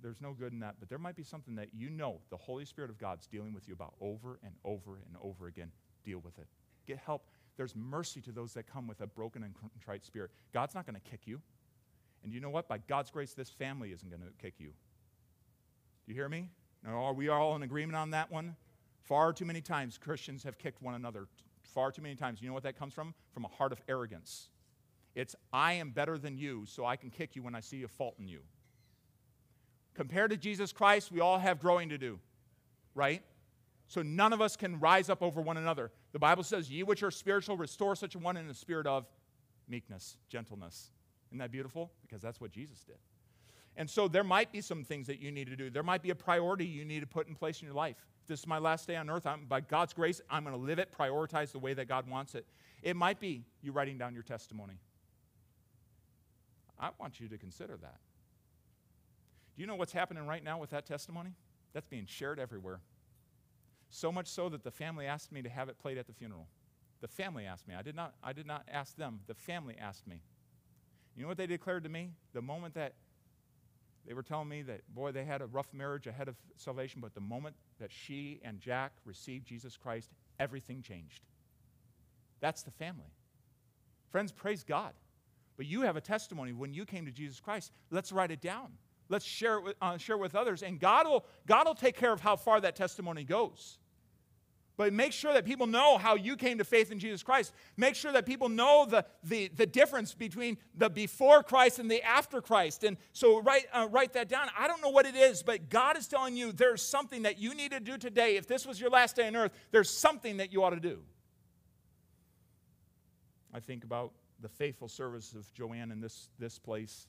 there's 0.00 0.20
no 0.20 0.34
good 0.34 0.52
in 0.52 0.60
that, 0.60 0.76
but 0.78 0.88
there 0.88 0.98
might 1.00 1.16
be 1.16 1.24
something 1.24 1.56
that 1.56 1.70
you 1.74 1.90
know 1.90 2.20
the 2.30 2.36
Holy 2.36 2.64
Spirit 2.64 2.90
of 2.90 2.98
God's 2.98 3.26
dealing 3.26 3.54
with 3.54 3.66
you 3.66 3.74
about 3.74 3.94
over 4.00 4.38
and 4.44 4.54
over 4.64 5.00
and 5.04 5.16
over 5.20 5.48
again. 5.48 5.72
Deal 6.04 6.20
with 6.20 6.38
it. 6.38 6.46
Get 6.86 6.98
help. 6.98 7.26
There's 7.56 7.74
mercy 7.74 8.20
to 8.20 8.30
those 8.30 8.54
that 8.54 8.72
come 8.72 8.86
with 8.86 9.00
a 9.00 9.08
broken 9.08 9.42
and 9.42 9.52
contrite 9.60 10.04
spirit. 10.04 10.30
God's 10.52 10.76
not 10.76 10.86
going 10.86 10.94
to 10.94 11.10
kick 11.10 11.22
you. 11.24 11.40
And 12.22 12.32
you 12.32 12.38
know 12.38 12.50
what? 12.50 12.68
By 12.68 12.78
God's 12.78 13.10
grace, 13.10 13.34
this 13.34 13.50
family 13.50 13.90
isn't 13.90 14.08
going 14.08 14.22
to 14.22 14.28
kick 14.40 14.54
you. 14.58 14.68
Do 14.68 16.12
you 16.12 16.14
hear 16.14 16.28
me? 16.28 16.50
Now, 16.84 17.02
are 17.02 17.14
we 17.14 17.30
all 17.30 17.56
in 17.56 17.64
agreement 17.64 17.96
on 17.96 18.10
that 18.10 18.30
one? 18.30 18.54
Far 19.02 19.32
too 19.32 19.44
many 19.44 19.60
times 19.60 19.98
Christians 19.98 20.44
have 20.44 20.56
kicked 20.56 20.80
one 20.80 20.94
another. 20.94 21.26
Far 21.64 21.90
too 21.90 22.02
many 22.02 22.14
times. 22.14 22.40
You 22.40 22.48
know 22.48 22.54
what 22.54 22.62
that 22.62 22.78
comes 22.78 22.94
from? 22.94 23.14
From 23.32 23.44
a 23.44 23.48
heart 23.48 23.72
of 23.72 23.80
arrogance. 23.88 24.48
It's, 25.14 25.36
I 25.52 25.74
am 25.74 25.90
better 25.90 26.18
than 26.18 26.36
you, 26.36 26.64
so 26.66 26.84
I 26.84 26.96
can 26.96 27.10
kick 27.10 27.36
you 27.36 27.42
when 27.42 27.54
I 27.54 27.60
see 27.60 27.82
a 27.82 27.88
fault 27.88 28.16
in 28.18 28.26
you. 28.26 28.40
Compared 29.94 30.30
to 30.30 30.36
Jesus 30.36 30.72
Christ, 30.72 31.12
we 31.12 31.20
all 31.20 31.38
have 31.38 31.60
growing 31.60 31.88
to 31.90 31.98
do, 31.98 32.18
right? 32.94 33.22
So 33.86 34.02
none 34.02 34.32
of 34.32 34.40
us 34.40 34.56
can 34.56 34.80
rise 34.80 35.08
up 35.08 35.22
over 35.22 35.40
one 35.40 35.56
another. 35.56 35.92
The 36.12 36.18
Bible 36.18 36.42
says, 36.42 36.70
Ye 36.70 36.82
which 36.82 37.02
are 37.02 37.10
spiritual, 37.10 37.56
restore 37.56 37.94
such 37.94 38.14
a 38.16 38.18
one 38.18 38.36
in 38.36 38.48
the 38.48 38.54
spirit 38.54 38.86
of 38.86 39.06
meekness, 39.68 40.16
gentleness. 40.28 40.90
Isn't 41.30 41.38
that 41.38 41.52
beautiful? 41.52 41.92
Because 42.02 42.20
that's 42.20 42.40
what 42.40 42.50
Jesus 42.50 42.82
did. 42.82 42.96
And 43.76 43.88
so 43.88 44.08
there 44.08 44.24
might 44.24 44.52
be 44.52 44.60
some 44.60 44.84
things 44.84 45.06
that 45.06 45.20
you 45.20 45.30
need 45.30 45.48
to 45.48 45.56
do. 45.56 45.70
There 45.70 45.82
might 45.82 46.02
be 46.02 46.10
a 46.10 46.14
priority 46.14 46.64
you 46.64 46.84
need 46.84 47.00
to 47.00 47.06
put 47.06 47.28
in 47.28 47.34
place 47.34 47.60
in 47.60 47.66
your 47.66 47.74
life. 47.74 47.96
This 48.26 48.40
is 48.40 48.46
my 48.46 48.58
last 48.58 48.86
day 48.86 48.96
on 48.96 49.10
earth, 49.10 49.26
I'm, 49.26 49.44
by 49.46 49.60
God's 49.60 49.92
grace, 49.92 50.20
I'm 50.30 50.44
going 50.44 50.56
to 50.56 50.60
live 50.60 50.78
it, 50.78 50.90
prioritize 50.96 51.52
the 51.52 51.58
way 51.58 51.74
that 51.74 51.88
God 51.88 52.08
wants 52.08 52.34
it. 52.34 52.46
It 52.82 52.96
might 52.96 53.20
be 53.20 53.44
you 53.62 53.72
writing 53.72 53.98
down 53.98 54.14
your 54.14 54.22
testimony. 54.22 54.78
I 56.78 56.90
want 56.98 57.20
you 57.20 57.28
to 57.28 57.38
consider 57.38 57.76
that. 57.82 57.98
Do 59.54 59.60
you 59.60 59.66
know 59.66 59.76
what's 59.76 59.92
happening 59.92 60.26
right 60.26 60.42
now 60.42 60.58
with 60.58 60.70
that 60.70 60.86
testimony? 60.86 61.30
That's 61.72 61.86
being 61.86 62.06
shared 62.06 62.38
everywhere. 62.40 62.80
So 63.90 64.10
much 64.10 64.26
so 64.26 64.48
that 64.48 64.64
the 64.64 64.70
family 64.70 65.06
asked 65.06 65.30
me 65.30 65.42
to 65.42 65.48
have 65.48 65.68
it 65.68 65.78
played 65.78 65.98
at 65.98 66.06
the 66.06 66.12
funeral. 66.12 66.48
The 67.00 67.08
family 67.08 67.46
asked 67.46 67.68
me. 67.68 67.74
I 67.74 67.82
did 67.82 67.94
not, 67.94 68.14
I 68.22 68.32
did 68.32 68.46
not 68.46 68.66
ask 68.70 68.96
them. 68.96 69.20
The 69.26 69.34
family 69.34 69.76
asked 69.80 70.06
me. 70.06 70.22
You 71.16 71.22
know 71.22 71.28
what 71.28 71.36
they 71.36 71.46
declared 71.46 71.84
to 71.84 71.88
me? 71.88 72.10
The 72.32 72.42
moment 72.42 72.74
that 72.74 72.94
they 74.06 74.14
were 74.14 74.22
telling 74.22 74.48
me 74.48 74.62
that, 74.62 74.82
boy, 74.94 75.12
they 75.12 75.24
had 75.24 75.40
a 75.40 75.46
rough 75.46 75.72
marriage 75.72 76.06
ahead 76.06 76.28
of 76.28 76.36
salvation, 76.56 77.00
but 77.00 77.14
the 77.14 77.20
moment 77.20 77.56
that 77.80 77.90
she 77.90 78.40
and 78.44 78.60
Jack 78.60 78.92
received 79.04 79.46
Jesus 79.46 79.76
Christ, 79.76 80.10
everything 80.38 80.82
changed. 80.82 81.22
That's 82.40 82.62
the 82.62 82.70
family. 82.70 83.12
Friends, 84.10 84.32
praise 84.32 84.62
God. 84.62 84.92
But 85.56 85.66
you 85.66 85.82
have 85.82 85.96
a 85.96 86.00
testimony 86.00 86.52
when 86.52 86.74
you 86.74 86.84
came 86.84 87.06
to 87.06 87.12
Jesus 87.12 87.40
Christ. 87.40 87.72
Let's 87.90 88.12
write 88.12 88.30
it 88.30 88.40
down. 88.40 88.72
Let's 89.08 89.24
share 89.24 89.56
it 89.56 89.64
with, 89.64 89.76
uh, 89.80 89.96
share 89.96 90.18
with 90.18 90.34
others. 90.34 90.62
And 90.62 90.80
God 90.80 91.06
will, 91.06 91.24
God 91.46 91.66
will 91.66 91.74
take 91.74 91.96
care 91.96 92.12
of 92.12 92.20
how 92.20 92.36
far 92.36 92.60
that 92.60 92.76
testimony 92.76 93.24
goes. 93.24 93.78
But 94.76 94.92
make 94.92 95.12
sure 95.12 95.32
that 95.32 95.44
people 95.44 95.68
know 95.68 95.98
how 95.98 96.16
you 96.16 96.36
came 96.36 96.58
to 96.58 96.64
faith 96.64 96.90
in 96.90 96.98
Jesus 96.98 97.22
Christ. 97.22 97.52
Make 97.76 97.94
sure 97.94 98.10
that 98.12 98.26
people 98.26 98.48
know 98.48 98.86
the, 98.88 99.04
the, 99.22 99.48
the 99.54 99.66
difference 99.66 100.14
between 100.14 100.58
the 100.76 100.90
before 100.90 101.44
Christ 101.44 101.78
and 101.78 101.88
the 101.88 102.02
after 102.02 102.40
Christ. 102.40 102.82
And 102.82 102.96
so 103.12 103.40
write, 103.40 103.66
uh, 103.72 103.86
write 103.88 104.14
that 104.14 104.28
down. 104.28 104.48
I 104.58 104.66
don't 104.66 104.82
know 104.82 104.90
what 104.90 105.06
it 105.06 105.14
is, 105.14 105.44
but 105.44 105.68
God 105.68 105.96
is 105.96 106.08
telling 106.08 106.36
you 106.36 106.50
there's 106.50 106.82
something 106.82 107.22
that 107.22 107.38
you 107.38 107.54
need 107.54 107.70
to 107.70 107.78
do 107.78 107.96
today. 107.96 108.36
If 108.36 108.48
this 108.48 108.66
was 108.66 108.80
your 108.80 108.90
last 108.90 109.14
day 109.14 109.28
on 109.28 109.36
earth, 109.36 109.52
there's 109.70 109.90
something 109.90 110.38
that 110.38 110.52
you 110.52 110.64
ought 110.64 110.70
to 110.70 110.80
do. 110.80 110.98
I 113.52 113.60
think 113.60 113.84
about 113.84 114.10
the 114.40 114.48
faithful 114.48 114.88
service 114.88 115.34
of 115.34 115.52
Joanne 115.54 115.92
in 115.92 116.00
this, 116.00 116.28
this 116.40 116.58
place. 116.58 117.06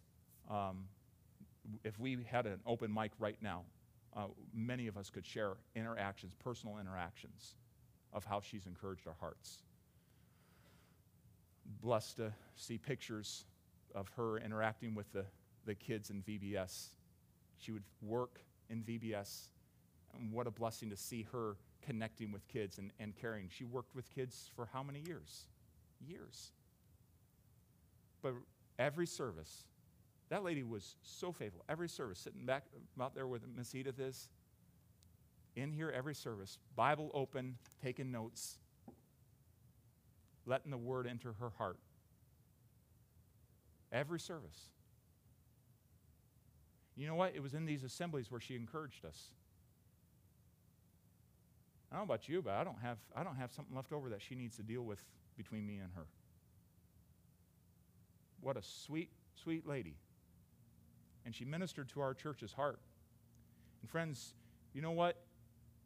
Um, 0.52 0.84
if 1.84 2.00
we 2.00 2.20
had 2.30 2.46
an 2.46 2.60
open 2.68 2.94
mic 2.94 3.12
right 3.18 3.38
now, 3.42 3.64
uh, 4.16 4.28
many 4.54 4.88
of 4.88 4.98
us 4.98 5.10
could 5.10 5.26
share 5.26 5.54
interactions, 5.76 6.34
personal 6.44 6.78
interactions, 6.78 7.56
of 8.14 8.24
how 8.24 8.40
she's 8.40 8.66
encouraged 8.66 9.08
our 9.08 9.16
hearts. 9.20 9.64
Blessed 11.82 12.18
to 12.18 12.34
see 12.56 12.78
pictures 12.78 13.46
of 13.94 14.08
her 14.16 14.38
interacting 14.38 14.96
with 14.96 15.12
the, 15.12 15.26
the 15.66 15.76
kids 15.76 16.10
in 16.10 16.22
VBS. 16.22 16.90
She 17.58 17.72
would 17.72 17.84
work 18.02 18.40
in 18.70 18.84
VBS. 18.84 19.48
And 20.18 20.32
what 20.32 20.48
a 20.48 20.52
blessing 20.52 20.90
to 20.92 20.98
see 20.98 21.28
her 21.32 21.58
connecting 21.86 22.32
with 22.32 22.48
kids 22.48 22.78
and, 22.78 22.92
and 23.00 23.14
caring. 23.16 23.50
She 23.50 23.64
worked 23.64 23.96
with 23.96 24.14
kids 24.14 24.50
for 24.56 24.70
how 24.72 24.82
many 24.82 25.02
years? 25.06 25.46
Years. 26.00 26.52
But 28.22 28.34
every 28.80 29.08
service, 29.08 29.66
that 30.30 30.44
lady 30.44 30.64
was 30.64 30.96
so 31.04 31.32
faithful. 31.32 31.64
Every 31.70 31.88
service, 31.88 32.20
sitting 32.20 32.46
back 32.46 32.64
out 33.00 33.14
there 33.14 33.28
with 33.28 33.44
Miss 33.56 33.76
Edith 33.76 34.00
is, 34.00 34.30
in 35.56 35.72
here 35.72 35.92
every 35.96 36.16
service, 36.16 36.58
Bible 36.76 37.12
open, 37.14 37.58
taking 37.82 38.12
notes, 38.12 38.58
letting 40.46 40.72
the 40.72 40.78
word 40.78 41.08
enter 41.08 41.34
her 41.40 41.52
heart. 41.58 41.78
Every 43.92 44.20
service. 44.20 44.60
You 46.98 47.08
know 47.08 47.16
what? 47.16 47.34
It 47.36 47.42
was 47.42 47.54
in 47.54 47.66
these 47.66 47.84
assemblies 47.84 48.32
where 48.32 48.42
she 48.42 48.56
encouraged 48.56 49.06
us. 49.06 49.30
I 51.92 51.96
don't 51.96 52.08
know 52.08 52.14
about 52.14 52.28
you, 52.28 52.42
but 52.42 52.54
I 52.54 52.64
don't 52.64 52.80
have 52.82 52.98
I 53.16 53.24
don't 53.24 53.36
have 53.36 53.54
something 53.54 53.76
left 53.76 53.94
over 53.94 54.10
that 54.10 54.22
she 54.22 54.36
needs 54.36 54.58
to 54.58 54.64
deal 54.64 54.82
with 54.82 55.04
between 55.38 55.66
me 55.66 55.78
and 55.78 55.92
her. 55.96 56.08
What 58.42 58.58
a 58.58 58.62
sweet, 58.62 59.12
sweet 59.36 59.66
lady 59.68 59.96
and 61.26 61.36
she 61.36 61.44
ministered 61.44 61.90
to 61.90 62.02
our 62.02 62.14
church's 62.14 62.54
heart. 62.54 62.80
And 63.82 63.90
friends, 63.90 64.34
you 64.74 64.82
know 64.82 64.92
what? 64.92 65.18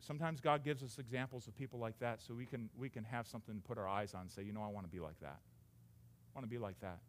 Sometimes 0.01 0.39
God 0.39 0.63
gives 0.63 0.83
us 0.83 0.97
examples 0.99 1.47
of 1.47 1.55
people 1.55 1.79
like 1.79 1.99
that 1.99 2.21
so 2.21 2.33
we 2.33 2.45
can, 2.45 2.69
we 2.77 2.89
can 2.89 3.03
have 3.03 3.27
something 3.27 3.55
to 3.55 3.61
put 3.61 3.77
our 3.77 3.87
eyes 3.87 4.13
on 4.13 4.21
and 4.21 4.31
say, 4.31 4.43
you 4.43 4.53
know, 4.53 4.63
I 4.63 4.67
want 4.67 4.85
to 4.85 4.91
be 4.91 4.99
like 4.99 5.19
that. 5.21 5.39
I 5.39 6.39
want 6.39 6.45
to 6.45 6.49
be 6.49 6.57
like 6.57 6.79
that. 6.81 6.99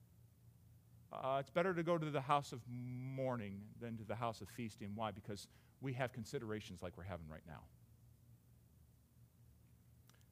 Uh, 1.12 1.38
it's 1.40 1.50
better 1.50 1.74
to 1.74 1.82
go 1.82 1.98
to 1.98 2.10
the 2.10 2.20
house 2.20 2.52
of 2.52 2.60
mourning 2.68 3.60
than 3.80 3.96
to 3.96 4.04
the 4.04 4.14
house 4.14 4.40
of 4.40 4.48
feasting. 4.48 4.92
Why? 4.94 5.10
Because 5.10 5.48
we 5.80 5.92
have 5.94 6.12
considerations 6.12 6.82
like 6.82 6.92
we're 6.96 7.04
having 7.04 7.28
right 7.28 7.42
now. 7.46 7.62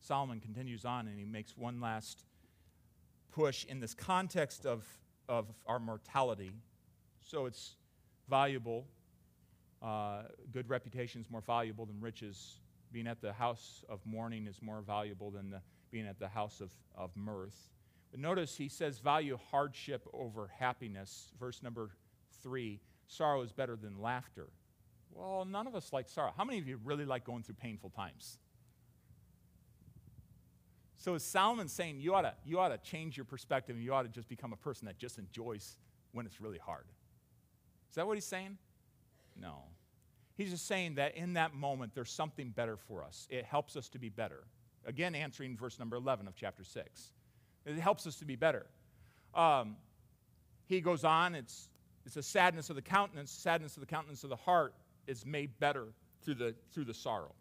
Solomon 0.01 0.41
continues 0.41 0.85
on 0.85 1.07
and 1.09 1.19
he 1.19 1.25
makes 1.25 1.57
one 1.57 1.81
last 1.81 2.25
push 3.33 3.65
in 3.65 3.81
this 3.81 3.95
context 3.95 4.67
of, 4.67 4.85
of 5.29 5.47
our 5.67 5.79
mortality. 5.79 6.53
So 7.21 7.47
it's 7.47 7.77
valuable. 8.29 8.87
Uh, 9.83 10.23
good 10.53 10.69
reputation 10.69 11.21
is 11.21 11.31
more 11.31 11.41
valuable 11.41 11.87
than 11.87 12.01
riches. 12.01 12.61
Being 12.93 13.07
at 13.07 13.21
the 13.21 13.33
house 13.33 13.85
of 13.89 14.01
mourning 14.05 14.47
is 14.47 14.61
more 14.63 14.81
valuable 14.81 15.31
than 15.31 15.51
the, 15.51 15.61
being 15.91 16.07
at 16.07 16.19
the 16.19 16.29
house 16.29 16.61
of, 16.61 16.71
of 16.97 17.11
mirth. 17.17 17.71
But 18.11 18.21
notice 18.21 18.57
he 18.57 18.69
says, 18.69 18.99
value 18.99 19.39
hardship 19.51 20.07
over 20.13 20.51
happiness. 20.59 21.33
Verse 21.39 21.63
number 21.63 21.91
three 22.43 22.81
sorrow 23.07 23.43
is 23.43 23.53
better 23.53 23.77
than 23.77 24.01
laughter. 24.01 24.49
Well, 25.13 25.45
none 25.45 25.67
of 25.67 25.75
us 25.75 25.93
like 25.93 26.09
sorrow. 26.09 26.33
How 26.37 26.45
many 26.45 26.59
of 26.59 26.69
you 26.69 26.79
really 26.85 27.05
like 27.05 27.25
going 27.25 27.43
through 27.43 27.57
painful 27.57 27.91
times? 27.91 28.39
So 30.97 31.15
is 31.15 31.23
Solomon 31.23 31.69
saying 31.69 32.01
you 32.01 32.15
ought, 32.15 32.23
to, 32.23 32.35
you 32.45 32.59
ought 32.59 32.69
to 32.71 32.79
change 32.79 33.17
your 33.17 33.25
perspective 33.25 33.77
and 33.77 33.85
you 33.85 33.95
ought 33.95 34.03
to 34.03 34.09
just 34.09 34.29
become 34.29 34.53
a 34.53 34.57
person 34.57 34.87
that 34.87 34.99
just 34.99 35.19
enjoys 35.19 35.77
when 36.13 36.27
it's 36.27 36.41
really 36.41 36.59
hard? 36.59 36.85
Is 37.91 37.95
that 37.97 38.07
what 38.07 38.17
he's 38.17 38.25
saying? 38.25 38.59
No. 39.41 39.63
He's 40.37 40.51
just 40.51 40.67
saying 40.67 40.95
that 40.97 41.17
in 41.17 41.35
that 41.35 41.55
moment, 41.55 41.95
there's 41.95 42.11
something 42.11 42.51
better 42.51 42.77
for 42.77 43.03
us. 43.03 43.27
It 43.31 43.45
helps 43.45 43.77
us 43.77 43.89
to 43.91 43.99
be 43.99 44.09
better. 44.09 44.45
Again, 44.87 45.15
answering 45.15 45.57
verse 45.57 45.79
number 45.79 45.97
11 45.97 46.29
of 46.29 46.37
chapter 46.37 46.65
6. 46.65 47.13
It 47.67 47.79
helps 47.79 48.07
us 48.07 48.17
to 48.17 48.25
be 48.25 48.37
better. 48.37 48.67
Um, 49.35 49.77
he 50.67 50.81
goes 50.81 51.05
on, 51.05 51.35
it's, 51.35 51.69
it's 52.07 52.17
a 52.17 52.23
sadness 52.23 52.71
of 52.71 52.77
the 52.77 52.83
countenance, 52.83 53.31
sadness 53.31 53.77
of 53.77 53.81
the 53.81 53.87
countenance 53.87 54.23
of 54.23 54.31
the 54.31 54.37
heart 54.37 54.75
is 55.07 55.27
made 55.27 55.59
better 55.59 55.87
through 56.23 56.35
the, 56.35 56.55
through 56.73 56.85
the 56.85 56.95
sorrow. 56.95 57.35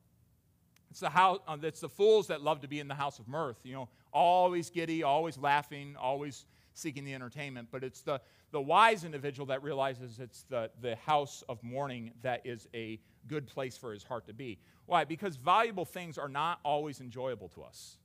It's 0.89 1.01
the, 1.01 1.09
house, 1.09 1.39
uh, 1.47 1.57
it's 1.61 1.81
the 1.81 1.89
fools 1.89 2.27
that 2.27 2.41
love 2.41 2.61
to 2.61 2.67
be 2.67 2.79
in 2.79 2.87
the 2.87 2.95
house 2.95 3.19
of 3.19 3.27
mirth, 3.27 3.57
you 3.63 3.73
know, 3.73 3.89
always 4.13 4.69
giddy, 4.69 5.03
always 5.03 5.37
laughing, 5.37 5.95
always 5.99 6.45
seeking 6.77 7.03
the 7.03 7.13
entertainment. 7.13 7.69
But 7.71 7.83
it's 7.83 8.01
the, 8.01 8.21
the 8.51 8.61
wise 8.61 9.03
individual 9.03 9.47
that 9.47 9.63
realizes 9.63 10.19
it's 10.19 10.43
the, 10.43 10.69
the 10.81 10.95
house 10.95 11.43
of 11.49 11.61
mourning 11.63 12.11
that 12.21 12.45
is 12.45 12.67
a 12.73 12.99
good 13.27 13.47
place 13.47 13.75
for 13.77 13.93
his 13.93 14.03
heart 14.03 14.27
to 14.27 14.33
be. 14.33 14.59
Why? 14.85 15.03
Because 15.03 15.35
valuable 15.35 15.85
things 15.85 16.17
are 16.17 16.29
not 16.29 16.59
always 16.63 17.01
enjoyable 17.01 17.49
to 17.49 17.63
us. 17.63 17.97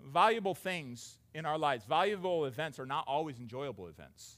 Valuable 0.00 0.54
things 0.54 1.18
in 1.34 1.46
our 1.46 1.58
lives, 1.58 1.84
valuable 1.84 2.44
events 2.44 2.78
are 2.78 2.86
not 2.86 3.04
always 3.08 3.38
enjoyable 3.38 3.88
events. 3.88 4.36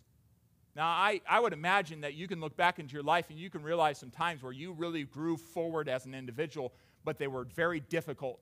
Now, 0.74 0.86
I, 0.86 1.20
I 1.28 1.40
would 1.40 1.52
imagine 1.52 2.02
that 2.02 2.14
you 2.14 2.28
can 2.28 2.40
look 2.40 2.56
back 2.56 2.78
into 2.78 2.94
your 2.94 3.02
life 3.02 3.30
and 3.30 3.38
you 3.38 3.50
can 3.50 3.62
realize 3.62 3.98
some 3.98 4.10
times 4.10 4.42
where 4.42 4.52
you 4.52 4.72
really 4.72 5.04
grew 5.04 5.36
forward 5.36 5.88
as 5.88 6.06
an 6.06 6.14
individual, 6.14 6.72
but 7.02 7.18
they 7.18 7.26
were 7.26 7.44
very 7.44 7.80
difficult, 7.80 8.40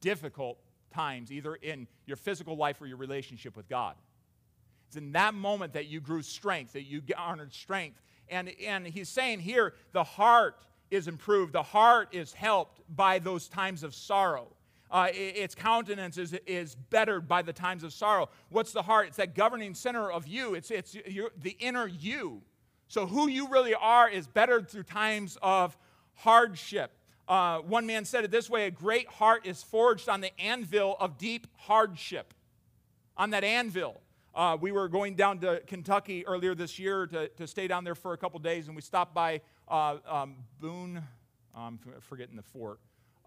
difficult 0.00 0.58
times, 0.96 1.30
either 1.30 1.54
in 1.54 1.86
your 2.06 2.16
physical 2.16 2.56
life 2.56 2.80
or 2.80 2.86
your 2.86 2.96
relationship 2.96 3.56
with 3.56 3.68
God. 3.68 3.94
It's 4.88 4.96
in 4.96 5.12
that 5.12 5.34
moment 5.34 5.74
that 5.74 5.86
you 5.86 6.00
grew 6.00 6.22
strength, 6.22 6.72
that 6.72 6.84
you 6.84 7.00
garnered 7.00 7.52
strength. 7.52 8.00
And, 8.28 8.50
and 8.64 8.86
he's 8.86 9.08
saying 9.08 9.40
here 9.40 9.74
the 9.92 10.04
heart 10.04 10.56
is 10.90 11.08
improved, 11.08 11.52
the 11.52 11.62
heart 11.62 12.08
is 12.12 12.32
helped 12.32 12.80
by 12.88 13.18
those 13.18 13.48
times 13.48 13.82
of 13.82 13.94
sorrow. 13.94 14.48
Uh, 14.88 15.08
its 15.12 15.54
countenance 15.54 16.16
is, 16.16 16.32
is 16.46 16.76
bettered 16.76 17.26
by 17.26 17.42
the 17.42 17.52
times 17.52 17.82
of 17.82 17.92
sorrow. 17.92 18.28
What's 18.50 18.72
the 18.72 18.82
heart? 18.82 19.08
It's 19.08 19.16
that 19.16 19.34
governing 19.34 19.74
center 19.74 20.10
of 20.10 20.26
you, 20.26 20.54
it's, 20.54 20.70
it's 20.70 20.94
your, 20.94 21.30
the 21.36 21.56
inner 21.58 21.86
you. 21.88 22.42
So, 22.88 23.06
who 23.06 23.28
you 23.28 23.48
really 23.48 23.74
are 23.74 24.08
is 24.08 24.28
bettered 24.28 24.68
through 24.68 24.84
times 24.84 25.36
of 25.42 25.76
hardship. 26.14 26.92
Uh, 27.28 27.58
one 27.58 27.86
man 27.86 28.04
said 28.04 28.24
it 28.24 28.30
this 28.30 28.48
way 28.48 28.66
a 28.66 28.70
great 28.70 29.08
heart 29.08 29.46
is 29.46 29.62
forged 29.62 30.08
on 30.08 30.20
the 30.20 30.38
anvil 30.40 30.96
of 31.00 31.18
deep 31.18 31.46
hardship. 31.56 32.32
On 33.16 33.30
that 33.30 33.44
anvil. 33.44 34.00
Uh, 34.34 34.56
we 34.60 34.70
were 34.70 34.86
going 34.86 35.14
down 35.14 35.38
to 35.38 35.62
Kentucky 35.66 36.26
earlier 36.26 36.54
this 36.54 36.78
year 36.78 37.06
to, 37.06 37.28
to 37.28 37.46
stay 37.46 37.66
down 37.66 37.84
there 37.84 37.94
for 37.94 38.12
a 38.12 38.18
couple 38.18 38.38
days, 38.38 38.66
and 38.66 38.76
we 38.76 38.82
stopped 38.82 39.14
by 39.14 39.40
uh, 39.66 39.96
um, 40.06 40.36
Boone, 40.60 41.02
I'm 41.56 41.78
forgetting 42.00 42.36
the 42.36 42.42
fort. 42.42 42.78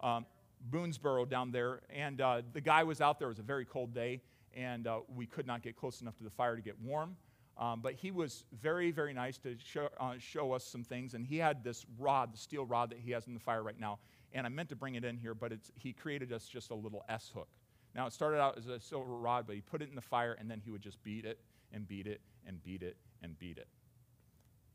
Um, 0.03 0.27
Boonesboro 0.69 1.27
down 1.27 1.51
there, 1.51 1.81
and 1.89 2.21
uh, 2.21 2.43
the 2.53 2.61
guy 2.61 2.83
was 2.83 3.01
out 3.01 3.17
there. 3.17 3.27
It 3.27 3.31
was 3.31 3.39
a 3.39 3.43
very 3.43 3.65
cold 3.65 3.93
day, 3.93 4.21
and 4.55 4.85
uh, 4.85 4.99
we 5.15 5.25
could 5.25 5.47
not 5.47 5.63
get 5.63 5.75
close 5.75 6.01
enough 6.01 6.15
to 6.17 6.23
the 6.23 6.29
fire 6.29 6.55
to 6.55 6.61
get 6.61 6.79
warm. 6.79 7.15
Um, 7.59 7.81
but 7.81 7.93
he 7.93 8.09
was 8.09 8.45
very, 8.53 8.89
very 8.89 9.13
nice 9.13 9.37
to 9.39 9.57
show, 9.61 9.89
uh, 9.99 10.13
show, 10.17 10.53
us 10.53 10.63
some 10.63 10.83
things, 10.83 11.13
and 11.13 11.25
he 11.25 11.37
had 11.37 11.61
this 11.61 11.85
rod, 11.99 12.33
the 12.33 12.37
steel 12.37 12.65
rod 12.65 12.89
that 12.91 12.99
he 12.99 13.11
has 13.11 13.27
in 13.27 13.33
the 13.33 13.39
fire 13.39 13.61
right 13.61 13.79
now. 13.79 13.99
And 14.31 14.45
I 14.45 14.49
meant 14.49 14.69
to 14.69 14.77
bring 14.77 14.95
it 14.95 15.03
in 15.03 15.17
here, 15.17 15.33
but 15.33 15.51
he 15.75 15.91
created 15.91 16.31
us 16.31 16.47
just 16.47 16.71
a 16.71 16.75
little 16.75 17.03
S 17.09 17.31
hook. 17.33 17.49
Now, 17.93 18.07
it 18.07 18.13
started 18.13 18.39
out 18.39 18.57
as 18.57 18.67
a 18.67 18.79
silver 18.79 19.17
rod, 19.17 19.45
but 19.45 19.55
he 19.55 19.61
put 19.61 19.81
it 19.81 19.89
in 19.89 19.95
the 19.95 20.01
fire, 20.01 20.37
and 20.39 20.49
then 20.49 20.61
he 20.63 20.71
would 20.71 20.81
just 20.81 21.03
beat 21.03 21.25
it 21.25 21.39
and 21.73 21.85
beat 21.85 22.07
it 22.07 22.21
and 22.47 22.63
beat 22.63 22.81
it 22.81 22.95
and 23.21 23.37
beat 23.39 23.57
it. 23.57 23.67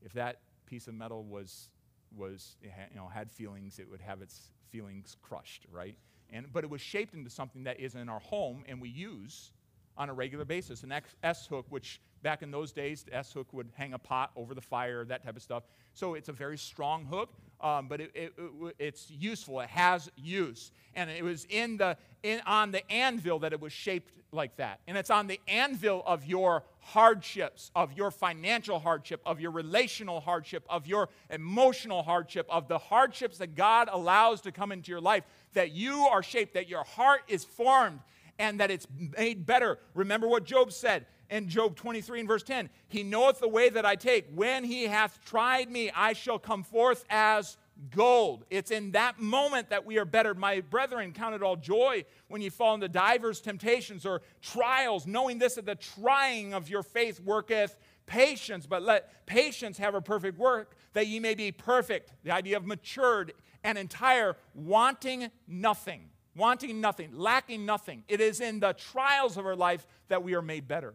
If 0.03 0.12
that 0.12 0.41
piece 0.66 0.87
of 0.87 0.95
metal 0.95 1.24
was, 1.24 1.70
was 2.14 2.57
you 2.62 2.70
know, 2.95 3.09
had 3.09 3.30
feelings, 3.30 3.78
it 3.78 3.89
would 3.91 4.03
have 4.03 4.20
its 4.20 4.51
feelings 4.68 5.16
crushed, 5.22 5.64
right? 5.72 5.97
And, 6.30 6.53
but 6.53 6.64
it 6.64 6.70
was 6.70 6.80
shaped 6.80 7.14
into 7.14 7.30
something 7.30 7.64
that 7.64 7.80
is 7.80 7.95
in 7.95 8.09
our 8.09 8.20
home 8.20 8.64
and 8.66 8.80
we 8.80 8.89
use 8.89 9.53
on 9.97 10.11
a 10.11 10.12
regular 10.12 10.45
basis. 10.45 10.82
An 10.82 10.93
S 11.22 11.47
hook, 11.47 11.66
which 11.68 12.01
back 12.25 12.43
in 12.43 12.51
those 12.51 12.72
days, 12.72 13.05
the 13.05 13.14
S 13.14 13.33
hook 13.33 13.47
would 13.53 13.68
hang 13.77 13.93
a 13.93 13.99
pot 13.99 14.33
over 14.35 14.55
the 14.55 14.61
fire, 14.61 15.05
that 15.05 15.22
type 15.22 15.37
of 15.37 15.43
stuff. 15.43 15.62
So 15.93 16.14
it's 16.14 16.29
a 16.29 16.33
very 16.33 16.59
strong 16.59 17.05
hook, 17.05 17.29
um, 17.61 17.87
but 17.87 18.01
it, 18.01 18.11
it, 18.14 18.33
it, 18.37 18.75
it's 18.81 19.11
useful. 19.11 19.61
It 19.61 19.68
has 19.68 20.11
use. 20.16 20.72
And 20.95 21.09
it 21.09 21.22
was 21.22 21.47
in 21.49 21.77
the, 21.77 21.97
in, 22.25 22.41
on 22.47 22.72
the 22.72 22.91
anvil 22.91 23.39
that 23.41 23.53
it 23.53 23.61
was 23.61 23.72
shaped 23.72 24.11
like 24.33 24.57
that. 24.57 24.81
And 24.89 24.99
it's 24.99 25.11
on 25.11 25.29
the 25.29 25.39
anvil 25.47 26.03
of 26.07 26.25
your 26.25 26.64
hardships, 26.81 27.70
of 27.77 27.93
your 27.93 28.11
financial 28.11 28.81
hardship, 28.81 29.20
of 29.25 29.39
your 29.39 29.53
relational 29.53 30.20
hardship, 30.20 30.64
of 30.68 30.87
your 30.87 31.11
emotional 31.31 32.03
hardship, 32.03 32.47
of 32.49 32.66
the 32.68 32.79
hardships 32.79 33.39
that 33.39 33.55
God 33.55 33.89
allows 33.93 34.41
to 34.41 34.51
come 34.51 34.72
into 34.72 34.91
your 34.91 35.01
life, 35.01 35.25
that 35.53 35.72
you 35.72 36.01
are 36.11 36.22
shaped, 36.22 36.55
that 36.55 36.68
your 36.68 36.85
heart 36.85 37.20
is 37.29 37.45
formed, 37.45 38.01
and 38.39 38.59
that 38.61 38.70
it's 38.70 38.89
made 39.16 39.47
better. 39.47 39.79
Remember 39.95 40.27
what 40.27 40.45
Job 40.45 40.72
said 40.72 41.07
in 41.31 41.49
Job 41.49 41.77
23 41.77 42.20
and 42.20 42.29
verse 42.29 42.43
10 42.43 42.70
He 42.89 43.03
knoweth 43.03 43.41
the 43.41 43.49
way 43.49 43.68
that 43.68 43.85
I 43.85 43.97
take. 43.97 44.27
When 44.35 44.64
he 44.64 44.85
hath 44.85 45.20
tried 45.25 45.70
me, 45.70 45.91
I 45.95 46.12
shall 46.12 46.39
come 46.39 46.62
forth 46.62 47.05
as 47.11 47.57
gold. 47.91 48.45
It's 48.51 48.70
in 48.70 48.93
that 48.93 49.20
moment 49.20 49.70
that 49.70 49.85
we 49.85 49.99
are 49.99 50.05
better. 50.05 50.35
My 50.35 50.61
brethren, 50.61 51.12
count 51.12 51.35
it 51.35 51.43
all 51.43 51.57
joy 51.57 52.05
when 52.29 52.43
you 52.43 52.51
fall 52.51 52.75
into 52.75 52.89
divers 52.89 53.41
temptations 53.41 54.07
or 54.07 54.22
trials, 54.41 55.07
knowing 55.07 55.39
this 55.39 55.55
that 55.55 55.66
the 55.66 55.75
trying 55.75 56.55
of 56.55 56.68
your 56.68 56.83
faith 56.83 57.20
worketh 57.20 57.77
patience, 58.07 58.66
but 58.66 58.83
let 58.83 59.27
patience 59.27 59.79
have 59.79 59.95
a 59.95 60.01
perfect 60.01 60.39
work, 60.39 60.77
that 60.93 61.07
ye 61.07 61.20
may 61.20 61.35
be 61.35 61.53
perfect. 61.53 62.12
The 62.22 62.31
idea 62.31 62.57
of 62.57 62.66
matured 62.66 63.33
and 63.62 63.79
entire, 63.79 64.37
wanting 64.55 65.31
nothing, 65.49 66.11
wanting 66.37 66.81
nothing, 66.81 67.11
lacking 67.12 67.64
nothing. 67.64 68.05
It 68.09 68.20
is 68.20 68.41
in 68.41 68.61
the 68.61 68.75
trials 68.75 69.37
of 69.37 69.47
our 69.47 69.57
life 69.57 69.87
that 70.09 70.22
we 70.22 70.35
are 70.35 70.43
made 70.43 70.68
better. 70.68 70.95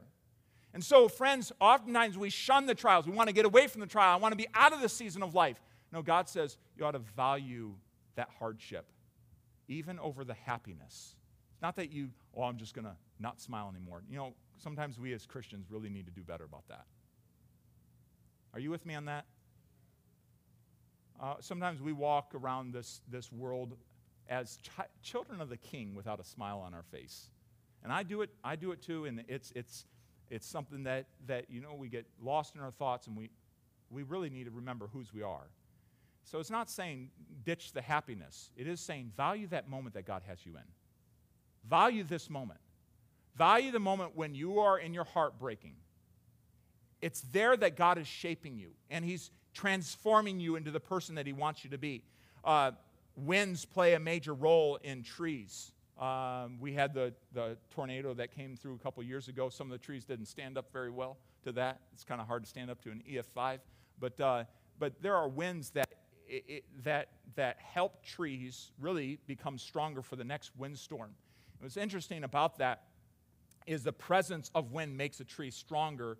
And 0.74 0.84
so, 0.84 1.08
friends, 1.08 1.52
oftentimes 1.60 2.18
we 2.18 2.30
shun 2.30 2.66
the 2.66 2.76
trials. 2.76 3.08
We 3.08 3.14
want 3.14 3.28
to 3.28 3.34
get 3.34 3.46
away 3.46 3.68
from 3.68 3.82
the 3.82 3.88
trial. 3.88 4.14
I 4.14 4.18
want 4.18 4.34
to 4.34 4.38
be 4.38 4.48
out 4.54 4.74
of 4.74 4.82
the 4.82 4.90
season 4.90 5.24
of 5.24 5.34
life. 5.34 5.60
No, 5.92 6.02
God 6.02 6.30
says 6.30 6.58
you 6.78 6.86
ought 6.86 6.92
to 6.92 7.00
value 7.00 7.74
that 8.16 8.30
hardship, 8.38 8.86
even 9.68 9.98
over 10.00 10.24
the 10.24 10.36
happiness. 10.36 11.16
It's 11.54 11.62
not 11.62 11.76
that 11.78 11.92
you, 11.92 12.10
oh, 12.36 12.44
I'm 12.44 12.58
just 12.58 12.76
going 12.76 12.86
to 12.86 12.96
not 13.20 13.42
smile 13.42 13.70
anymore. 13.70 14.04
You 14.10 14.18
know, 14.18 14.34
sometimes 14.58 15.00
we 15.00 15.14
as 15.14 15.26
Christians 15.26 15.68
really 15.70 15.90
need 15.90 16.06
to 16.06 16.12
do 16.12 16.22
better 16.22 16.44
about 16.44 16.68
that. 16.68 16.86
Are 18.54 18.60
you 18.60 18.70
with 18.70 18.86
me 18.86 18.96
on 18.96 19.06
that? 19.06 19.26
Uh, 21.20 21.36
sometimes 21.40 21.82
we 21.82 21.92
walk 21.92 22.34
around 22.34 22.74
this, 22.74 23.02
this 23.10 23.32
world 23.32 23.76
as 24.30 24.58
chi- 24.78 24.86
children 25.02 25.42
of 25.42 25.50
the 25.50 25.58
king 25.58 25.96
without 25.96 26.20
a 26.20 26.24
smile 26.24 26.60
on 26.60 26.74
our 26.74 26.84
face. 26.84 27.30
And 27.84 27.92
I 27.92 28.04
do 28.04 28.22
it, 28.22 28.30
I 28.44 28.56
do 28.56 28.72
it 28.72 28.82
too, 28.82 29.06
and 29.06 29.24
it's, 29.28 29.52
it's, 29.56 29.86
it's 30.30 30.48
something 30.48 30.84
that, 30.84 31.08
that, 31.28 31.46
you 31.50 31.62
know, 31.62 31.74
we 31.74 31.90
get 31.90 32.06
lost 32.22 32.56
in 32.56 32.62
our 32.62 32.72
thoughts 32.72 33.08
and 33.08 33.18
we, 33.18 33.30
we 33.90 34.04
really 34.04 34.30
need 34.30 34.46
to 34.46 34.52
remember 34.52 34.88
whose 34.92 35.14
we 35.14 35.22
are. 35.22 35.50
So 36.24 36.40
it's 36.40 36.52
not 36.52 36.70
saying 36.70 37.10
ditch 37.44 37.74
the 37.74 37.82
happiness. 37.82 38.52
It 38.56 38.68
is 38.68 38.80
saying 38.80 39.12
value 39.18 39.48
that 39.48 39.70
moment 39.70 39.96
that 39.96 40.06
God 40.06 40.22
has 40.28 40.46
you 40.46 40.54
in. 40.54 40.64
Value 41.68 42.04
this 42.04 42.30
moment. 42.30 42.60
Value 43.36 43.72
the 43.72 43.80
moment 43.80 44.16
when 44.16 44.36
you 44.36 44.60
are 44.60 44.78
in 44.78 44.94
your 44.94 45.06
heart 45.06 45.40
breaking. 45.40 45.76
It's 47.02 47.22
there 47.22 47.56
that 47.58 47.76
God 47.76 47.98
is 47.98 48.08
shaping 48.08 48.58
you 48.58 48.72
and 48.90 49.04
He's 49.04 49.32
transforming 49.54 50.40
you 50.40 50.56
into 50.56 50.72
the 50.72 50.80
person 50.80 51.16
that 51.16 51.26
He 51.26 51.34
wants 51.34 51.64
you 51.64 51.70
to 51.72 51.78
be. 51.78 52.04
Uh, 52.44 52.72
winds 53.16 53.66
play 53.66 53.94
a 53.94 54.00
major 54.00 54.34
role 54.34 54.78
in 54.84 55.04
trees. 55.04 55.72
Um, 56.00 56.58
we 56.62 56.74
had 56.74 56.94
the, 56.94 57.14
the 57.34 57.58
tornado 57.72 58.14
that 58.14 58.34
came 58.34 58.56
through 58.56 58.76
a 58.76 58.78
couple 58.78 59.04
years 59.04 59.28
ago. 59.28 59.50
Some 59.50 59.68
of 59.68 59.72
the 59.72 59.86
trees 59.86 60.06
didn't 60.06 60.28
stand 60.28 60.58
up 60.58 60.72
very 60.72 60.90
well 60.90 61.18
to 61.44 61.52
that. 61.54 61.82
It's 61.94 62.06
kind 62.06 62.22
of 62.22 62.28
hard 62.28 62.44
to 62.44 62.50
stand 62.50 62.72
up 62.72 62.82
to 62.84 62.92
an 62.92 63.04
EF5. 63.10 63.60
But, 64.00 64.20
uh, 64.22 64.44
but 64.80 65.02
there 65.02 65.16
are 65.16 65.28
winds 65.28 65.72
that 65.72 65.90
it, 66.26 66.44
it, 66.48 66.64
that, 66.84 67.10
that 67.36 67.58
help 67.60 68.04
trees 68.06 68.72
really 68.80 69.20
become 69.28 69.58
stronger 69.58 70.02
for 70.02 70.16
the 70.16 70.24
next 70.24 70.52
windstorm. 70.58 71.12
what's 71.60 71.76
interesting 71.76 72.24
about 72.24 72.58
that 72.60 72.84
is 73.68 73.84
the 73.84 73.92
presence 73.92 74.50
of 74.56 74.72
wind 74.72 74.96
makes 74.96 75.20
a 75.20 75.26
tree 75.26 75.52
stronger 75.52 76.18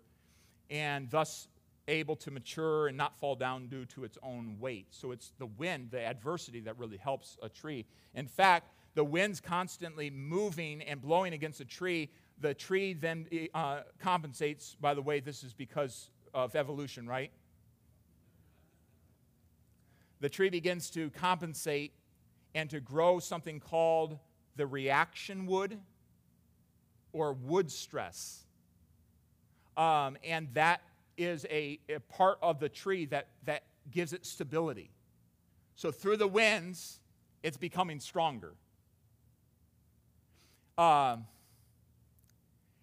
and 0.68 1.10
thus 1.10 1.48
able 1.90 2.16
to 2.16 2.30
mature 2.30 2.88
and 2.88 2.96
not 2.96 3.18
fall 3.18 3.34
down 3.34 3.66
due 3.68 3.84
to 3.86 4.04
its 4.04 4.16
own 4.22 4.56
weight. 4.58 4.86
So 4.90 5.10
it's 5.10 5.32
the 5.38 5.46
wind, 5.46 5.90
the 5.90 6.00
adversity, 6.00 6.60
that 6.60 6.78
really 6.78 6.96
helps 6.96 7.36
a 7.42 7.48
tree. 7.48 7.84
In 8.14 8.26
fact, 8.26 8.72
the 8.94 9.04
wind's 9.04 9.40
constantly 9.40 10.10
moving 10.10 10.82
and 10.82 11.00
blowing 11.00 11.32
against 11.32 11.60
a 11.60 11.64
tree. 11.64 12.10
The 12.40 12.54
tree 12.54 12.94
then 12.94 13.26
uh, 13.54 13.80
compensates, 13.98 14.76
by 14.80 14.94
the 14.94 15.02
way, 15.02 15.20
this 15.20 15.44
is 15.44 15.52
because 15.52 16.10
of 16.32 16.56
evolution, 16.56 17.06
right? 17.06 17.30
the 20.20 20.28
tree 20.28 20.50
begins 20.50 20.90
to 20.90 21.10
compensate 21.10 21.92
and 22.54 22.68
to 22.70 22.80
grow 22.80 23.18
something 23.18 23.58
called 23.58 24.18
the 24.56 24.66
reaction 24.66 25.46
wood 25.46 25.78
or 27.12 27.32
wood 27.32 27.70
stress. 27.70 28.44
Um, 29.76 30.18
and 30.24 30.48
that 30.54 30.82
is 31.20 31.44
a, 31.50 31.78
a 31.88 32.00
part 32.00 32.38
of 32.42 32.58
the 32.58 32.68
tree 32.68 33.04
that, 33.06 33.28
that 33.44 33.64
gives 33.90 34.12
it 34.12 34.24
stability. 34.24 34.90
So 35.74 35.90
through 35.90 36.16
the 36.16 36.26
winds, 36.26 37.00
it's 37.42 37.56
becoming 37.56 38.00
stronger. 38.00 38.54
Um, 40.78 41.26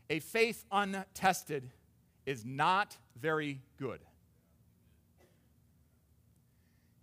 a 0.10 0.20
faith 0.20 0.64
untested 0.72 1.72
is 2.26 2.46
not 2.46 2.96
very 3.20 3.62
good. 3.80 4.00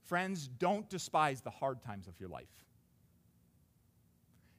Friends, 0.05 0.49
don't 0.59 0.89
despise 0.89 1.41
the 1.41 1.51
hard 1.51 1.83
times 1.83 2.07
of 2.07 2.15
your 2.21 2.29
life. 2.29 2.47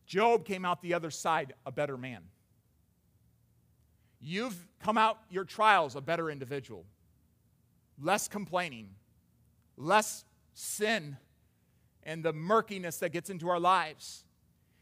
Job 0.05 0.45
came 0.45 0.65
out 0.65 0.82
the 0.82 0.93
other 0.93 1.11
side 1.11 1.53
a 1.65 1.71
better 1.71 1.97
man. 1.97 2.23
You've 4.20 4.68
come 4.80 4.97
out 4.97 5.20
your 5.30 5.43
trials 5.43 5.95
a 5.95 6.01
better 6.01 6.30
individual, 6.30 6.86
less 8.01 8.28
complaining, 8.28 8.89
less 9.78 10.26
sin, 10.53 11.18
and 12.03 12.24
the 12.24 12.34
murkiness 12.34 12.97
that 12.97 13.11
gets 13.11 13.30
into 13.30 13.49
our 13.49 13.59
lives. 13.59 14.24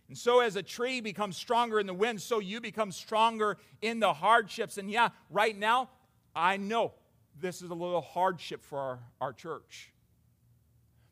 And 0.10 0.18
so, 0.18 0.42
as 0.42 0.56
a 0.56 0.64
tree 0.64 1.02
becomes 1.02 1.38
stronger 1.38 1.80
in 1.80 1.88
the 1.88 1.94
wind, 1.94 2.22
so 2.22 2.40
you 2.40 2.62
become 2.62 2.92
stronger 2.92 3.58
in 3.82 4.00
the 4.00 4.14
hardships. 4.14 4.78
And 4.78 4.92
yeah, 4.92 5.10
right 5.30 5.58
now, 5.58 5.90
I 6.36 6.58
know 6.58 6.94
this 7.40 7.62
is 7.62 7.70
a 7.70 7.74
little 7.74 8.02
hardship 8.02 8.64
for 8.64 8.80
our, 8.80 9.00
our 9.22 9.34
church. 9.34 9.92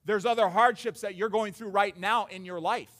There's 0.05 0.25
other 0.25 0.49
hardships 0.49 1.01
that 1.01 1.15
you're 1.15 1.29
going 1.29 1.53
through 1.53 1.69
right 1.69 1.97
now 1.97 2.25
in 2.25 2.43
your 2.43 2.59
life. 2.59 2.91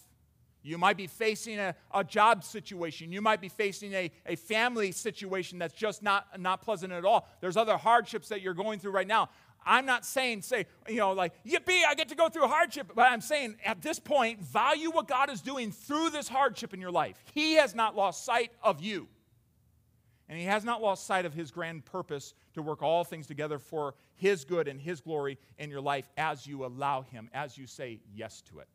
You 0.63 0.77
might 0.77 0.97
be 0.97 1.07
facing 1.07 1.59
a, 1.59 1.75
a 1.93 2.03
job 2.03 2.43
situation. 2.43 3.11
You 3.11 3.21
might 3.21 3.41
be 3.41 3.49
facing 3.49 3.93
a, 3.93 4.11
a 4.25 4.35
family 4.35 4.91
situation 4.91 5.57
that's 5.57 5.73
just 5.73 6.03
not, 6.03 6.39
not 6.39 6.61
pleasant 6.61 6.93
at 6.93 7.03
all. 7.03 7.27
There's 7.39 7.57
other 7.57 7.77
hardships 7.77 8.29
that 8.29 8.41
you're 8.41 8.53
going 8.53 8.79
through 8.79 8.91
right 8.91 9.07
now. 9.07 9.29
I'm 9.65 9.85
not 9.85 10.05
saying, 10.05 10.41
say, 10.41 10.65
you 10.87 10.97
know, 10.97 11.11
like, 11.11 11.33
yippee, 11.43 11.81
I 11.87 11.93
get 11.95 12.09
to 12.09 12.15
go 12.15 12.29
through 12.29 12.47
hardship. 12.47 12.91
But 12.95 13.11
I'm 13.11 13.21
saying 13.21 13.57
at 13.65 13.81
this 13.81 13.99
point, 13.99 14.41
value 14.41 14.91
what 14.91 15.07
God 15.07 15.29
is 15.29 15.41
doing 15.41 15.71
through 15.71 16.09
this 16.11 16.27
hardship 16.27 16.73
in 16.73 16.81
your 16.81 16.91
life. 16.91 17.23
He 17.33 17.53
has 17.53 17.75
not 17.75 17.95
lost 17.95 18.25
sight 18.25 18.51
of 18.63 18.81
you. 18.81 19.07
And 20.29 20.39
He 20.39 20.45
has 20.45 20.63
not 20.63 20.81
lost 20.81 21.05
sight 21.05 21.25
of 21.25 21.33
His 21.33 21.51
grand 21.51 21.85
purpose 21.85 22.33
to 22.53 22.61
work 22.61 22.81
all 22.81 23.03
things 23.03 23.27
together 23.27 23.59
for 23.59 23.95
His 24.15 24.45
good 24.45 24.67
and 24.67 24.79
His 24.79 25.01
glory 25.01 25.37
in 25.57 25.69
your 25.69 25.81
life 25.81 26.07
as 26.17 26.47
you 26.47 26.65
allow 26.65 27.01
Him, 27.01 27.29
as 27.33 27.57
you 27.57 27.67
say 27.67 27.99
yes 28.15 28.41
to 28.43 28.59
it. 28.59 28.67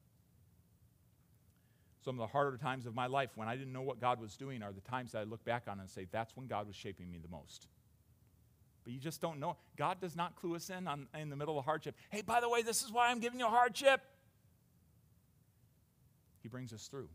Some 2.06 2.20
of 2.20 2.28
the 2.28 2.32
harder 2.32 2.56
times 2.56 2.86
of 2.86 2.94
my 2.94 3.08
life 3.08 3.30
when 3.34 3.48
I 3.48 3.56
didn't 3.56 3.72
know 3.72 3.82
what 3.82 4.00
God 4.00 4.20
was 4.20 4.36
doing 4.36 4.62
are 4.62 4.70
the 4.70 4.80
times 4.80 5.10
that 5.10 5.18
I 5.18 5.24
look 5.24 5.44
back 5.44 5.64
on 5.66 5.80
and 5.80 5.90
say, 5.90 6.06
that's 6.12 6.36
when 6.36 6.46
God 6.46 6.68
was 6.68 6.76
shaping 6.76 7.10
me 7.10 7.18
the 7.18 7.26
most. 7.26 7.66
But 8.84 8.92
you 8.92 9.00
just 9.00 9.20
don't 9.20 9.40
know. 9.40 9.56
God 9.76 10.00
does 10.00 10.14
not 10.14 10.36
clue 10.36 10.54
us 10.54 10.70
in 10.70 10.86
on, 10.86 11.08
in 11.20 11.30
the 11.30 11.34
middle 11.34 11.58
of 11.58 11.64
hardship. 11.64 11.96
Hey, 12.10 12.22
by 12.22 12.40
the 12.40 12.48
way, 12.48 12.62
this 12.62 12.84
is 12.84 12.92
why 12.92 13.10
I'm 13.10 13.18
giving 13.18 13.40
you 13.40 13.46
a 13.46 13.50
hardship. 13.50 14.02
He 16.44 16.48
brings 16.48 16.72
us 16.72 16.86
through. 16.86 17.08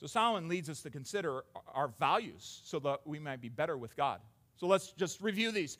So 0.00 0.06
Solomon 0.06 0.48
leads 0.48 0.70
us 0.70 0.80
to 0.80 0.88
consider 0.88 1.42
our 1.74 1.88
values 1.88 2.62
so 2.64 2.78
that 2.78 3.00
we 3.04 3.18
might 3.18 3.42
be 3.42 3.50
better 3.50 3.76
with 3.76 3.94
God. 3.98 4.22
So 4.56 4.66
let's 4.66 4.92
just 4.92 5.20
review 5.20 5.52
these. 5.52 5.76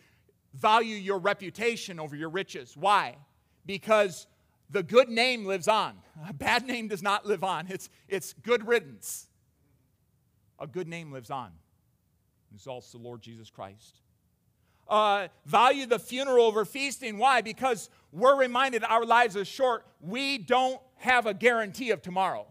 Value 0.52 0.96
your 0.96 1.20
reputation 1.20 1.98
over 1.98 2.16
your 2.16 2.28
riches. 2.28 2.76
Why? 2.76 3.16
Because 3.64 4.26
the 4.70 4.82
good 4.82 5.08
name 5.08 5.44
lives 5.44 5.68
on. 5.68 5.94
A 6.28 6.32
bad 6.32 6.66
name 6.66 6.88
does 6.88 7.02
not 7.02 7.26
live 7.26 7.44
on. 7.44 7.66
It's, 7.68 7.88
it's 8.08 8.32
good 8.32 8.66
riddance. 8.66 9.26
A 10.58 10.66
good 10.66 10.88
name 10.88 11.12
lives 11.12 11.30
on. 11.30 11.52
Also 12.66 12.98
the 12.98 13.04
Lord 13.04 13.20
Jesus 13.20 13.50
Christ 13.50 14.00
uh, 14.88 15.28
value 15.44 15.86
the 15.86 15.98
funeral 15.98 16.46
over 16.46 16.64
feasting. 16.64 17.18
Why? 17.18 17.40
Because 17.40 17.90
we're 18.12 18.36
reminded 18.36 18.84
our 18.84 19.04
lives 19.04 19.36
are 19.36 19.44
short. 19.44 19.84
We 20.00 20.38
don't 20.38 20.80
have 20.96 21.26
a 21.26 21.34
guarantee 21.34 21.90
of 21.90 22.02
tomorrow. 22.02 22.46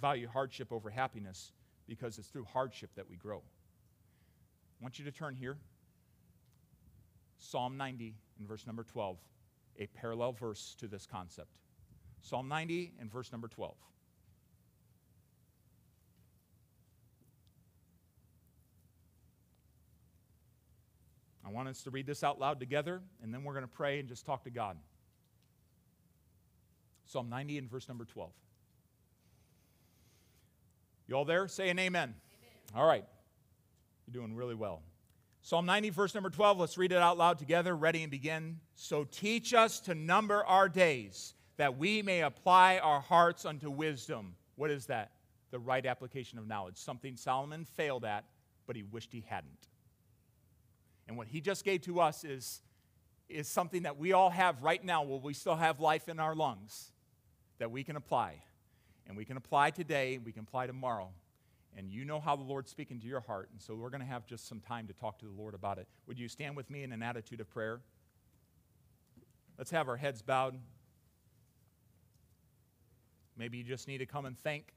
Value 0.00 0.28
hardship 0.28 0.72
over 0.72 0.90
happiness 0.90 1.52
because 1.88 2.18
it's 2.18 2.28
through 2.28 2.44
hardship 2.44 2.90
that 2.96 3.08
we 3.08 3.16
grow. 3.16 3.38
I 3.38 4.82
want 4.82 4.98
you 4.98 5.04
to 5.06 5.12
turn 5.12 5.34
here. 5.34 5.56
Psalm 7.38 7.76
90 7.76 8.14
in 8.38 8.46
verse 8.46 8.66
number 8.66 8.84
12, 8.84 9.18
a 9.78 9.86
parallel 9.86 10.32
verse 10.32 10.74
to 10.78 10.88
this 10.88 11.06
concept. 11.06 11.50
Psalm 12.20 12.48
90 12.48 12.92
and 13.00 13.10
verse 13.10 13.30
number 13.32 13.48
12. 13.48 13.74
I 21.46 21.50
want 21.50 21.68
us 21.68 21.82
to 21.84 21.90
read 21.90 22.06
this 22.06 22.22
out 22.22 22.38
loud 22.38 22.60
together, 22.60 23.00
and 23.22 23.32
then 23.32 23.42
we're 23.42 23.54
going 23.54 23.64
to 23.64 23.68
pray 23.68 23.98
and 24.00 24.08
just 24.08 24.26
talk 24.26 24.44
to 24.44 24.50
God. 24.50 24.76
Psalm 27.06 27.30
90 27.30 27.56
and 27.56 27.70
verse 27.70 27.88
number 27.88 28.04
12. 28.04 28.30
You 31.06 31.14
all 31.14 31.24
there? 31.24 31.48
Say 31.48 31.70
an 31.70 31.78
amen. 31.78 32.14
amen. 32.14 32.14
All 32.76 32.86
right. 32.86 33.04
You're 34.06 34.20
doing 34.20 34.36
really 34.36 34.54
well. 34.54 34.82
Psalm 35.48 35.64
90, 35.64 35.88
verse 35.88 36.12
number 36.12 36.28
12. 36.28 36.60
Let's 36.60 36.76
read 36.76 36.92
it 36.92 36.98
out 36.98 37.16
loud 37.16 37.38
together. 37.38 37.74
Ready 37.74 38.02
and 38.02 38.10
begin. 38.10 38.58
So 38.74 39.04
teach 39.04 39.54
us 39.54 39.80
to 39.80 39.94
number 39.94 40.44
our 40.44 40.68
days, 40.68 41.32
that 41.56 41.78
we 41.78 42.02
may 42.02 42.20
apply 42.20 42.76
our 42.76 43.00
hearts 43.00 43.46
unto 43.46 43.70
wisdom. 43.70 44.34
What 44.56 44.70
is 44.70 44.84
that? 44.88 45.12
The 45.50 45.58
right 45.58 45.86
application 45.86 46.38
of 46.38 46.46
knowledge. 46.46 46.76
Something 46.76 47.16
Solomon 47.16 47.64
failed 47.64 48.04
at, 48.04 48.26
but 48.66 48.76
he 48.76 48.82
wished 48.82 49.10
he 49.10 49.24
hadn't. 49.26 49.68
And 51.06 51.16
what 51.16 51.28
he 51.28 51.40
just 51.40 51.64
gave 51.64 51.80
to 51.84 51.98
us 51.98 52.24
is, 52.24 52.60
is 53.30 53.48
something 53.48 53.84
that 53.84 53.96
we 53.96 54.12
all 54.12 54.28
have 54.28 54.62
right 54.62 54.84
now 54.84 55.02
while 55.02 55.18
we 55.18 55.32
still 55.32 55.56
have 55.56 55.80
life 55.80 56.10
in 56.10 56.20
our 56.20 56.34
lungs 56.34 56.92
that 57.56 57.70
we 57.70 57.84
can 57.84 57.96
apply. 57.96 58.42
And 59.06 59.16
we 59.16 59.24
can 59.24 59.38
apply 59.38 59.70
today, 59.70 60.18
we 60.22 60.30
can 60.30 60.42
apply 60.42 60.66
tomorrow. 60.66 61.08
And 61.76 61.90
you 61.90 62.04
know 62.04 62.18
how 62.18 62.34
the 62.34 62.42
Lord's 62.42 62.70
speaking 62.70 62.98
to 63.00 63.06
your 63.06 63.20
heart. 63.20 63.50
And 63.52 63.60
so 63.60 63.74
we're 63.74 63.90
going 63.90 64.00
to 64.00 64.06
have 64.06 64.26
just 64.26 64.48
some 64.48 64.60
time 64.60 64.86
to 64.88 64.92
talk 64.92 65.18
to 65.20 65.26
the 65.26 65.32
Lord 65.32 65.54
about 65.54 65.78
it. 65.78 65.86
Would 66.06 66.18
you 66.18 66.28
stand 66.28 66.56
with 66.56 66.70
me 66.70 66.82
in 66.82 66.92
an 66.92 67.02
attitude 67.02 67.40
of 67.40 67.48
prayer? 67.48 67.80
Let's 69.56 69.70
have 69.70 69.88
our 69.88 69.96
heads 69.96 70.22
bowed. 70.22 70.58
Maybe 73.36 73.58
you 73.58 73.64
just 73.64 73.86
need 73.86 73.98
to 73.98 74.06
come 74.06 74.26
and 74.26 74.36
thank, 74.38 74.72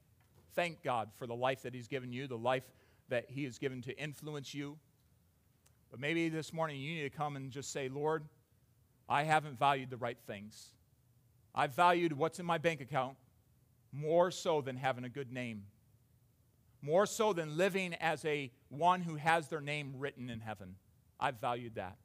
thank 0.54 0.82
God 0.82 1.10
for 1.18 1.26
the 1.26 1.34
life 1.34 1.62
that 1.62 1.74
He's 1.74 1.88
given 1.88 2.12
you, 2.12 2.28
the 2.28 2.38
life 2.38 2.64
that 3.08 3.26
He 3.28 3.44
has 3.44 3.58
given 3.58 3.82
to 3.82 3.98
influence 3.98 4.54
you. 4.54 4.78
But 5.90 5.98
maybe 6.00 6.28
this 6.28 6.52
morning 6.52 6.80
you 6.80 6.94
need 6.94 7.02
to 7.02 7.16
come 7.16 7.36
and 7.36 7.50
just 7.50 7.72
say, 7.72 7.88
Lord, 7.88 8.24
I 9.08 9.24
haven't 9.24 9.58
valued 9.58 9.90
the 9.90 9.96
right 9.96 10.18
things. 10.26 10.68
I've 11.54 11.74
valued 11.74 12.12
what's 12.12 12.38
in 12.38 12.46
my 12.46 12.58
bank 12.58 12.80
account 12.80 13.16
more 13.92 14.30
so 14.30 14.62
than 14.62 14.76
having 14.76 15.04
a 15.04 15.08
good 15.08 15.32
name, 15.32 15.64
more 16.82 17.06
so 17.06 17.32
than 17.32 17.56
living 17.56 17.94
as 17.94 18.24
a 18.24 18.50
one 18.68 19.00
who 19.00 19.14
has 19.14 19.48
their 19.48 19.60
name 19.60 19.94
written 19.96 20.28
in 20.28 20.40
heaven. 20.40 20.74
I've 21.18 21.40
valued 21.40 21.76
that. 21.76 21.96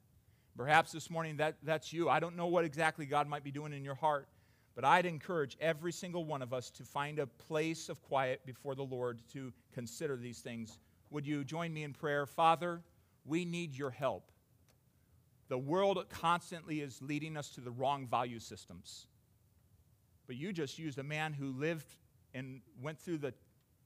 Perhaps 0.56 0.92
this 0.92 1.10
morning 1.10 1.36
that, 1.36 1.56
that's 1.62 1.92
you. 1.92 2.08
I 2.08 2.20
don't 2.20 2.36
know 2.36 2.46
what 2.46 2.64
exactly 2.64 3.06
God 3.06 3.28
might 3.28 3.44
be 3.44 3.50
doing 3.50 3.72
in 3.72 3.84
your 3.84 3.94
heart, 3.94 4.28
but 4.74 4.84
I'd 4.84 5.06
encourage 5.06 5.56
every 5.60 5.92
single 5.92 6.24
one 6.24 6.42
of 6.42 6.52
us 6.52 6.70
to 6.72 6.84
find 6.84 7.18
a 7.18 7.26
place 7.26 7.88
of 7.88 8.00
quiet 8.02 8.40
before 8.46 8.74
the 8.74 8.82
Lord 8.82 9.20
to 9.32 9.52
consider 9.72 10.16
these 10.16 10.38
things. 10.38 10.78
Would 11.10 11.26
you 11.26 11.44
join 11.44 11.72
me 11.72 11.82
in 11.82 11.92
prayer? 11.92 12.26
Father, 12.26 12.80
we 13.24 13.44
need 13.44 13.76
your 13.76 13.90
help. 13.90 14.30
The 15.48 15.58
world 15.58 16.04
constantly 16.10 16.80
is 16.80 17.00
leading 17.00 17.36
us 17.36 17.50
to 17.50 17.60
the 17.60 17.70
wrong 17.70 18.06
value 18.06 18.38
systems. 18.38 19.06
But 20.26 20.36
you 20.36 20.52
just 20.52 20.78
used 20.78 20.98
a 20.98 21.02
man 21.02 21.32
who 21.32 21.50
lived 21.50 21.86
and 22.34 22.60
went 22.82 23.00
through 23.00 23.18
the 23.18 23.32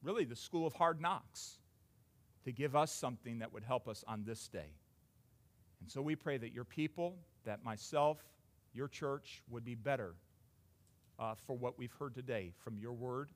really 0.03 0.25
the 0.25 0.35
school 0.35 0.67
of 0.67 0.73
hard 0.73 1.01
knocks 1.01 1.59
to 2.43 2.51
give 2.51 2.75
us 2.75 2.91
something 2.91 3.39
that 3.39 3.53
would 3.53 3.63
help 3.63 3.87
us 3.87 4.03
on 4.07 4.23
this 4.25 4.47
day. 4.47 4.73
And 5.81 5.89
so 5.89 6.01
we 6.01 6.15
pray 6.15 6.37
that 6.37 6.53
your 6.53 6.65
people, 6.65 7.15
that 7.45 7.63
myself, 7.63 8.17
your 8.73 8.87
church 8.87 9.41
would 9.49 9.63
be 9.63 9.75
better 9.75 10.15
uh, 11.19 11.35
for 11.45 11.55
what 11.55 11.77
we've 11.77 11.93
heard 11.93 12.15
today 12.15 12.51
from 12.63 12.77
your 12.77 12.93
word 12.93 13.29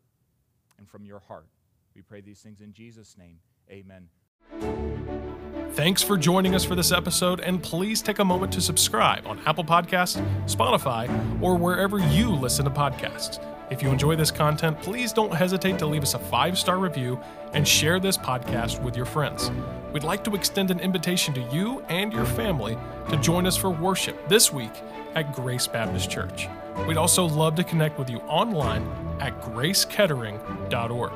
and 0.78 0.88
from 0.88 1.06
your 1.06 1.20
heart. 1.20 1.48
We 1.96 2.02
pray 2.02 2.22
these 2.22 2.40
things 2.40 2.62
in 2.62 2.74
Jesus' 2.74 3.18
name. 3.18 3.40
Amen. 3.72 4.08
Thanks 5.72 6.02
for 6.02 6.18
joining 6.18 6.56
us 6.56 6.64
for 6.64 6.76
this 6.76 6.92
episode, 6.92 7.40
and 7.40 7.62
please 7.62 8.02
take 8.02 8.20
a 8.20 8.26
moment 8.26 8.52
to 8.54 8.62
subscribe 8.62 9.28
on 9.28 9.40
Apple 9.46 9.64
Podcasts, 9.64 10.24
Spotify, 10.46 11.08
or 11.42 11.56
wherever 11.56 12.00
you 12.00 12.32
listen 12.32 12.66
to 12.66 12.72
podcasts. 12.72 13.57
If 13.70 13.84
you 13.84 13.90
enjoy 13.90 14.16
this 14.16 14.32
content, 14.32 14.82
please 14.82 15.12
don't 15.12 15.34
hesitate 15.34 15.78
to 15.80 15.86
leave 15.86 16.04
us 16.04 16.14
a 16.14 16.20
five 16.20 16.58
star 16.58 16.80
review 16.80 17.20
and 17.54 17.68
share 17.68 18.00
this 18.00 18.18
podcast 18.18 18.82
with 18.82 18.96
your 18.96 19.06
friends. 19.06 19.52
We'd 19.92 20.04
like 20.04 20.24
to 20.24 20.36
extend 20.36 20.72
an 20.72 20.80
invitation 20.80 21.34
to 21.34 21.42
you 21.54 21.84
and 21.90 22.14
your 22.14 22.26
family 22.26 22.78
to 23.10 23.18
join 23.18 23.46
us 23.46 23.58
for 23.58 23.70
worship 23.70 24.28
this 24.30 24.54
week 24.54 24.72
at 25.16 25.34
Grace 25.34 25.68
Baptist 25.68 26.10
Church. 26.10 26.48
We'd 26.88 26.98
also 26.98 27.26
love 27.26 27.56
to 27.56 27.64
connect 27.64 27.98
with 28.00 28.10
you 28.10 28.20
online 28.20 28.88
at 29.20 29.42
gracekettering.org. 29.42 31.12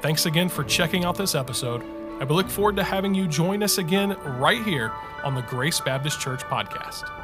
Thanks 0.00 0.26
again 0.26 0.48
for 0.48 0.64
checking 0.64 1.04
out 1.04 1.16
this 1.16 1.34
episode, 1.34 1.82
and 1.82 2.28
we 2.28 2.34
look 2.34 2.48
forward 2.48 2.76
to 2.76 2.84
having 2.84 3.14
you 3.14 3.26
join 3.26 3.62
us 3.62 3.78
again 3.78 4.16
right 4.38 4.62
here 4.62 4.92
on 5.24 5.34
the 5.34 5.42
Grace 5.42 5.80
Baptist 5.80 6.20
Church 6.20 6.42
podcast. 6.42 7.21